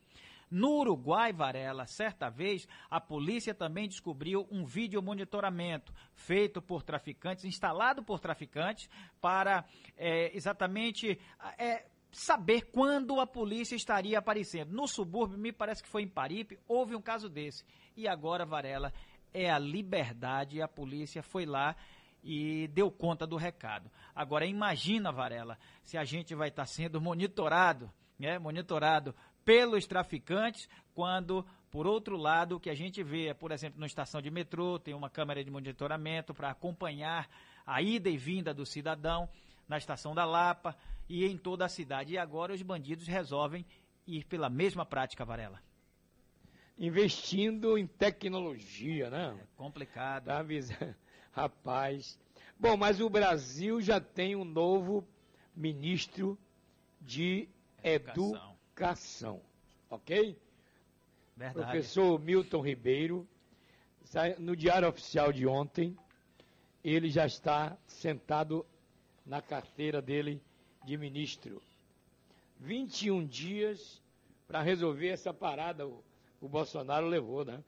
No 0.50 0.80
Uruguai, 0.80 1.32
Varela, 1.32 1.86
certa 1.86 2.28
vez, 2.28 2.68
a 2.90 3.00
polícia 3.00 3.54
também 3.54 3.88
descobriu 3.88 4.46
um 4.50 4.66
vídeo 4.66 5.00
monitoramento 5.00 5.94
feito 6.14 6.60
por 6.60 6.82
traficantes, 6.82 7.46
instalado 7.46 8.02
por 8.02 8.20
traficantes, 8.20 8.90
para 9.18 9.64
é, 9.96 10.30
exatamente 10.36 11.18
é, 11.56 11.86
saber 12.12 12.70
quando 12.70 13.18
a 13.18 13.26
polícia 13.26 13.74
estaria 13.74 14.18
aparecendo. 14.18 14.70
No 14.70 14.86
subúrbio, 14.86 15.38
me 15.38 15.50
parece 15.50 15.82
que 15.82 15.88
foi 15.88 16.02
em 16.02 16.08
Paripe, 16.08 16.58
houve 16.68 16.94
um 16.94 17.00
caso 17.00 17.28
desse. 17.28 17.64
E 17.96 18.06
agora, 18.06 18.44
Varela, 18.44 18.92
é 19.32 19.50
a 19.50 19.58
liberdade 19.58 20.58
e 20.58 20.62
a 20.62 20.68
polícia 20.68 21.22
foi 21.22 21.46
lá 21.46 21.74
e 22.22 22.68
deu 22.68 22.90
conta 22.90 23.26
do 23.26 23.36
recado. 23.36 23.90
Agora 24.14 24.46
imagina, 24.46 25.10
Varela, 25.10 25.58
se 25.84 25.96
a 25.96 26.04
gente 26.04 26.34
vai 26.34 26.48
estar 26.48 26.66
sendo 26.66 27.00
monitorado, 27.00 27.90
né, 28.18 28.38
monitorado 28.38 29.14
pelos 29.44 29.86
traficantes, 29.86 30.68
quando, 30.94 31.44
por 31.70 31.86
outro 31.86 32.16
lado, 32.16 32.56
o 32.56 32.60
que 32.60 32.70
a 32.70 32.74
gente 32.74 33.02
vê, 33.02 33.34
por 33.34 33.50
exemplo, 33.50 33.80
na 33.80 33.86
estação 33.86 34.20
de 34.20 34.30
metrô, 34.30 34.78
tem 34.78 34.94
uma 34.94 35.10
câmera 35.10 35.42
de 35.42 35.50
monitoramento 35.50 36.32
para 36.32 36.50
acompanhar 36.50 37.28
a 37.66 37.80
ida 37.82 38.08
e 38.08 38.16
vinda 38.16 38.54
do 38.54 38.66
cidadão, 38.66 39.28
na 39.66 39.78
estação 39.78 40.14
da 40.14 40.24
Lapa 40.24 40.76
e 41.12 41.26
em 41.26 41.36
toda 41.36 41.64
a 41.64 41.68
cidade. 41.68 42.14
E 42.14 42.18
agora 42.18 42.54
os 42.54 42.62
bandidos 42.62 43.06
resolvem 43.06 43.66
ir 44.06 44.24
pela 44.24 44.48
mesma 44.48 44.86
prática, 44.86 45.24
Varela 45.24 45.60
investindo 46.78 47.76
em 47.78 47.86
tecnologia, 47.86 49.10
né? 49.10 49.38
É 49.40 49.46
complicado. 49.56 50.24
Tá 50.24 50.42
Rapaz. 51.30 52.18
Bom, 52.58 52.76
mas 52.76 53.00
o 53.00 53.08
Brasil 53.08 53.80
já 53.80 54.00
tem 54.00 54.34
um 54.34 54.44
novo 54.44 55.06
ministro 55.54 56.38
de 57.00 57.48
educação, 57.84 58.56
educação 58.72 59.42
ok? 59.90 60.36
Verdade. 61.36 61.66
Professor 61.66 62.18
Milton 62.18 62.60
Ribeiro, 62.60 63.28
no 64.38 64.56
Diário 64.56 64.88
Oficial 64.88 65.32
de 65.32 65.46
ontem, 65.46 65.96
ele 66.82 67.08
já 67.10 67.26
está 67.26 67.76
sentado 67.86 68.66
na 69.24 69.40
carteira 69.40 70.02
dele 70.02 70.42
de 70.84 70.96
ministro. 70.96 71.62
21 72.60 73.26
dias 73.26 74.00
para 74.46 74.62
resolver 74.62 75.08
essa 75.08 75.32
parada, 75.32 75.86
o 75.86 76.48
Bolsonaro 76.48 77.06
levou, 77.06 77.44
né? 77.44 77.62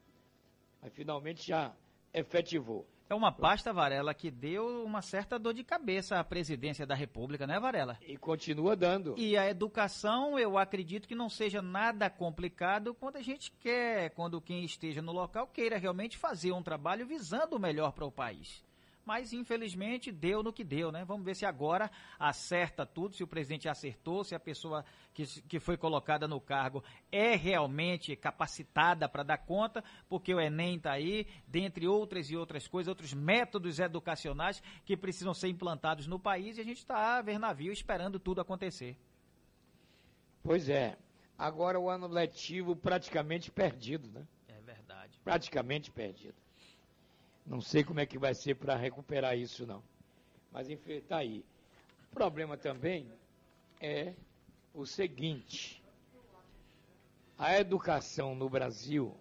Mas 0.83 0.93
finalmente 0.93 1.47
já 1.47 1.73
efetivou. 2.13 2.87
É 3.09 3.15
uma 3.15 3.31
pasta, 3.31 3.73
Varela, 3.73 4.15
que 4.15 4.31
deu 4.31 4.83
uma 4.85 5.03
certa 5.03 5.39
dor 5.39 5.53
de 5.53 5.63
cabeça 5.63 6.19
à 6.19 6.25
presidência 6.25 6.87
da 6.87 6.95
República, 6.95 7.47
né, 7.47 7.61
Varela? 7.61 7.99
E 8.07 8.17
continua 8.17 8.75
dando. 8.75 9.15
E 9.19 9.37
a 9.37 9.49
educação, 9.49 10.39
eu 10.39 10.57
acredito 10.57 11.07
que 11.07 11.15
não 11.15 11.29
seja 11.29 11.61
nada 11.61 12.09
complicado 12.09 12.95
quando 12.95 13.17
a 13.17 13.23
gente 13.23 13.53
quer, 13.61 14.11
quando 14.11 14.41
quem 14.41 14.65
esteja 14.65 15.03
no 15.03 15.13
local 15.13 15.47
queira 15.47 15.77
realmente 15.77 16.17
fazer 16.17 16.53
um 16.53 16.63
trabalho 16.63 17.07
visando 17.07 17.57
o 17.57 17.61
melhor 17.61 17.93
para 17.93 18.07
o 18.07 18.13
país 18.13 18.65
mas 19.05 19.33
infelizmente 19.33 20.11
deu 20.11 20.43
no 20.43 20.53
que 20.53 20.65
deu, 20.65 20.91
né? 20.91 21.05
Vamos 21.05 21.25
ver 21.25 21.35
se 21.35 21.45
agora 21.45 21.91
acerta 22.19 22.87
tudo, 22.87 23.15
se 23.15 23.23
o 23.23 23.27
presidente 23.27 23.69
acertou, 23.69 24.25
se 24.25 24.35
a 24.35 24.41
pessoa 24.41 24.85
que, 25.13 25.25
que 25.43 25.61
foi 25.61 25.77
colocada 25.77 26.27
no 26.27 26.41
cargo 26.41 26.83
é 27.11 27.35
realmente 27.35 28.17
capacitada 28.17 29.09
para 29.09 29.23
dar 29.23 29.39
conta, 29.39 29.83
porque 30.09 30.35
o 30.35 30.41
Enem 30.41 30.77
está 30.77 30.93
aí, 30.93 31.27
dentre 31.47 31.87
outras 31.87 32.31
e 32.31 32.37
outras 32.37 32.67
coisas, 32.67 32.89
outros 32.89 33.13
métodos 33.13 33.79
educacionais 33.79 34.63
que 34.85 34.97
precisam 34.97 35.35
ser 35.35 35.49
implantados 35.49 36.07
no 36.07 36.19
país 36.19 36.57
e 36.57 36.61
a 36.61 36.65
gente 36.65 36.79
está 36.79 37.19
a 37.19 37.23
ver 37.23 37.39
navio 37.39 37.73
esperando 37.73 38.19
tudo 38.19 38.41
acontecer. 38.41 38.97
Pois 40.43 40.69
é. 40.69 40.97
Agora 41.37 41.81
o 41.81 41.89
ano 41.89 42.07
letivo 42.07 42.77
praticamente 42.77 43.51
perdido, 43.51 44.09
né? 44.11 44.27
É 44.47 44.61
verdade. 44.61 45.19
Praticamente 45.25 45.91
perdido. 45.91 46.44
Não 47.47 47.61
sei 47.61 47.85
como 47.85 48.01
é 48.01 48.07
que 48.07 48.19
vai 48.19 48.35
ser 48.35 48.55
para 48.55 48.75
recuperar 48.75 49.37
isso, 49.37 49.67
não. 49.67 49.83
Mas, 50.51 50.71
enfim, 50.71 50.95
está 50.95 51.19
aí. 51.19 51.45
O 52.11 52.15
problema 52.15 52.57
também 52.57 53.07
é 53.81 54.15
o 54.73 54.87
seguinte: 54.87 55.83
a 57.39 57.59
educação 57.59 58.35
no 58.35 58.49
Brasil 58.49 59.15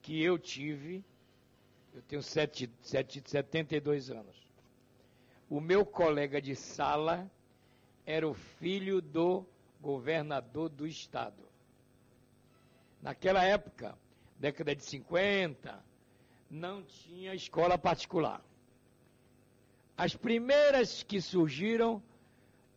que 0.00 0.22
eu 0.22 0.38
tive, 0.38 1.04
eu 1.94 2.02
tenho 2.02 2.22
sete, 2.22 2.70
sete, 2.82 3.22
72 3.24 4.10
anos. 4.10 4.36
O 5.48 5.60
meu 5.60 5.84
colega 5.84 6.40
de 6.40 6.54
sala 6.54 7.30
era 8.06 8.28
o 8.28 8.34
filho 8.34 9.00
do 9.00 9.46
governador 9.80 10.68
do 10.68 10.86
estado. 10.86 11.42
Naquela 13.02 13.44
época, 13.44 13.96
década 14.38 14.74
de 14.74 14.82
50, 14.84 15.82
não 16.50 16.82
tinha 16.82 17.34
escola 17.34 17.76
particular. 17.76 18.42
As 19.96 20.14
primeiras 20.16 21.02
que 21.02 21.20
surgiram, 21.20 22.02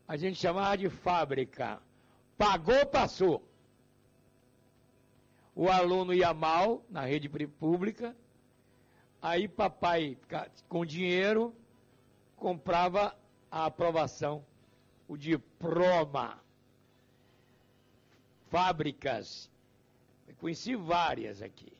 a 0.07 0.15
gente 0.17 0.39
chamava 0.39 0.77
de 0.77 0.89
fábrica. 0.89 1.81
Pagou, 2.37 2.85
passou. 2.85 3.43
O 5.55 5.69
aluno 5.69 6.13
ia 6.13 6.33
mal 6.33 6.83
na 6.89 7.01
rede 7.01 7.27
pública, 7.47 8.15
aí 9.19 9.47
papai, 9.47 10.15
com 10.69 10.85
dinheiro, 10.85 11.55
comprava 12.35 13.17
a 13.49 13.65
aprovação, 13.65 14.45
o 15.07 15.17
diploma. 15.17 16.39
Fábricas, 18.49 19.49
conheci 20.39 20.75
várias 20.75 21.41
aqui 21.41 21.76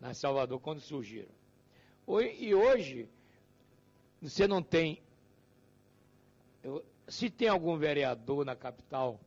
na 0.00 0.14
Salvador 0.14 0.60
quando 0.60 0.80
surgiram. 0.80 1.30
E 2.38 2.54
hoje, 2.54 3.08
você 4.20 4.46
não 4.48 4.62
tem. 4.62 5.02
Eu, 6.62 6.84
se 7.06 7.28
tem 7.30 7.48
algum 7.48 7.76
vereador 7.76 8.44
na 8.44 8.56
capital 8.56 9.20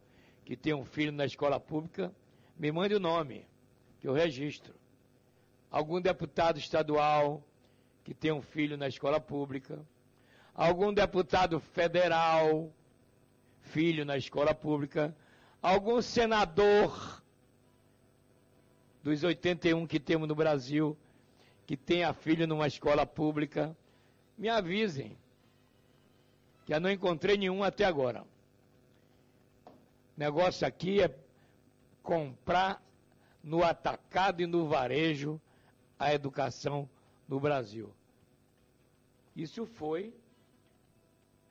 que 0.43 0.55
tem 0.55 0.73
um 0.73 0.83
filho 0.83 1.11
na 1.11 1.25
escola 1.25 1.59
pública, 1.59 2.13
me 2.57 2.71
mande 2.71 2.95
o 2.95 2.99
nome, 2.99 3.45
que 3.99 4.07
eu 4.07 4.13
registro. 4.13 4.73
Algum 5.69 6.01
deputado 6.01 6.57
estadual 6.57 7.43
que 8.03 8.13
tem 8.13 8.31
um 8.31 8.41
filho 8.41 8.77
na 8.77 8.87
escola 8.87 9.19
pública. 9.19 9.79
Algum 10.53 10.93
deputado 10.93 11.59
federal, 11.59 12.71
filho 13.61 14.03
na 14.03 14.17
escola 14.17 14.53
pública. 14.53 15.15
Algum 15.61 16.01
senador 16.01 17.20
dos 19.03 19.23
81 19.23 19.87
que 19.87 19.99
temos 19.99 20.27
no 20.27 20.35
Brasil, 20.35 20.95
que 21.65 21.75
tenha 21.75 22.13
filho 22.13 22.45
numa 22.45 22.67
escola 22.67 23.03
pública, 23.05 23.75
me 24.37 24.47
avisem, 24.49 25.17
que 26.65 26.73
eu 26.73 26.79
não 26.79 26.91
encontrei 26.91 27.37
nenhum 27.37 27.63
até 27.63 27.85
agora. 27.85 28.23
O 29.65 29.71
negócio 30.17 30.67
aqui 30.67 31.01
é 31.01 31.15
comprar 32.03 32.83
no 33.43 33.63
atacado 33.63 34.41
e 34.41 34.45
no 34.45 34.67
varejo 34.67 35.41
a 35.97 36.13
educação 36.13 36.87
no 37.27 37.39
Brasil. 37.39 37.91
Isso 39.35 39.65
foi, 39.65 40.13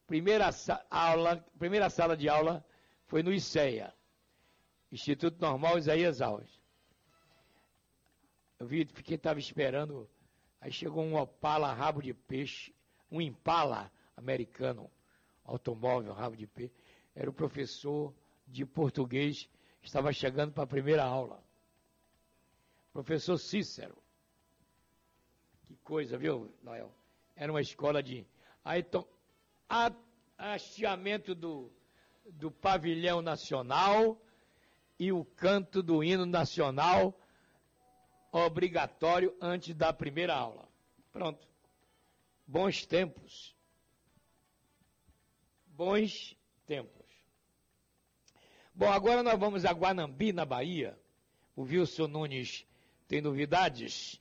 Primeira, 0.07 0.51
aula, 0.91 1.43
primeira 1.59 1.89
sala 1.89 2.15
de 2.17 2.29
aula 2.29 2.63
foi 3.07 3.23
no 3.23 3.33
ICEA, 3.33 3.95
Instituto 4.91 5.41
Normal 5.41 5.79
Isaías 5.79 6.21
Alves. 6.21 6.61
Eu 8.59 8.67
vi, 8.67 8.87
fiquei, 8.87 9.17
estava 9.17 9.39
esperando, 9.39 10.09
aí 10.61 10.73
chegou 10.73 11.05
um 11.05 11.17
Opala 11.17 11.73
rabo 11.73 12.01
de 12.01 12.15
peixe, 12.15 12.75
um 13.11 13.21
Impala 13.21 13.93
americano, 14.17 14.91
automóvel 15.45 16.13
rabo 16.13 16.37
de 16.37 16.47
peixe. 16.47 16.75
Era 17.15 17.29
o 17.29 17.33
professor 17.33 18.15
de 18.47 18.65
português, 18.65 19.49
estava 19.83 20.13
chegando 20.13 20.53
para 20.53 20.65
a 20.65 20.67
primeira 20.67 21.05
aula. 21.05 21.43
Professor 22.93 23.37
Cícero. 23.37 23.97
Que 25.67 25.77
coisa, 25.77 26.17
viu, 26.17 26.51
Noel? 26.63 26.91
Era 27.35 27.53
uma 27.53 27.61
escola 27.61 28.03
de. 28.03 28.27
Aí, 28.65 28.83
to... 28.83 29.07
hasteamento 30.39 31.35
do, 31.35 31.71
do 32.25 32.51
pavilhão 32.51 33.21
nacional 33.21 34.19
e 34.99 35.13
o 35.13 35.25
canto 35.25 35.83
do 35.83 36.03
hino 36.03 36.25
nacional 36.25 37.19
obrigatório 38.33 39.35
antes 39.41 39.75
da 39.75 39.93
primeira 39.93 40.35
aula. 40.35 40.69
Pronto. 41.13 41.47
Bons 42.47 42.85
tempos. 42.87 43.55
Bons 45.67 46.37
tempos. 46.67 47.07
Bom, 48.75 48.91
agora 48.91 49.23
nós 49.23 49.39
vamos 49.39 49.65
a 49.65 49.73
Guanambi, 49.73 50.33
na 50.33 50.45
Bahia. 50.45 50.99
O 51.55 51.63
Wilson 51.63 52.07
Nunes 52.07 52.67
tem 53.09 53.21
novidades 53.21 54.21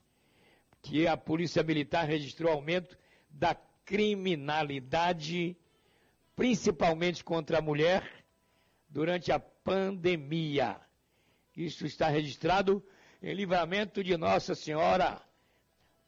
que 0.80 1.06
a 1.06 1.16
Polícia 1.16 1.62
Militar 1.62 2.06
registrou 2.06 2.52
aumento 2.52 2.96
da 3.28 3.54
criminalidade, 3.84 5.56
principalmente 6.34 7.22
contra 7.22 7.58
a 7.58 7.62
mulher, 7.62 8.24
durante 8.88 9.30
a 9.30 9.38
pandemia. 9.66 10.76
Isso 11.56 11.84
está 11.84 12.08
registrado 12.08 12.82
em 13.20 13.34
livramento 13.34 14.02
de 14.04 14.16
Nossa 14.16 14.54
Senhora. 14.54 15.20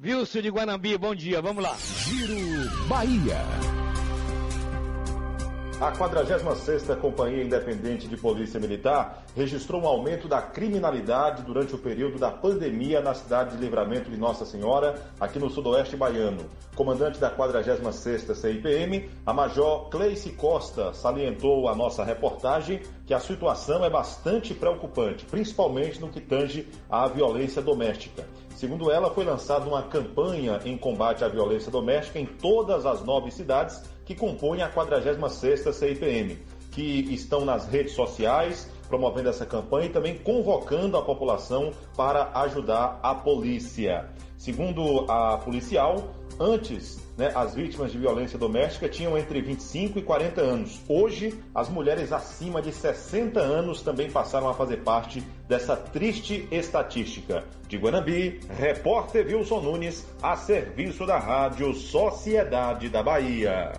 Wilson 0.00 0.42
de 0.42 0.48
Guanambi, 0.48 0.96
bom 0.96 1.14
dia, 1.14 1.42
vamos 1.42 1.64
lá. 1.64 1.76
Giro 1.76 2.86
Bahia. 2.86 3.77
A 5.80 5.92
46ª 5.92 6.96
Companhia 6.96 7.44
Independente 7.44 8.08
de 8.08 8.16
Polícia 8.16 8.58
Militar 8.58 9.22
registrou 9.36 9.80
um 9.80 9.86
aumento 9.86 10.26
da 10.26 10.42
criminalidade 10.42 11.42
durante 11.42 11.72
o 11.72 11.78
período 11.78 12.18
da 12.18 12.32
pandemia 12.32 13.00
na 13.00 13.14
cidade 13.14 13.56
de 13.56 13.62
Livramento 13.62 14.10
de 14.10 14.16
Nossa 14.16 14.44
Senhora, 14.44 15.00
aqui 15.20 15.38
no 15.38 15.48
sudoeste 15.48 15.96
baiano. 15.96 16.46
Comandante 16.74 17.20
da 17.20 17.30
46ª 17.30 18.34
CIPM, 18.34 19.08
a 19.24 19.32
Major 19.32 19.88
Cleice 19.88 20.30
Costa, 20.30 20.92
salientou 20.92 21.68
a 21.68 21.76
nossa 21.76 22.02
reportagem 22.02 22.80
que 23.06 23.14
a 23.14 23.20
situação 23.20 23.84
é 23.84 23.88
bastante 23.88 24.54
preocupante, 24.54 25.26
principalmente 25.26 26.00
no 26.00 26.08
que 26.08 26.20
tange 26.20 26.66
à 26.90 27.06
violência 27.06 27.62
doméstica. 27.62 28.26
Segundo 28.56 28.90
ela, 28.90 29.10
foi 29.10 29.24
lançada 29.24 29.68
uma 29.68 29.84
campanha 29.84 30.58
em 30.64 30.76
combate 30.76 31.22
à 31.22 31.28
violência 31.28 31.70
doméstica 31.70 32.18
em 32.18 32.26
todas 32.26 32.84
as 32.84 33.04
nove 33.04 33.30
cidades 33.30 33.80
que 34.08 34.14
compõem 34.14 34.62
a 34.62 34.72
46ª 34.72 35.70
CIPM, 35.70 36.38
que 36.70 37.12
estão 37.12 37.44
nas 37.44 37.66
redes 37.66 37.92
sociais 37.92 38.66
promovendo 38.88 39.28
essa 39.28 39.44
campanha 39.44 39.84
e 39.84 39.90
também 39.90 40.16
convocando 40.16 40.96
a 40.96 41.02
população 41.02 41.74
para 41.94 42.30
ajudar 42.40 42.98
a 43.02 43.14
polícia. 43.14 44.08
Segundo 44.38 45.04
a 45.10 45.36
policial, 45.36 46.14
antes 46.40 47.06
né, 47.18 47.30
as 47.34 47.54
vítimas 47.54 47.92
de 47.92 47.98
violência 47.98 48.38
doméstica 48.38 48.88
tinham 48.88 49.18
entre 49.18 49.42
25 49.42 49.98
e 49.98 50.02
40 50.02 50.40
anos. 50.40 50.80
Hoje, 50.88 51.38
as 51.54 51.68
mulheres 51.68 52.10
acima 52.10 52.62
de 52.62 52.72
60 52.72 53.38
anos 53.38 53.82
também 53.82 54.10
passaram 54.10 54.48
a 54.48 54.54
fazer 54.54 54.78
parte 54.78 55.22
dessa 55.46 55.76
triste 55.76 56.48
estatística. 56.50 57.44
De 57.68 57.76
Guanambi, 57.76 58.40
repórter 58.56 59.26
Wilson 59.26 59.60
Nunes, 59.60 60.06
a 60.22 60.34
serviço 60.34 61.04
da 61.04 61.18
Rádio 61.18 61.74
Sociedade 61.74 62.88
da 62.88 63.02
Bahia. 63.02 63.72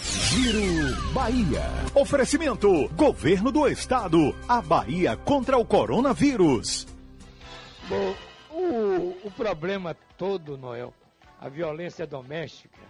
Giro 0.00 1.12
Bahia. 1.12 1.62
Oferecimento: 1.94 2.88
Governo 2.94 3.50
do 3.50 3.66
Estado. 3.66 4.34
A 4.48 4.62
Bahia 4.62 5.16
contra 5.16 5.58
o 5.58 5.64
coronavírus. 5.64 6.86
Bom, 7.88 8.14
o, 8.50 9.26
o 9.26 9.30
problema 9.32 9.96
todo, 10.16 10.56
Noel, 10.56 10.94
a 11.40 11.48
violência 11.48 12.06
doméstica, 12.06 12.80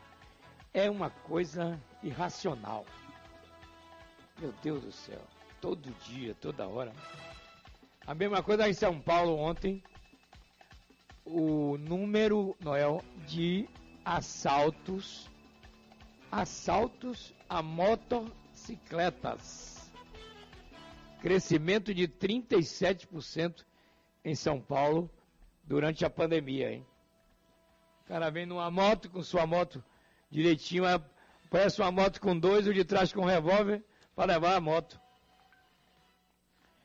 é 0.75 0.91
uma 0.91 1.09
coisa 1.09 1.81
irracional. 2.03 2.85
Meu 4.39 4.53
Deus 4.63 4.83
do 4.83 4.93
céu. 4.93 5.23
Todo 5.61 5.95
dia, 6.05 6.37
toda 6.41 6.69
hora. 6.69 6.93
A 8.07 8.15
mesma 8.15 8.43
coisa 8.43 8.69
em 8.69 8.75
São 8.75 9.01
Paulo 9.01 9.37
ontem. 9.37 9.83
O 11.25 11.77
número, 11.79 12.57
Noel, 12.61 13.03
de 13.27 13.69
assaltos 14.05 15.29
assaltos 16.31 17.35
a 17.49 17.63
motocicletas. 17.63 19.91
Crescimento 21.21 21.93
de 21.93 22.07
37% 22.07 23.65
em 24.25 24.35
São 24.35 24.61
Paulo 24.61 25.11
durante 25.65 26.05
a 26.05 26.11
pandemia, 26.11 26.73
hein? 26.73 26.87
O 28.05 28.09
cara 28.09 28.31
vem 28.31 28.47
numa 28.47 28.71
moto 28.71 29.11
com 29.11 29.23
sua 29.23 29.47
moto 29.47 29.83
direitinho, 30.31 30.85
parece 31.51 31.81
uma 31.81 31.91
moto 31.91 32.21
com 32.21 32.39
dois, 32.39 32.67
o 32.67 32.75
de 32.75 32.85
trás 32.85 33.13
com 33.13 33.23
um 33.23 33.27
revólver 33.27 33.83
para 34.15 34.35
levar 34.35 34.55
a 34.55 34.61
moto. 34.61 35.01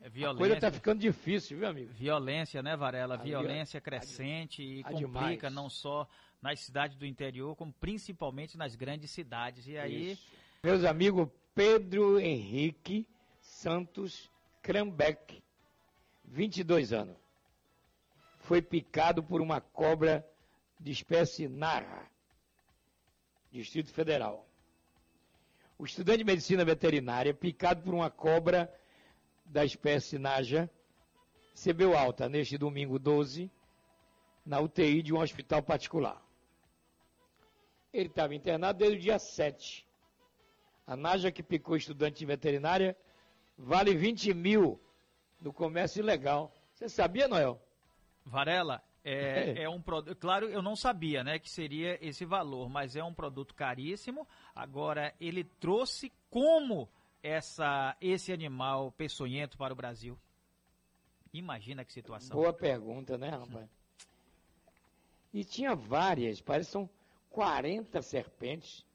É 0.01 0.09
violência. 0.09 0.35
A 0.35 0.37
coisa 0.37 0.55
está 0.55 0.71
ficando 0.71 0.99
difícil, 0.99 1.57
viu, 1.57 1.67
amigo? 1.67 1.93
Violência, 1.93 2.61
né, 2.61 2.75
Varela? 2.75 3.17
Violência 3.17 3.79
crescente 3.79 4.61
e 4.61 4.83
complica 4.83 5.47
demais. 5.47 5.53
não 5.53 5.69
só 5.69 6.07
nas 6.43 6.59
cidades 6.59 6.97
do 6.97 7.05
interior, 7.05 7.55
como 7.55 7.71
principalmente 7.71 8.57
nas 8.57 8.75
grandes 8.75 9.09
cidades. 9.11 9.65
E 9.65 9.77
aí. 9.77 10.11
Isso. 10.11 10.27
Meus 10.61 10.83
amigos, 10.83 11.29
Pedro 11.55 12.19
Henrique 12.19 13.07
Santos 13.39 14.29
Krambeck, 14.61 15.41
22 16.25 16.91
anos, 16.91 17.15
foi 18.39 18.61
picado 18.61 19.23
por 19.23 19.39
uma 19.39 19.61
cobra 19.61 20.27
de 20.77 20.91
espécie 20.91 21.47
Narra, 21.47 22.09
Distrito 23.49 23.93
Federal. 23.93 24.45
O 25.77 25.85
estudante 25.85 26.19
de 26.19 26.23
medicina 26.25 26.65
veterinária, 26.65 27.33
picado 27.33 27.81
por 27.83 27.93
uma 27.93 28.09
cobra 28.09 28.73
da 29.45 29.63
espécie 29.63 30.17
Naja, 30.17 30.69
recebeu 31.51 31.97
alta 31.97 32.27
neste 32.27 32.57
domingo 32.57 32.99
12 32.99 33.49
na 34.45 34.59
UTI 34.59 35.01
de 35.01 35.13
um 35.13 35.19
hospital 35.19 35.63
particular. 35.63 36.21
Ele 37.93 38.09
estava 38.09 38.33
internado 38.33 38.79
desde 38.79 38.97
o 38.97 39.01
dia 39.01 39.19
7. 39.19 39.87
A 40.87 40.97
Naja 40.97 41.31
que 41.31 41.43
picou 41.43 41.77
estudante 41.77 42.19
de 42.19 42.25
veterinária 42.25 42.97
vale 43.57 43.93
20 43.93 44.33
mil 44.33 44.81
no 45.39 45.53
comércio 45.53 45.99
ilegal. 45.99 46.51
Você 46.73 46.89
sabia, 46.89 47.27
Noel? 47.27 47.61
Varela, 48.25 48.83
é, 49.03 49.61
é, 49.63 49.69
um 49.69 49.81
produto. 49.81 50.17
Claro, 50.17 50.49
eu 50.49 50.61
não 50.61 50.75
sabia, 50.75 51.23
né, 51.23 51.37
que 51.37 51.49
seria 51.49 51.97
esse 52.05 52.25
valor, 52.25 52.67
mas 52.67 52.95
é 52.95 53.03
um 53.03 53.13
produto 53.13 53.53
caríssimo. 53.53 54.27
Agora, 54.55 55.13
ele 55.21 55.43
trouxe 55.43 56.11
como 56.29 56.89
essa, 57.21 57.95
esse 58.01 58.33
animal 58.33 58.91
peçonhento 58.91 59.57
para 59.57 59.71
o 59.71 59.75
Brasil? 59.75 60.17
Imagina 61.31 61.85
que 61.85 61.93
situação. 61.93 62.35
Boa 62.35 62.53
pergunta, 62.53 63.17
né, 63.17 63.29
rapaz? 63.29 63.69
E 65.33 65.43
tinha 65.43 65.75
várias, 65.75 66.41
parece 66.41 66.67
que 66.67 66.73
são 66.73 66.89
40 67.33 67.99
serpentes. 68.03 68.85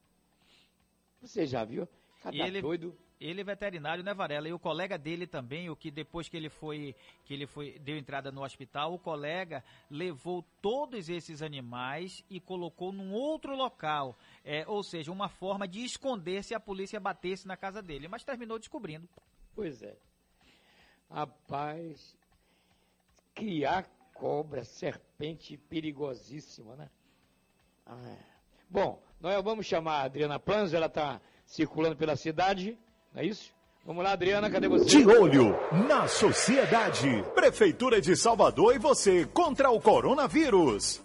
Você 1.20 1.44
já 1.44 1.65
viu? 1.65 1.89
Cada 2.23 2.36
ele, 2.36 2.62
doido. 2.62 2.97
Ele 3.20 3.40
é 3.40 3.44
veterinário, 3.44 4.05
né, 4.05 4.15
Varela? 4.15 4.48
E 4.48 4.52
o 4.52 4.60
colega 4.60 4.97
dele 4.97 5.27
também, 5.27 5.69
o 5.69 5.74
que 5.74 5.90
depois 5.90 6.28
que 6.28 6.36
ele 6.36 6.48
foi, 6.48 6.94
que 7.24 7.35
ele 7.35 7.48
foi, 7.48 7.81
deu 7.81 7.98
entrada 7.98 8.31
no 8.31 8.44
hospital, 8.44 8.94
o 8.94 8.98
colega 8.98 9.65
levou 9.90 10.44
todos 10.62 11.09
esses 11.09 11.43
animais 11.43 12.24
e 12.31 12.39
colocou 12.39 12.93
num 12.93 13.12
outro 13.12 13.56
local. 13.56 14.16
É, 14.44 14.65
ou 14.69 14.85
seja, 14.85 15.10
uma 15.10 15.28
forma 15.28 15.66
de 15.66 15.82
esconder 15.82 16.44
se 16.44 16.55
a 16.55 16.60
polícia 16.60 17.01
batesse 17.01 17.44
na 17.44 17.56
casa 17.56 17.82
dele. 17.82 18.06
Mas 18.06 18.23
terminou 18.23 18.56
descobrindo. 18.56 19.09
Pois 19.52 19.82
é. 19.82 19.97
Rapaz, 21.10 22.16
criar 23.35 23.90
cobra, 24.15 24.62
serpente 24.65 25.56
perigosíssima, 25.56 26.77
né? 26.77 26.89
Ah, 27.89 27.97
é. 28.06 28.16
Bom, 28.69 29.01
nós 29.19 29.43
vamos 29.43 29.65
chamar 29.65 30.02
a 30.02 30.02
Adriana 30.02 30.39
Planzo, 30.39 30.77
ela 30.77 30.86
está 30.86 31.19
circulando 31.47 31.97
pela 31.97 32.16
cidade, 32.16 32.78
não 33.15 33.23
é 33.23 33.24
isso? 33.24 33.51
Vamos 33.86 34.05
lá, 34.05 34.12
Adriana, 34.12 34.51
cadê 34.51 34.69
você? 34.69 34.85
De 34.85 35.06
olho 35.06 35.56
na 35.89 36.06
sociedade. 36.06 37.24
Prefeitura 37.35 37.98
de 38.02 38.15
Salvador 38.15 38.77
e 38.77 38.78
você 38.78 39.24
contra 39.24 39.70
o 39.70 39.81
coronavírus. 39.81 41.01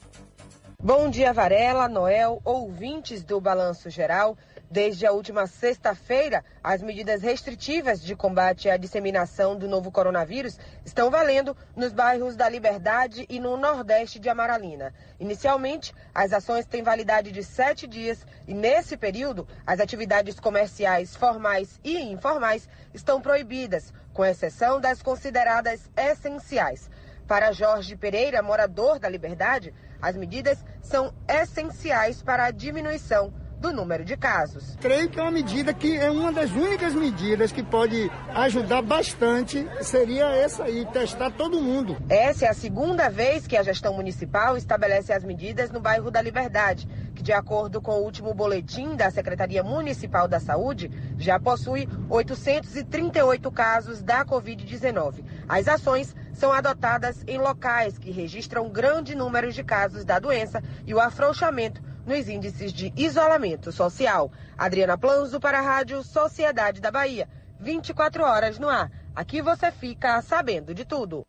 Bom 0.82 1.10
dia, 1.10 1.32
Varela, 1.32 1.88
Noel, 1.88 2.42
ouvintes 2.44 3.24
do 3.24 3.40
Balanço 3.40 3.90
Geral. 3.90 4.38
Desde 4.74 5.06
a 5.06 5.12
última 5.12 5.46
sexta-feira, 5.46 6.44
as 6.64 6.82
medidas 6.82 7.22
restritivas 7.22 8.02
de 8.02 8.16
combate 8.16 8.68
à 8.68 8.76
disseminação 8.76 9.56
do 9.56 9.68
novo 9.68 9.92
coronavírus 9.92 10.58
estão 10.84 11.12
valendo 11.12 11.56
nos 11.76 11.94
bairros 11.94 12.36
da 12.36 12.50
Liberdade 12.50 13.24
e 13.30 13.40
no 13.40 13.56
Nordeste 13.56 14.18
de 14.18 14.30
Amaralina. 14.30 14.92
Inicialmente, 15.20 15.94
as 16.12 16.34
ações 16.34 16.66
têm 16.66 16.82
validade 16.82 17.32
de 17.32 17.44
sete 17.44 17.86
dias 17.86 18.26
e, 18.48 18.54
nesse 18.56 18.98
período, 18.98 19.48
as 19.64 19.80
atividades 19.80 20.40
comerciais 20.40 21.16
formais 21.16 21.80
e 21.84 22.00
informais 22.12 22.68
estão 22.96 23.22
proibidas, 23.22 23.94
com 24.12 24.26
exceção 24.26 24.82
das 24.82 25.04
consideradas 25.04 25.88
essenciais. 25.96 26.90
Para 27.28 27.52
Jorge 27.52 27.96
Pereira, 27.96 28.42
morador 28.42 28.98
da 28.98 29.08
Liberdade, 29.08 29.72
as 30.02 30.18
medidas 30.18 30.66
são 30.82 31.14
essenciais 31.28 32.24
para 32.24 32.46
a 32.46 32.52
diminuição 32.52 33.32
do 33.64 33.72
número 33.72 34.04
de 34.04 34.18
casos. 34.18 34.76
Creio 34.82 35.10
que 35.10 35.18
é 35.18 35.22
uma 35.22 35.32
medida 35.32 35.74
que 35.74 35.96
é 35.96 36.12
uma 36.12 36.34
das 36.34 36.52
únicas 36.52 36.94
medidas 36.94 37.50
que 37.50 37.64
pode 37.64 38.12
ajudar 38.36 38.82
bastante, 38.82 39.66
seria 39.82 40.26
essa 40.36 40.66
aí, 40.66 40.86
testar 40.88 41.32
todo 41.32 41.62
mundo. 41.62 41.96
Essa 42.10 42.46
é 42.46 42.50
a 42.50 42.54
segunda 42.54 43.10
vez 43.10 43.48
que 43.48 43.56
a 43.56 43.64
gestão 43.64 43.94
municipal 43.94 44.58
estabelece 44.58 45.14
as 45.14 45.24
medidas 45.24 45.72
no 45.72 45.80
bairro 45.80 46.12
da 46.12 46.22
Liberdade, 46.22 46.90
que 47.16 47.24
de 47.24 47.32
acordo 47.32 47.82
com 47.82 47.94
o 47.94 48.04
último 48.04 48.34
boletim 48.34 48.98
da 48.98 49.10
Secretaria 49.10 49.64
Municipal 49.64 50.28
da 50.28 50.42
Saúde, 50.42 50.92
já 51.18 51.40
possui 51.40 51.88
838 52.10 53.50
casos 53.50 54.02
da 54.02 54.26
Covid-19. 54.26 55.24
As 55.48 55.70
ações 55.70 56.14
são 56.34 56.52
adotadas 56.52 57.24
em 57.26 57.38
locais 57.38 57.98
que 57.98 58.12
registram 58.12 58.68
grande 58.68 59.16
número 59.16 59.54
de 59.54 59.64
casos 59.64 60.04
da 60.04 60.20
doença 60.20 60.62
e 60.86 60.94
o 60.94 61.00
afrouxamento 61.00 61.93
nos 62.06 62.28
índices 62.28 62.74
de 62.74 62.94
isolamento 62.96 63.72
social. 63.72 64.32
Adriana 64.58 64.98
Planzo 64.98 65.40
para 65.40 65.60
a 65.60 65.62
Rádio 65.62 66.04
Sociedade 66.04 66.82
da 66.82 66.92
Bahia. 66.92 67.28
24 67.60 68.24
horas 68.24 68.60
no 68.60 68.70
ar. 68.70 68.92
Aqui 69.16 69.42
você 69.42 69.72
fica 69.72 70.22
sabendo 70.22 70.74
de 70.74 70.86
tudo. 70.86 71.26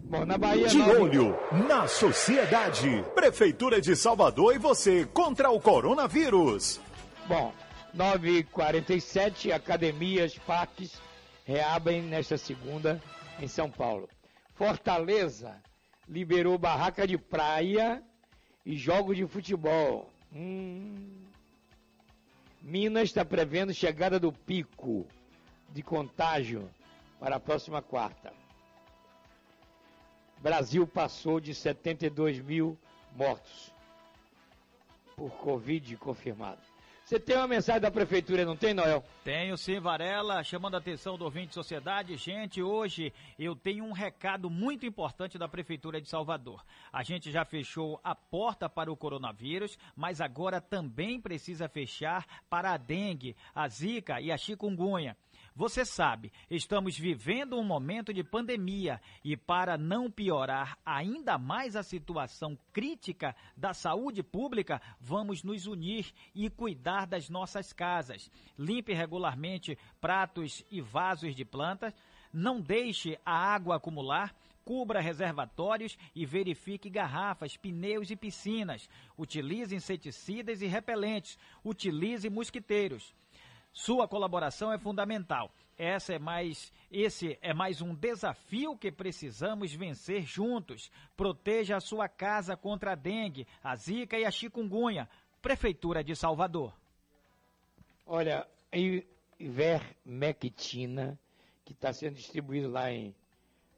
Bom, 0.00 0.24
na 0.26 0.36
Bahia, 0.36 0.68
de 0.68 0.80
olho 0.80 1.36
na 1.66 1.88
sociedade. 1.88 3.04
Prefeitura 3.14 3.80
de 3.80 3.96
Salvador 3.96 4.54
e 4.54 4.58
você 4.58 5.06
contra 5.06 5.50
o 5.50 5.58
coronavírus. 5.58 6.80
Bom, 7.26 7.52
9h47, 7.96 9.50
academias, 9.52 10.36
parques 10.38 11.00
reabrem 11.44 12.02
nesta 12.02 12.36
segunda 12.36 13.00
em 13.40 13.48
São 13.48 13.70
Paulo. 13.70 14.08
Fortaleza 14.54 15.56
liberou 16.08 16.58
barraca 16.58 17.06
de 17.06 17.16
praia 17.16 18.02
e 18.64 18.76
jogos 18.76 19.16
de 19.16 19.26
futebol. 19.26 20.10
Hum. 20.32 21.22
Minas 22.62 23.04
está 23.04 23.24
prevendo 23.24 23.74
chegada 23.74 24.18
do 24.18 24.32
pico 24.32 25.06
de 25.70 25.82
contágio 25.82 26.70
para 27.20 27.36
a 27.36 27.40
próxima 27.40 27.82
quarta. 27.82 28.32
Brasil 30.38 30.86
passou 30.86 31.40
de 31.40 31.54
72 31.54 32.38
mil 32.40 32.78
mortos 33.14 33.72
por 35.16 35.30
Covid 35.30 35.96
confirmado. 35.96 36.73
Você 37.14 37.20
tem 37.20 37.36
uma 37.36 37.46
mensagem 37.46 37.80
da 37.80 37.92
prefeitura, 37.92 38.44
não 38.44 38.56
tem, 38.56 38.74
Noel? 38.74 39.04
Tenho 39.22 39.56
sim, 39.56 39.78
Varela, 39.78 40.42
chamando 40.42 40.74
a 40.74 40.78
atenção 40.78 41.16
do 41.16 41.24
ouvinte 41.24 41.46
de 41.46 41.54
sociedade. 41.54 42.16
Gente, 42.16 42.60
hoje 42.60 43.12
eu 43.38 43.54
tenho 43.54 43.84
um 43.84 43.92
recado 43.92 44.50
muito 44.50 44.84
importante 44.84 45.38
da 45.38 45.46
prefeitura 45.46 46.00
de 46.00 46.08
Salvador. 46.08 46.64
A 46.92 47.04
gente 47.04 47.30
já 47.30 47.44
fechou 47.44 48.00
a 48.02 48.16
porta 48.16 48.68
para 48.68 48.90
o 48.90 48.96
coronavírus, 48.96 49.78
mas 49.94 50.20
agora 50.20 50.60
também 50.60 51.20
precisa 51.20 51.68
fechar 51.68 52.26
para 52.50 52.72
a 52.72 52.76
dengue, 52.76 53.36
a 53.54 53.68
zika 53.68 54.20
e 54.20 54.32
a 54.32 54.36
chikungunya. 54.36 55.16
Você 55.56 55.84
sabe, 55.84 56.32
estamos 56.50 56.98
vivendo 56.98 57.56
um 57.56 57.62
momento 57.62 58.12
de 58.12 58.24
pandemia 58.24 59.00
e, 59.22 59.36
para 59.36 59.78
não 59.78 60.10
piorar 60.10 60.76
ainda 60.84 61.38
mais 61.38 61.76
a 61.76 61.82
situação 61.84 62.58
crítica 62.72 63.36
da 63.56 63.72
saúde 63.72 64.20
pública, 64.20 64.82
vamos 64.98 65.44
nos 65.44 65.68
unir 65.68 66.12
e 66.34 66.50
cuidar 66.50 67.06
das 67.06 67.30
nossas 67.30 67.72
casas. 67.72 68.28
Limpe 68.58 68.92
regularmente 68.92 69.78
pratos 70.00 70.64
e 70.72 70.80
vasos 70.80 71.36
de 71.36 71.44
plantas. 71.44 71.94
Não 72.32 72.60
deixe 72.60 73.16
a 73.24 73.32
água 73.32 73.76
acumular. 73.76 74.34
Cubra 74.64 75.00
reservatórios 75.00 75.96
e 76.16 76.26
verifique 76.26 76.90
garrafas, 76.90 77.56
pneus 77.56 78.10
e 78.10 78.16
piscinas. 78.16 78.88
Utilize 79.16 79.72
inseticidas 79.72 80.62
e 80.62 80.66
repelentes. 80.66 81.38
Utilize 81.62 82.28
mosquiteiros. 82.28 83.14
Sua 83.74 84.06
colaboração 84.06 84.72
é 84.72 84.78
fundamental. 84.78 85.52
Essa 85.76 86.14
é 86.14 86.18
mais, 86.18 86.72
esse 86.92 87.36
é 87.42 87.52
mais 87.52 87.82
um 87.82 87.92
desafio 87.92 88.78
que 88.78 88.92
precisamos 88.92 89.74
vencer 89.74 90.22
juntos. 90.22 90.92
Proteja 91.16 91.76
a 91.76 91.80
sua 91.80 92.08
casa 92.08 92.56
contra 92.56 92.92
a 92.92 92.94
dengue, 92.94 93.48
a 93.64 93.74
zika 93.74 94.16
e 94.16 94.24
a 94.24 94.30
chikungunya. 94.30 95.08
Prefeitura 95.42 96.04
de 96.04 96.14
Salvador. 96.14 96.72
Olha, 98.06 98.46
ivermectina, 99.40 101.18
que 101.64 101.72
está 101.72 101.92
sendo 101.92 102.14
distribuído 102.14 102.70
lá 102.70 102.92
em, 102.92 103.12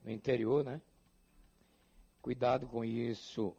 no 0.04 0.10
interior, 0.10 0.62
né? 0.62 0.78
Cuidado 2.20 2.66
com 2.66 2.84
isso. 2.84 3.56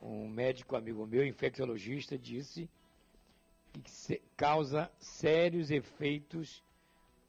Um 0.00 0.28
médico 0.28 0.76
amigo 0.76 1.04
meu, 1.04 1.26
infecciologista, 1.26 2.16
disse 2.16 2.70
que 3.72 4.22
causa 4.36 4.90
sérios 4.98 5.70
efeitos 5.70 6.62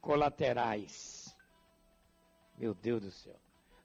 colaterais. 0.02 1.36
Meu 2.58 2.74
Deus 2.74 3.02
do 3.02 3.12
céu. 3.12 3.40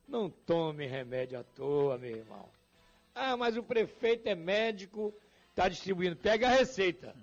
Não 0.07 0.31
tome 0.31 0.87
remédio 0.87 1.39
à 1.39 1.45
toa, 1.45 1.99
meu 1.99 2.17
irmão. 2.17 2.49
Ah, 3.15 3.37
mas 3.37 3.57
o 3.57 3.63
prefeito 3.63 4.27
é 4.27 4.35
médico, 4.35 5.15
está 5.51 5.69
distribuindo. 5.69 6.17
Pega 6.17 6.49
a 6.49 6.53
receita. 6.53 7.15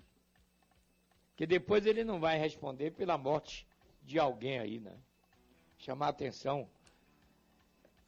Que 1.36 1.46
depois 1.46 1.86
ele 1.86 2.04
não 2.04 2.20
vai 2.20 2.38
responder 2.38 2.92
pela 2.92 3.18
morte 3.18 3.68
de 4.04 4.20
alguém 4.20 4.60
aí, 4.60 4.80
né? 4.80 4.98
Chamar 5.78 6.10
atenção. 6.10 6.70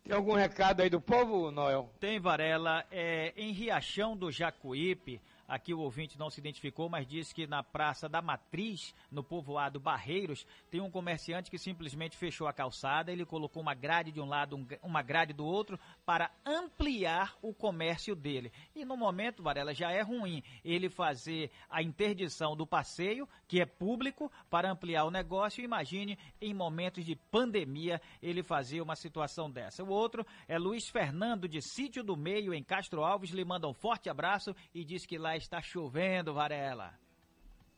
Tem 0.04 0.16
algum 0.16 0.34
recado 0.34 0.82
aí 0.82 0.90
do 0.90 1.02
povo, 1.02 1.52
Noel? 1.52 1.90
Tem, 2.00 2.20
Varela. 2.20 2.86
É, 2.90 3.34
em 3.36 3.52
Riachão 3.52 4.16
do 4.16 4.32
Jacuípe, 4.32 5.22
Aqui 5.48 5.74
o 5.74 5.80
ouvinte 5.80 6.20
não 6.20 6.30
se 6.30 6.42
identificou, 6.42 6.90
mas 6.90 7.08
disse 7.08 7.34
que 7.34 7.48
na 7.48 7.64
Praça 7.64 8.10
da 8.10 8.22
Matriz, 8.22 8.94
no 9.10 9.24
povoado 9.24 9.80
Barreiros, 9.80 10.46
tem 10.70 10.82
um 10.82 10.92
comerciante 10.92 11.50
que 11.50 11.58
simplesmente 11.58 12.18
fechou 12.18 12.48
a 12.48 12.54
calçada, 12.54 13.14
ele 13.14 13.26
colocou 13.26 13.62
uma 13.62 13.74
grade 13.74 14.12
de 14.12 14.20
um 14.20 14.26
lado, 14.26 14.68
uma 14.84 15.02
grade 15.02 15.32
do 15.32 15.46
outro, 15.46 15.80
para 16.06 16.30
ampliar 16.46 17.38
o 17.42 17.54
comércio 17.54 18.14
dele. 18.14 18.52
E 18.76 18.84
no 18.84 18.98
momento, 18.98 19.42
Varela, 19.42 19.74
já 19.74 19.90
é 19.90 20.02
ruim 20.02 20.44
ele 20.66 20.90
fazer 20.90 21.50
a 21.70 21.82
interdição 21.82 22.54
do 22.54 22.68
passeio, 22.68 23.28
que 23.48 23.62
é 23.62 23.66
público, 23.66 24.30
para 24.50 24.70
ampliar 24.70 25.06
o 25.06 25.12
negócio. 25.12 25.64
Imagine 25.64 26.18
em 26.42 26.54
momentos 26.54 27.06
de 27.06 27.16
pandemia 27.16 28.02
ele 28.22 28.44
fazer 28.44 28.82
uma 28.82 28.98
situação 28.98 29.50
dessa. 29.50 29.82
O 29.82 29.90
outro 29.90 30.26
é 30.46 30.58
Luiz 30.58 30.90
Fernando, 30.90 31.48
de 31.48 31.62
Sítio 31.62 32.04
do 32.04 32.18
Meio, 32.18 32.54
em 32.54 32.64
Castro 32.64 33.04
Alves, 33.04 33.32
lhe 33.32 33.46
manda 33.46 33.68
um 33.68 33.74
forte 33.74 34.10
abraço 34.10 34.54
e 34.74 34.84
diz 34.84 35.06
que 35.06 35.18
lá 35.18 35.37
está 35.38 35.62
chovendo, 35.62 36.34
Varela. 36.34 36.94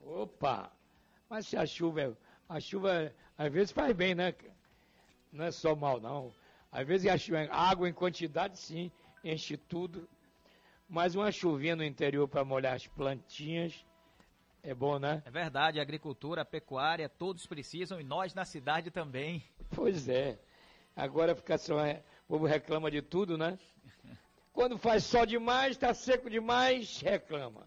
Opa! 0.02 0.72
Mas 1.30 1.48
se 1.48 1.58
a 1.58 1.66
chuva, 1.66 2.18
a 2.48 2.60
chuva 2.60 3.14
às 3.38 3.52
vezes 3.52 3.72
faz 3.72 3.96
bem, 3.96 4.16
né? 4.16 4.34
Não 5.32 5.46
é 5.46 5.52
só 5.52 5.76
mal, 5.76 6.00
não. 6.00 6.34
Às 6.72 6.88
vezes 6.88 7.12
a 7.12 7.18
chuva, 7.18 7.48
água 7.52 7.88
em 7.88 7.94
quantidade, 7.94 8.58
sim, 8.58 8.92
enche 9.24 9.58
tudo. 9.58 10.08
Mas 10.88 11.14
uma 11.14 11.32
chuvinha 11.32 11.76
no 11.76 11.84
interior 11.84 12.28
para 12.28 12.44
molhar 12.44 12.74
as 12.74 12.88
plantinhas 12.88 13.86
é 14.64 14.74
bom, 14.74 15.00
né? 15.00 15.22
É 15.26 15.32
verdade, 15.32 15.80
a 15.80 15.82
agricultura, 15.82 16.42
a 16.42 16.46
pecuária, 16.46 17.08
todos 17.08 17.46
precisam 17.46 18.00
e 18.00 18.04
nós 18.04 18.34
na 18.34 18.44
cidade 18.44 18.92
também. 18.92 19.44
Pois 19.70 20.10
é. 20.10 20.40
Agora 20.96 21.36
fica 21.36 21.58
só, 21.58 21.80
é, 21.80 22.04
o 22.26 22.34
povo 22.34 22.46
reclama 22.46 22.90
de 22.92 23.02
tudo, 23.02 23.38
né? 23.38 23.58
Quando 24.60 24.78
faz 24.78 25.06
sol 25.06 25.26
demais, 25.26 25.72
está 25.72 25.94
seco 25.94 26.30
demais, 26.30 27.00
reclama. 27.00 27.66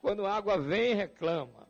Quando 0.00 0.26
a 0.26 0.34
água 0.34 0.60
vem, 0.60 0.92
reclama. 0.92 1.68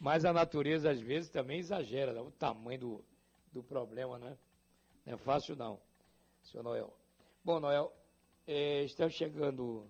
Mas 0.00 0.24
a 0.24 0.32
natureza, 0.32 0.90
às 0.90 0.98
vezes, 0.98 1.28
também 1.28 1.58
exagera 1.58 2.18
o 2.22 2.30
tamanho 2.30 2.80
do, 2.80 3.04
do 3.52 3.62
problema, 3.62 4.18
né? 4.18 4.38
Não 5.04 5.12
é 5.12 5.16
fácil, 5.18 5.54
não. 5.54 5.78
seu 6.44 6.62
Noel. 6.62 6.96
Bom, 7.44 7.60
Noel, 7.60 7.92
é, 8.46 8.84
estamos 8.84 9.12
chegando. 9.12 9.86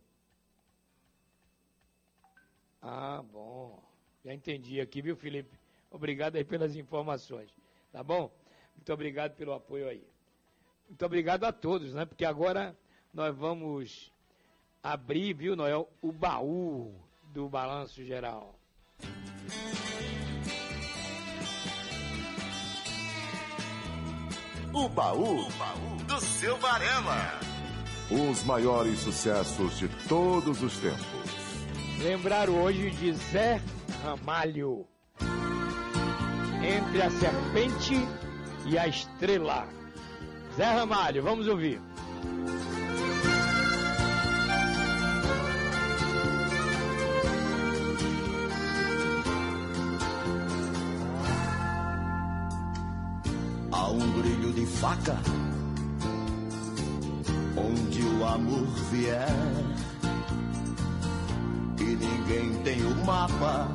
Ah, 2.83 3.23
bom. 3.23 3.81
Já 4.25 4.35
entendi 4.35 4.81
aqui, 4.81 5.01
viu, 5.01 5.15
Felipe? 5.15 5.57
Obrigado 5.89 6.35
aí 6.35 6.43
pelas 6.43 6.75
informações. 6.75 7.55
Tá 7.93 8.03
bom? 8.03 8.29
Muito 8.75 8.93
obrigado 8.93 9.37
pelo 9.37 9.53
apoio 9.53 9.89
aí. 9.89 10.05
Muito 10.89 11.07
obrigado 11.07 11.45
a 11.45 11.53
todos, 11.53 11.95
né? 11.95 12.05
Porque 12.05 12.25
agora 12.25 12.77
nós 13.13 13.37
vamos 13.37 14.13
abrir, 14.83 15.35
viu, 15.35 15.57
Noel, 15.57 15.89
o 16.01 16.13
baú 16.13 16.95
do 17.33 17.49
balanço 17.49 18.05
geral. 18.05 18.55
O 24.73 24.89
baú, 24.89 25.49
do 26.07 26.21
seu 26.21 26.57
Varela. 26.59 27.41
Os 28.11 28.45
maiores 28.45 29.01
sucessos 29.01 29.79
de 29.79 29.89
todos 30.09 30.63
os 30.63 30.79
tempos. 30.79 31.07
Lembrar 32.01 32.49
hoje 32.49 32.91
de 32.91 33.13
Zé 33.13 33.61
Ramalho. 34.03 34.87
Entre 36.63 37.03
a 37.03 37.11
serpente 37.11 37.95
e 38.67 38.79
a 38.79 38.87
estrela. 38.87 39.69
Zé 40.57 40.65
Ramalho, 40.65 41.23
vamos 41.23 41.49
ouvir. 41.49 41.81
Faca 54.79 55.17
onde 57.57 58.03
o 58.03 58.25
amor 58.25 58.67
vier 58.91 59.29
e 61.79 61.85
ninguém 61.85 62.63
tem 62.63 62.85
o 62.85 63.05
mapa 63.05 63.69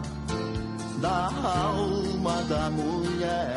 da 1.01 1.29
alma 1.43 2.41
da 2.43 2.69
mulher. 2.69 3.55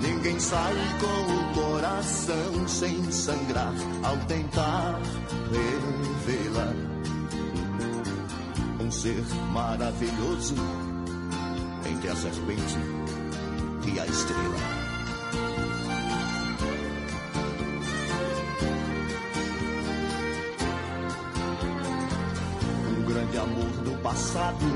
Ninguém 0.00 0.40
sai 0.40 0.74
com 1.00 1.62
o 1.62 1.66
coração 1.66 2.68
sem 2.68 3.10
sangrar 3.12 3.74
ao 4.02 4.16
tentar 4.26 4.98
revê-la. 5.52 6.72
Um 8.80 8.90
ser 8.90 9.22
maravilhoso 9.52 10.54
entre 11.88 12.08
a 12.08 12.16
serpente 12.16 13.01
e 13.94 14.00
a 14.00 14.06
estrela. 14.06 14.56
Um 22.88 23.04
grande 23.04 23.38
amor 23.38 23.70
do 23.84 24.02
passado 24.02 24.66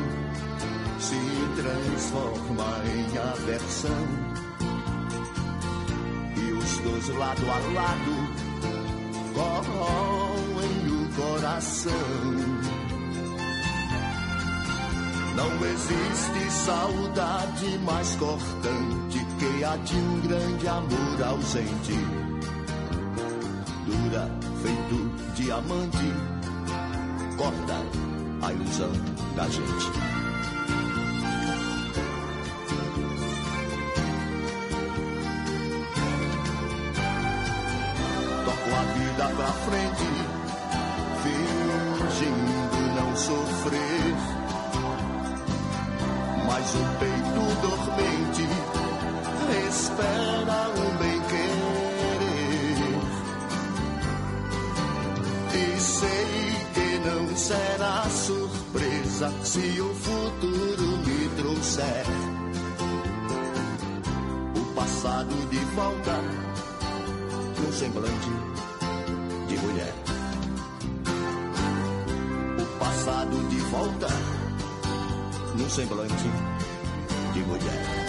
se 0.98 1.16
transforma 1.56 2.82
em 2.94 3.18
aversão. 3.18 4.06
E 6.36 6.52
os 6.52 6.78
dois 6.78 7.08
lado 7.16 7.42
a 7.50 7.58
lado 7.72 8.46
corroem 9.34 10.76
o 10.90 11.08
coração. 11.14 12.75
Não 15.36 15.66
existe 15.66 16.50
saudade 16.50 17.78
mais 17.84 18.16
cortante 18.16 19.26
que 19.38 19.64
a 19.64 19.76
de 19.76 19.94
um 19.94 20.20
grande 20.22 20.66
amor 20.66 21.22
ausente. 21.22 21.92
Dura 23.84 24.30
feito 24.62 25.34
diamante, 25.34 26.12
corta 27.36 28.46
a 28.46 28.52
ilusão 28.52 28.92
da 29.36 29.46
gente. 29.48 30.15
Se 59.56 59.80
o 59.80 59.94
futuro 59.94 60.98
me 61.06 61.28
trouxer 61.34 62.04
o 64.54 64.74
passado 64.74 65.34
de 65.48 65.56
volta 65.74 66.20
no 67.62 67.72
semblante 67.72 68.30
de 69.48 69.56
mulher. 69.56 69.94
O 72.60 72.78
passado 72.78 73.48
de 73.48 73.56
volta 73.70 74.08
num 75.56 75.70
semblante 75.70 76.30
de 77.32 77.40
mulher. 77.40 78.05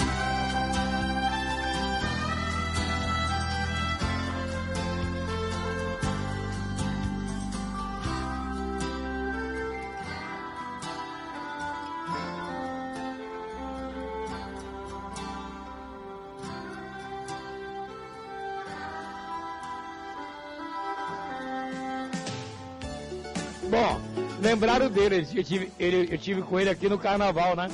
Lembraram 24.42 24.90
dele, 24.90 25.28
eu 25.36 25.44
tive, 25.44 25.72
ele, 25.80 26.14
eu 26.14 26.18
tive 26.18 26.42
com 26.42 26.60
ele 26.60 26.70
aqui 26.70 26.88
no 26.88 26.98
carnaval, 26.98 27.56
né? 27.56 27.70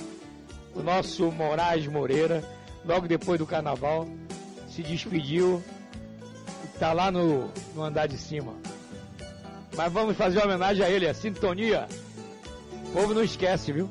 O 0.76 0.82
nosso 0.82 1.32
Moraes 1.32 1.86
Moreira, 1.88 2.44
logo 2.86 3.08
depois 3.08 3.40
do 3.40 3.46
carnaval, 3.46 4.08
se 4.70 4.82
despediu. 4.82 5.64
Tá 6.80 6.92
lá 6.92 7.12
no, 7.12 7.52
no 7.76 7.84
andar 7.84 8.08
de 8.08 8.18
cima. 8.18 8.54
Mas 9.76 9.92
vamos 9.92 10.18
fazer 10.18 10.40
uma 10.40 10.46
homenagem 10.46 10.84
a 10.84 10.90
ele, 10.90 11.08
a 11.08 11.14
sintonia. 11.14 11.88
O 12.88 12.92
povo 12.92 13.14
não 13.14 13.24
esquece, 13.24 13.72
viu? 13.72 13.90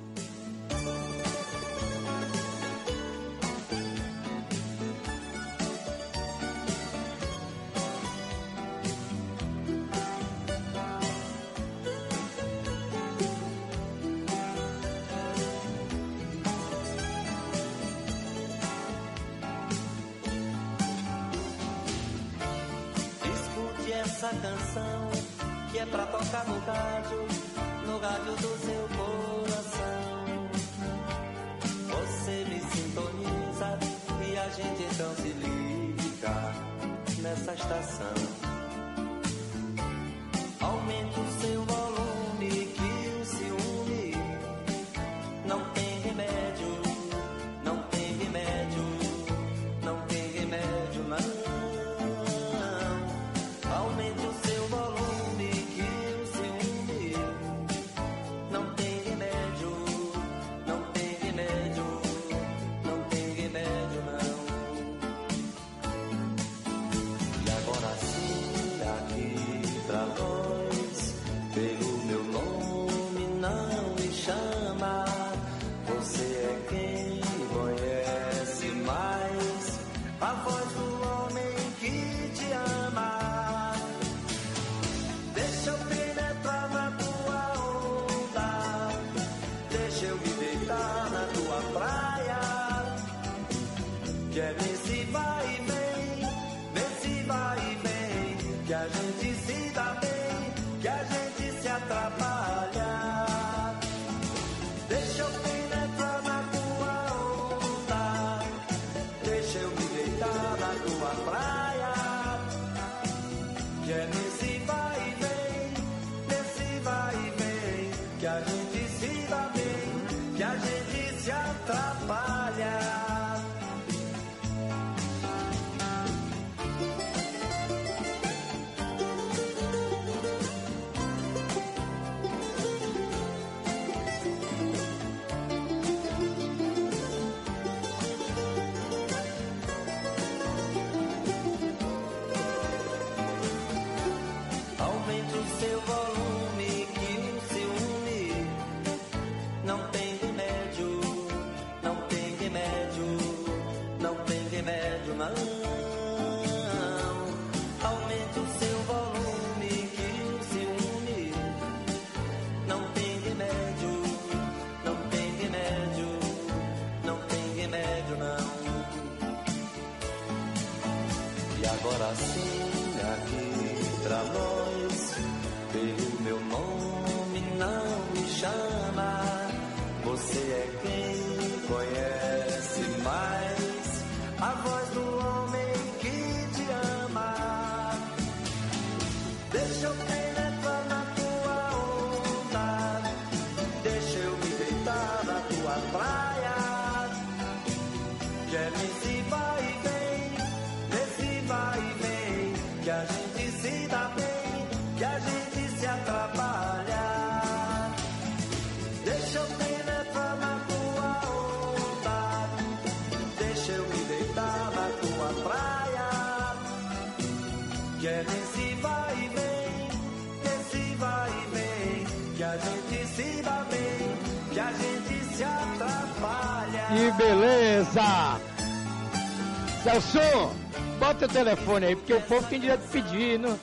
Telefone 231.43 231.87
aí, 231.87 231.97
porque 231.97 232.15
o 232.15 232.21
povo 232.23 232.47
tem 232.49 232.61
direito 232.61 232.83
de 232.83 232.89
pedir. 232.89 233.39
Não? 233.39 233.59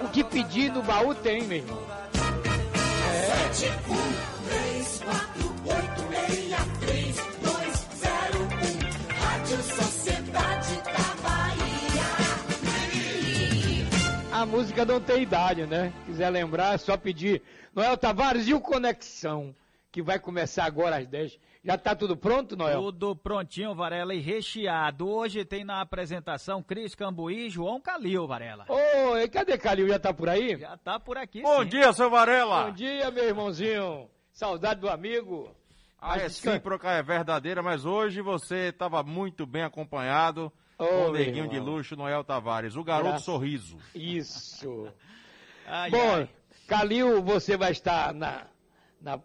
O 0.00 0.08
que 0.08 0.22
pedir 0.22 0.72
no 0.72 0.82
baú 0.82 1.14
tem, 1.14 1.42
meu 1.42 1.58
irmão. 1.58 1.78
É. 3.12 3.52
7, 3.52 3.66
1, 3.66 3.72
3, 4.48 5.02
4, 5.04 5.54
8, 5.66 6.08
6, 6.30 6.56
3, 6.80 7.16
2, 7.42 7.86
0, 7.96 8.42
1. 8.42 9.18
Rádio 9.20 9.56
Sociedade 9.62 10.76
da 10.76 11.14
Bahia. 11.22 12.08
A 14.32 14.46
música 14.46 14.84
não 14.84 15.00
tem 15.00 15.22
idade, 15.22 15.66
né? 15.66 15.92
Quiser 16.06 16.30
lembrar, 16.30 16.74
é 16.74 16.78
só 16.78 16.96
pedir. 16.96 17.42
Noel 17.74 17.96
Tavares 17.96 18.46
e 18.46 18.54
o 18.54 18.60
Conexão, 18.60 19.52
que 19.90 20.00
vai 20.02 20.20
começar 20.20 20.64
agora 20.64 20.98
às 20.98 21.06
10. 21.06 21.36
Já 21.68 21.76
tá 21.76 21.94
tudo 21.94 22.16
pronto, 22.16 22.56
Noel? 22.56 22.80
Tudo 22.80 23.14
prontinho, 23.14 23.74
Varela, 23.74 24.14
e 24.14 24.20
recheado. 24.20 25.06
Hoje 25.06 25.44
tem 25.44 25.64
na 25.66 25.82
apresentação 25.82 26.62
Cris 26.62 26.94
Cambuí 26.94 27.48
e 27.48 27.50
João 27.50 27.78
Calil, 27.78 28.26
Varela. 28.26 28.64
Oi, 28.70 29.28
cadê 29.28 29.58
Calil? 29.58 29.86
Já 29.86 29.98
tá 29.98 30.14
por 30.14 30.30
aí? 30.30 30.56
Já 30.58 30.78
tá 30.78 30.98
por 30.98 31.18
aqui, 31.18 31.42
Bom 31.42 31.64
sim. 31.64 31.68
dia, 31.68 31.92
seu 31.92 32.08
Varela. 32.08 32.64
Bom 32.64 32.72
dia, 32.72 33.10
meu 33.10 33.22
irmãozinho. 33.24 34.08
Saudade 34.32 34.80
do 34.80 34.88
amigo. 34.88 35.54
A 36.00 36.12
Mas 36.12 36.22
recíproca 36.22 36.90
é 36.90 37.02
verdadeira, 37.02 37.62
mas 37.62 37.84
hoje 37.84 38.22
você 38.22 38.68
estava 38.70 39.02
muito 39.02 39.44
bem 39.44 39.62
acompanhado 39.64 40.50
Ô, 40.78 40.86
com 40.86 41.06
o 41.08 41.12
neguinho 41.12 41.48
de 41.50 41.60
luxo, 41.60 41.94
Noel 41.96 42.24
Tavares, 42.24 42.76
o 42.76 42.82
garoto 42.82 43.08
Graças- 43.10 43.24
sorriso. 43.26 43.76
Isso. 43.94 44.88
Ai, 45.68 45.90
Bom, 45.90 46.14
ai. 46.14 46.28
Calil, 46.66 47.22
você 47.22 47.58
vai 47.58 47.72
estar 47.72 48.14
na, 48.14 48.46
na- 49.02 49.20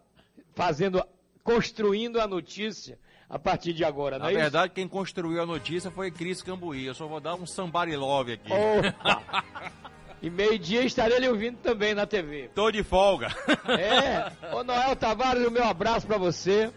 fazendo, 0.54 1.02
construindo 1.44 2.18
a 2.20 2.26
notícia 2.26 2.98
a 3.28 3.38
partir 3.38 3.72
de 3.72 3.84
agora, 3.84 4.18
não 4.18 4.26
Na 4.26 4.32
é 4.32 4.34
verdade, 4.34 4.72
quem 4.74 4.88
construiu 4.88 5.42
a 5.42 5.46
notícia 5.46 5.90
foi 5.90 6.10
Cris 6.10 6.42
Cambuí. 6.42 6.86
Eu 6.86 6.94
só 6.94 7.06
vou 7.06 7.20
dar 7.20 7.34
um 7.34 7.46
somebody 7.46 7.94
love 7.96 8.32
aqui. 8.32 8.50
Opa. 8.52 9.44
E 10.22 10.30
meio-dia 10.30 10.82
estarei 10.82 11.18
lhe 11.18 11.28
ouvindo 11.28 11.58
também 11.58 11.94
na 11.94 12.06
TV. 12.06 12.48
Tô 12.54 12.70
de 12.70 12.82
folga. 12.82 13.28
É, 13.78 14.54
ô 14.54 14.64
Noel 14.64 14.96
Tavares, 14.96 15.46
o 15.46 15.50
meu 15.50 15.64
abraço 15.64 16.06
para 16.06 16.16
você. 16.16 16.72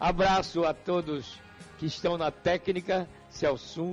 Abraço 0.00 0.64
a 0.64 0.74
todos 0.74 1.38
que 1.78 1.86
estão 1.86 2.18
na 2.18 2.32
técnica, 2.32 3.08
Celso. 3.28 3.92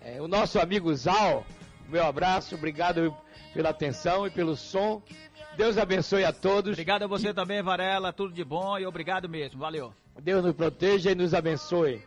É, 0.00 0.20
o 0.20 0.26
nosso 0.26 0.58
amigo 0.58 0.92
Zal, 0.92 1.46
meu 1.88 2.04
abraço, 2.04 2.56
obrigado 2.56 3.16
pela 3.54 3.68
atenção 3.68 4.26
e 4.26 4.30
pelo 4.30 4.56
som. 4.56 5.00
Deus 5.56 5.78
abençoe 5.78 6.24
a 6.24 6.32
todos. 6.32 6.72
Obrigado 6.72 7.04
a 7.04 7.06
você 7.06 7.32
também, 7.32 7.62
Varela. 7.62 8.12
Tudo 8.12 8.32
de 8.32 8.44
bom 8.44 8.78
e 8.78 8.86
obrigado 8.86 9.28
mesmo. 9.28 9.58
Valeu. 9.58 9.92
Deus 10.22 10.44
nos 10.44 10.54
proteja 10.54 11.12
e 11.12 11.14
nos 11.14 11.32
abençoe. 11.32 12.02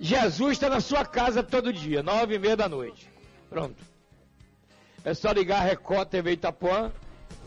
Jesus 0.00 0.52
está 0.52 0.68
na 0.68 0.80
sua 0.80 1.04
casa 1.04 1.42
todo 1.42 1.72
dia, 1.72 2.02
nove 2.02 2.34
e 2.34 2.38
meia 2.38 2.56
da 2.56 2.68
noite. 2.68 3.08
Pronto. 3.50 3.82
É 5.04 5.12
só 5.12 5.30
ligar 5.30 5.60
a 5.60 5.64
Record 5.64 6.08
TV 6.08 6.32
Itapuã 6.32 6.90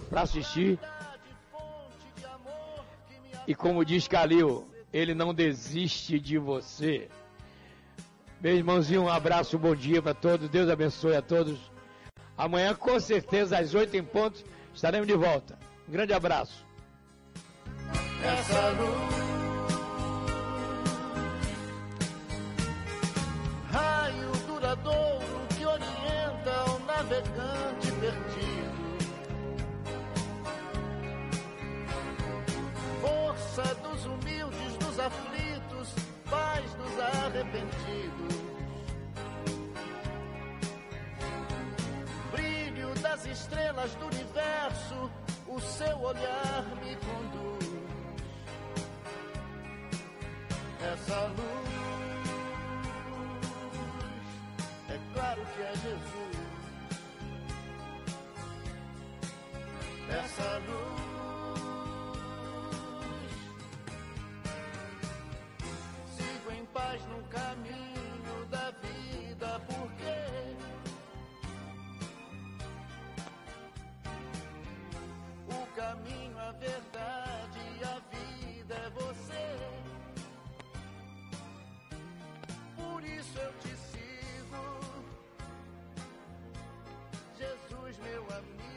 para 0.10 0.22
assistir. 0.22 0.80
E 3.48 3.56
como 3.56 3.84
diz 3.84 4.07
Calil, 4.07 4.68
ele 4.94 5.15
não 5.15 5.34
desiste 5.34 6.19
de 6.19 6.38
você. 6.38 7.10
Meu 8.39 8.56
irmãozinho, 8.56 9.03
um 9.03 9.10
abraço, 9.10 9.57
um 9.57 9.60
bom 9.60 9.76
dia 9.76 10.02
para 10.02 10.14
todos. 10.14 10.48
Deus 10.48 10.69
abençoe 10.69 11.15
a 11.15 11.22
todos. 11.23 11.57
Amanhã, 12.38 12.76
com 12.76 12.99
certeza, 12.99 13.57
às 13.57 13.73
oito 13.73 13.98
em 13.98 14.03
ponto, 14.03 14.44
estaremos 14.78 15.08
de 15.08 15.16
volta. 15.16 15.58
Um 15.88 15.91
grande 15.91 16.14
abraço. 16.14 16.64
essa 18.24 18.70
luz. 18.70 19.18
Raio 23.72 24.32
duradouro 24.45 25.48
que 25.56 25.66
orienta 25.66 26.72
o 26.72 26.80
navegante 26.86 27.91
perdido. 27.99 28.78
Força 33.02 33.76
dos 33.76 34.06
humildes, 34.06 34.78
dos 34.78 34.99
aflitos, 34.99 35.95
paz 36.30 36.74
dos 36.76 36.99
arrependidos. 36.99 38.47
Das 43.08 43.26
estrelas 43.26 43.96
do 43.96 44.06
universo, 44.06 45.10
o 45.48 45.60
seu 45.62 45.98
olhar 46.02 46.64
me 46.82 46.94
conduz. 46.98 47.68
Essa 50.94 51.28
luz, 51.28 51.70
é 54.90 55.00
claro 55.14 55.42
que 55.56 55.62
é 55.62 55.74
Jesus. 55.86 56.38
Essa 60.10 60.58
luz, 60.68 61.02
sigo 66.18 66.52
em 66.52 66.66
paz 66.66 67.02
no 67.06 67.24
caminho 67.30 68.46
da 68.50 68.72
verdade 76.60 77.84
a 77.84 78.00
vida 78.16 78.76
é 78.76 78.90
você. 78.90 79.58
Por 82.76 83.04
isso 83.04 83.40
eu 83.40 83.54
te 83.60 83.76
sigo, 83.78 84.80
Jesus, 87.38 87.98
meu 88.00 88.24
amigo. 88.38 88.77